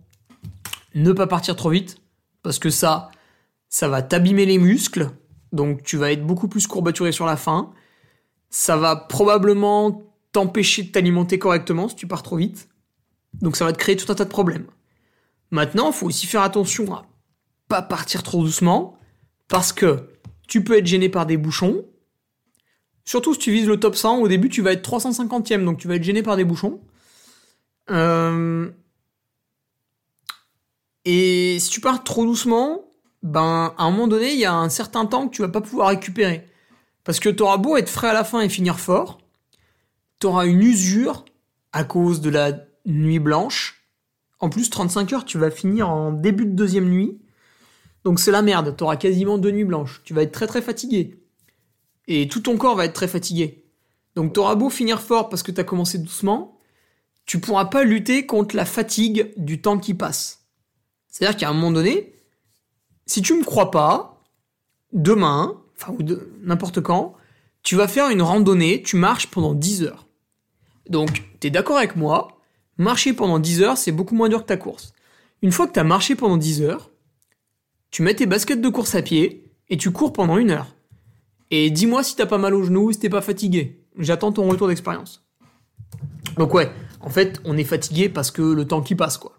ne 0.96 1.12
pas 1.12 1.28
partir 1.28 1.56
trop 1.56 1.70
vite. 1.70 1.98
Parce 2.42 2.60
que 2.60 2.70
ça, 2.70 3.12
ça 3.70 3.88
va 3.88 4.02
t'abîmer 4.02 4.46
les 4.46 4.58
muscles. 4.58 5.12
Donc 5.52 5.84
tu 5.84 5.98
vas 5.98 6.12
être 6.12 6.26
beaucoup 6.26 6.48
plus 6.48 6.66
courbaturé 6.66 7.12
sur 7.12 7.26
la 7.26 7.38
fin. 7.38 7.72
Ça 8.56 8.78
va 8.78 8.96
probablement 8.96 10.04
t'empêcher 10.32 10.84
de 10.84 10.92
t'alimenter 10.92 11.40
correctement 11.40 11.90
si 11.90 11.96
tu 11.96 12.06
pars 12.06 12.22
trop 12.22 12.36
vite. 12.36 12.70
Donc 13.42 13.58
ça 13.58 13.66
va 13.66 13.74
te 13.74 13.80
créer 13.80 13.96
tout 13.96 14.12
un 14.12 14.16
tas 14.16 14.26
de 14.26 14.30
problèmes. 14.30 14.68
Maintenant, 15.50 15.88
il 15.88 15.94
faut 15.94 16.06
aussi 16.06 16.28
faire 16.28 16.44
attention 16.44 16.94
à 16.94 17.08
pas 17.68 17.82
partir 17.82 18.22
trop 18.22 18.44
doucement, 18.44 18.96
parce 19.48 19.74
que 19.74 20.08
tu 20.48 20.64
peux 20.64 20.78
être 20.78 20.86
gêné 20.86 21.10
par 21.10 21.26
des 21.26 21.36
bouchons. 21.36 21.84
Surtout 23.06 23.34
si 23.34 23.40
tu 23.40 23.52
vises 23.52 23.66
le 23.66 23.80
top 23.80 23.96
100, 23.96 24.20
au 24.20 24.28
début 24.28 24.50
tu 24.50 24.62
vas 24.62 24.74
être 24.74 24.88
350ème, 24.88 25.66
donc 25.66 25.80
tu 25.80 25.88
vas 25.88 25.96
être 25.96 26.04
gêné 26.04 26.22
par 26.22 26.38
des 26.38 26.46
bouchons. 26.46 26.80
Euh, 27.90 28.70
et 31.06 31.58
si 31.60 31.72
tu 31.72 31.82
pars 31.82 32.04
trop 32.04 32.24
doucement, 32.24 32.86
ben 33.24 33.74
à 33.80 33.86
un 33.86 33.90
moment 33.90 34.08
donné, 34.08 34.32
il 34.32 34.40
y 34.40 34.46
a 34.46 34.54
un 34.54 34.70
certain 34.70 35.08
temps 35.08 35.28
que 35.28 35.36
tu 35.36 35.42
vas 35.42 35.50
pas 35.50 35.62
pouvoir 35.62 35.88
récupérer. 35.88 36.46
Parce 37.04 37.20
que 37.20 37.30
tu 37.30 37.44
auras 37.44 37.58
beau 37.58 37.78
être 37.78 37.90
frais 37.90 38.10
à 38.10 38.14
la 38.14 38.24
fin 38.24 38.42
et 38.42 38.50
finir 38.50 38.80
fort, 38.80 39.20
tu 40.20 40.28
auras 40.28 40.46
une 40.46 40.62
usure 40.62 41.26
à 41.72 41.84
cause 41.84 42.22
de 42.22 42.30
la 42.30 42.54
nuit 42.86 43.20
blanche, 43.20 43.84
en 44.44 44.50
plus, 44.50 44.70
35 44.70 45.14
heures, 45.14 45.24
tu 45.24 45.38
vas 45.38 45.50
finir 45.50 45.90
en 45.90 46.12
début 46.12 46.46
de 46.46 46.52
deuxième 46.52 46.90
nuit. 46.90 47.18
Donc 48.04 48.20
c'est 48.20 48.30
la 48.30 48.42
merde, 48.42 48.76
t'auras 48.76 48.98
quasiment 48.98 49.38
deux 49.38 49.52
nuits 49.52 49.64
blanches. 49.64 50.02
Tu 50.04 50.14
vas 50.14 50.22
être 50.24 50.34
très 50.34 50.48
très 50.48 50.62
fatigué. 50.62 51.18
Et 52.10 52.28
tout 52.28 52.42
ton 52.42 52.58
corps 52.58 52.76
va 52.76 52.84
être 52.84 52.94
très 52.94 53.08
fatigué. 53.08 53.64
Donc 54.16 54.34
t'auras 54.34 54.56
beau 54.56 54.70
finir 54.70 55.02
fort 55.02 55.30
parce 55.30 55.44
que 55.44 55.52
t'as 55.54 55.64
commencé 55.64 55.98
doucement, 55.98 56.60
tu 57.26 57.40
pourras 57.40 57.64
pas 57.64 57.86
lutter 57.86 58.26
contre 58.26 58.58
la 58.58 58.66
fatigue 58.66 59.32
du 59.38 59.62
temps 59.62 59.80
qui 59.80 59.94
passe. 59.94 60.44
C'est-à-dire 61.08 61.38
qu'à 61.38 61.50
un 61.50 61.54
moment 61.54 61.72
donné, 61.72 62.14
si 63.06 63.22
tu 63.22 63.34
me 63.36 63.46
crois 63.46 63.72
pas, 63.72 64.22
demain, 64.92 65.58
enfin 65.78 65.94
ou 65.98 66.04
n'importe 66.44 66.82
quand, 66.82 67.16
tu 67.64 67.76
vas 67.76 67.88
faire 67.88 68.10
une 68.10 68.22
randonnée, 68.22 68.84
tu 68.84 68.98
marches 68.98 69.28
pendant 69.28 69.54
10 69.54 69.84
heures. 69.84 70.08
Donc, 70.90 71.24
t'es 71.40 71.50
d'accord 71.50 71.78
avec 71.78 71.96
moi, 71.96 72.40
marcher 72.78 73.14
pendant 73.14 73.40
10 73.40 73.62
heures, 73.62 73.78
c'est 73.78 73.92
beaucoup 73.92 74.16
moins 74.16 74.30
dur 74.30 74.42
que 74.42 74.48
ta 74.48 74.58
course. 74.58 74.94
Une 75.42 75.52
fois 75.52 75.68
que 75.68 75.74
tu 75.74 75.80
as 75.80 75.84
marché 75.84 76.16
pendant 76.16 76.38
10 76.38 76.62
heures, 76.62 76.92
tu 77.90 78.02
mets 78.02 78.16
tes 78.16 78.26
baskets 78.26 78.62
de 78.62 78.70
course 78.70 78.96
à 78.96 79.02
pied 79.02 79.52
et 79.70 79.78
tu 79.78 79.92
cours 79.92 80.14
pendant 80.14 80.38
une 80.38 80.52
heure. 80.52 80.76
Et 81.52 81.70
dis-moi 81.70 82.04
si 82.04 82.16
t'as 82.16 82.26
pas 82.26 82.38
mal 82.38 82.54
au 82.54 82.64
genou, 82.64 82.92
si 82.92 83.00
t'es 83.00 83.10
pas 83.10 83.22
fatigué. 83.22 83.80
J'attends 83.98 84.32
ton 84.32 84.48
retour 84.50 84.68
d'expérience. 84.68 85.24
Donc 86.38 86.54
ouais, 86.54 86.72
en 87.00 87.10
fait, 87.10 87.40
on 87.46 87.58
est 87.58 87.64
fatigué 87.64 88.10
parce 88.10 88.32
que 88.32 88.42
le 88.42 88.66
temps 88.66 88.82
qui 88.82 88.96
passe, 88.96 89.18
quoi. 89.18 89.34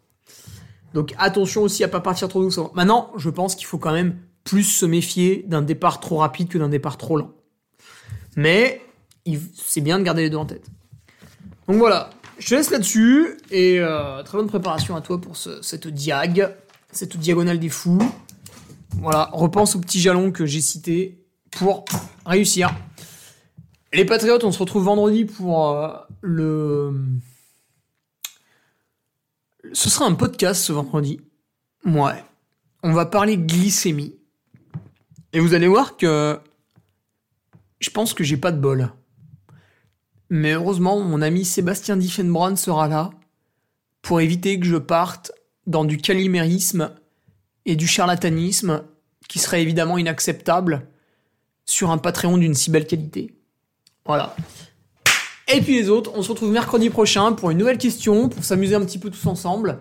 Donc 0.92 1.12
attention 1.18 1.62
aussi 1.62 1.82
à 1.82 1.88
pas 1.88 2.00
partir 2.00 2.28
trop 2.28 2.40
doucement. 2.40 2.70
Maintenant, 2.74 3.10
je 3.16 3.28
pense 3.30 3.56
qu'il 3.56 3.66
faut 3.66 3.78
quand 3.78 3.92
même 3.92 4.16
plus 4.44 4.62
se 4.62 4.86
méfier 4.86 5.44
d'un 5.48 5.62
départ 5.62 6.00
trop 6.00 6.18
rapide 6.18 6.48
que 6.48 6.58
d'un 6.58 6.68
départ 6.68 6.98
trop 6.98 7.16
lent. 7.16 7.32
Mais 8.36 8.82
c'est 9.54 9.80
bien 9.80 9.98
de 9.98 10.04
garder 10.04 10.22
les 10.22 10.30
deux 10.30 10.36
en 10.36 10.46
tête. 10.46 10.66
Donc 11.66 11.78
voilà, 11.78 12.10
je 12.38 12.48
te 12.48 12.54
laisse 12.54 12.70
là-dessus 12.70 13.38
et 13.50 13.80
euh, 13.80 14.22
très 14.22 14.36
bonne 14.38 14.48
préparation 14.48 14.96
à 14.96 15.00
toi 15.00 15.20
pour 15.20 15.36
cette 15.36 15.88
diag, 15.88 16.54
cette 16.92 17.16
diagonale 17.16 17.58
des 17.58 17.70
fous. 17.70 18.02
Voilà, 18.98 19.30
repense 19.32 19.74
au 19.76 19.80
petit 19.80 20.00
jalon 20.00 20.30
que 20.30 20.46
j'ai 20.46 20.60
cité 20.60 21.24
pour 21.50 21.84
réussir. 22.26 22.74
Les 23.92 24.04
Patriotes, 24.04 24.44
on 24.44 24.52
se 24.52 24.58
retrouve 24.58 24.84
vendredi 24.84 25.24
pour 25.24 25.70
euh, 25.70 25.88
le. 26.20 26.92
Ce 29.72 29.88
sera 29.88 30.04
un 30.04 30.14
podcast 30.14 30.62
ce 30.62 30.72
vendredi. 30.72 31.20
Ouais. 31.86 32.24
On 32.82 32.92
va 32.92 33.06
parler 33.06 33.38
glycémie. 33.38 34.16
Et 35.34 35.40
vous 35.40 35.52
allez 35.52 35.66
voir 35.66 35.96
que 35.96 36.38
je 37.80 37.90
pense 37.90 38.14
que 38.14 38.22
j'ai 38.22 38.36
pas 38.36 38.52
de 38.52 38.58
bol. 38.58 38.88
Mais 40.30 40.52
heureusement, 40.52 41.00
mon 41.00 41.20
ami 41.20 41.44
Sébastien 41.44 41.96
Diffenbrun 41.96 42.54
sera 42.54 42.86
là 42.86 43.10
pour 44.00 44.20
éviter 44.20 44.60
que 44.60 44.66
je 44.66 44.76
parte 44.76 45.32
dans 45.66 45.84
du 45.84 45.96
calimérisme 45.96 46.92
et 47.66 47.74
du 47.74 47.88
charlatanisme 47.88 48.84
qui 49.28 49.40
serait 49.40 49.60
évidemment 49.60 49.98
inacceptable 49.98 50.86
sur 51.64 51.90
un 51.90 51.98
Patreon 51.98 52.38
d'une 52.38 52.54
si 52.54 52.70
belle 52.70 52.86
qualité. 52.86 53.34
Voilà. 54.06 54.36
Et 55.52 55.60
puis 55.62 55.74
les 55.74 55.88
autres, 55.88 56.12
on 56.14 56.22
se 56.22 56.28
retrouve 56.28 56.52
mercredi 56.52 56.90
prochain 56.90 57.32
pour 57.32 57.50
une 57.50 57.58
nouvelle 57.58 57.78
question, 57.78 58.28
pour 58.28 58.44
s'amuser 58.44 58.76
un 58.76 58.84
petit 58.84 58.98
peu 58.98 59.10
tous 59.10 59.26
ensemble. 59.26 59.80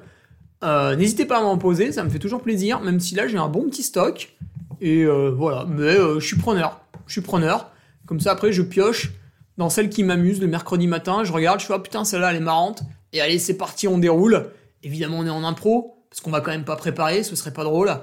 Euh, 0.63 0.95
n'hésitez 0.95 1.25
pas 1.25 1.37
à 1.37 1.41
m'en 1.41 1.59
poser, 1.59 1.91
ça 1.91 2.03
me 2.03 2.09
fait 2.09 2.19
toujours 2.19 2.41
plaisir, 2.41 2.79
même 2.79 2.99
si 2.99 3.13
là 3.13 3.27
j'ai 3.27 3.37
un 3.37 3.49
bon 3.49 3.69
petit 3.69 3.83
stock. 3.83 4.35
Et 4.83 5.03
euh, 5.05 5.31
voilà, 5.31 5.65
mais 5.65 5.95
euh, 5.95 6.19
je 6.19 6.27
suis 6.27 6.35
preneur. 6.35 6.81
Je 7.07 7.13
suis 7.13 7.21
preneur. 7.21 7.71
Comme 8.05 8.19
ça 8.19 8.31
après 8.31 8.51
je 8.51 8.61
pioche 8.61 9.11
dans 9.57 9.69
celle 9.69 9.89
qui 9.89 10.03
m'amuse 10.03 10.41
le 10.41 10.47
mercredi 10.47 10.87
matin, 10.87 11.23
je 11.23 11.31
regarde, 11.31 11.61
je 11.61 11.65
fais 11.65 11.73
oh, 11.73 11.79
putain 11.79 12.03
celle-là 12.03 12.31
elle 12.31 12.37
est 12.37 12.41
marrante 12.41 12.83
et 13.13 13.21
allez 13.21 13.39
c'est 13.39 13.55
parti 13.55 13.87
on 13.87 13.97
déroule. 13.97 14.49
Évidemment 14.83 15.19
on 15.19 15.25
est 15.25 15.29
en 15.29 15.45
impro 15.45 16.05
parce 16.09 16.19
qu'on 16.19 16.31
va 16.31 16.41
quand 16.41 16.51
même 16.51 16.65
pas 16.65 16.75
préparer, 16.75 17.23
ce 17.23 17.37
serait 17.37 17.53
pas 17.53 17.63
drôle. 17.63 17.95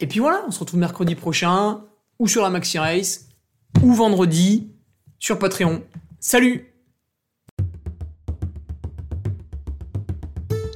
Et 0.00 0.08
puis 0.08 0.18
voilà, 0.18 0.42
on 0.48 0.50
se 0.50 0.58
retrouve 0.58 0.80
mercredi 0.80 1.14
prochain 1.14 1.84
ou 2.18 2.26
sur 2.26 2.42
la 2.42 2.50
Maxi 2.50 2.80
Race 2.80 3.28
ou 3.80 3.94
vendredi 3.94 4.72
sur 5.20 5.38
Patreon. 5.38 5.84
Salut 6.18 6.69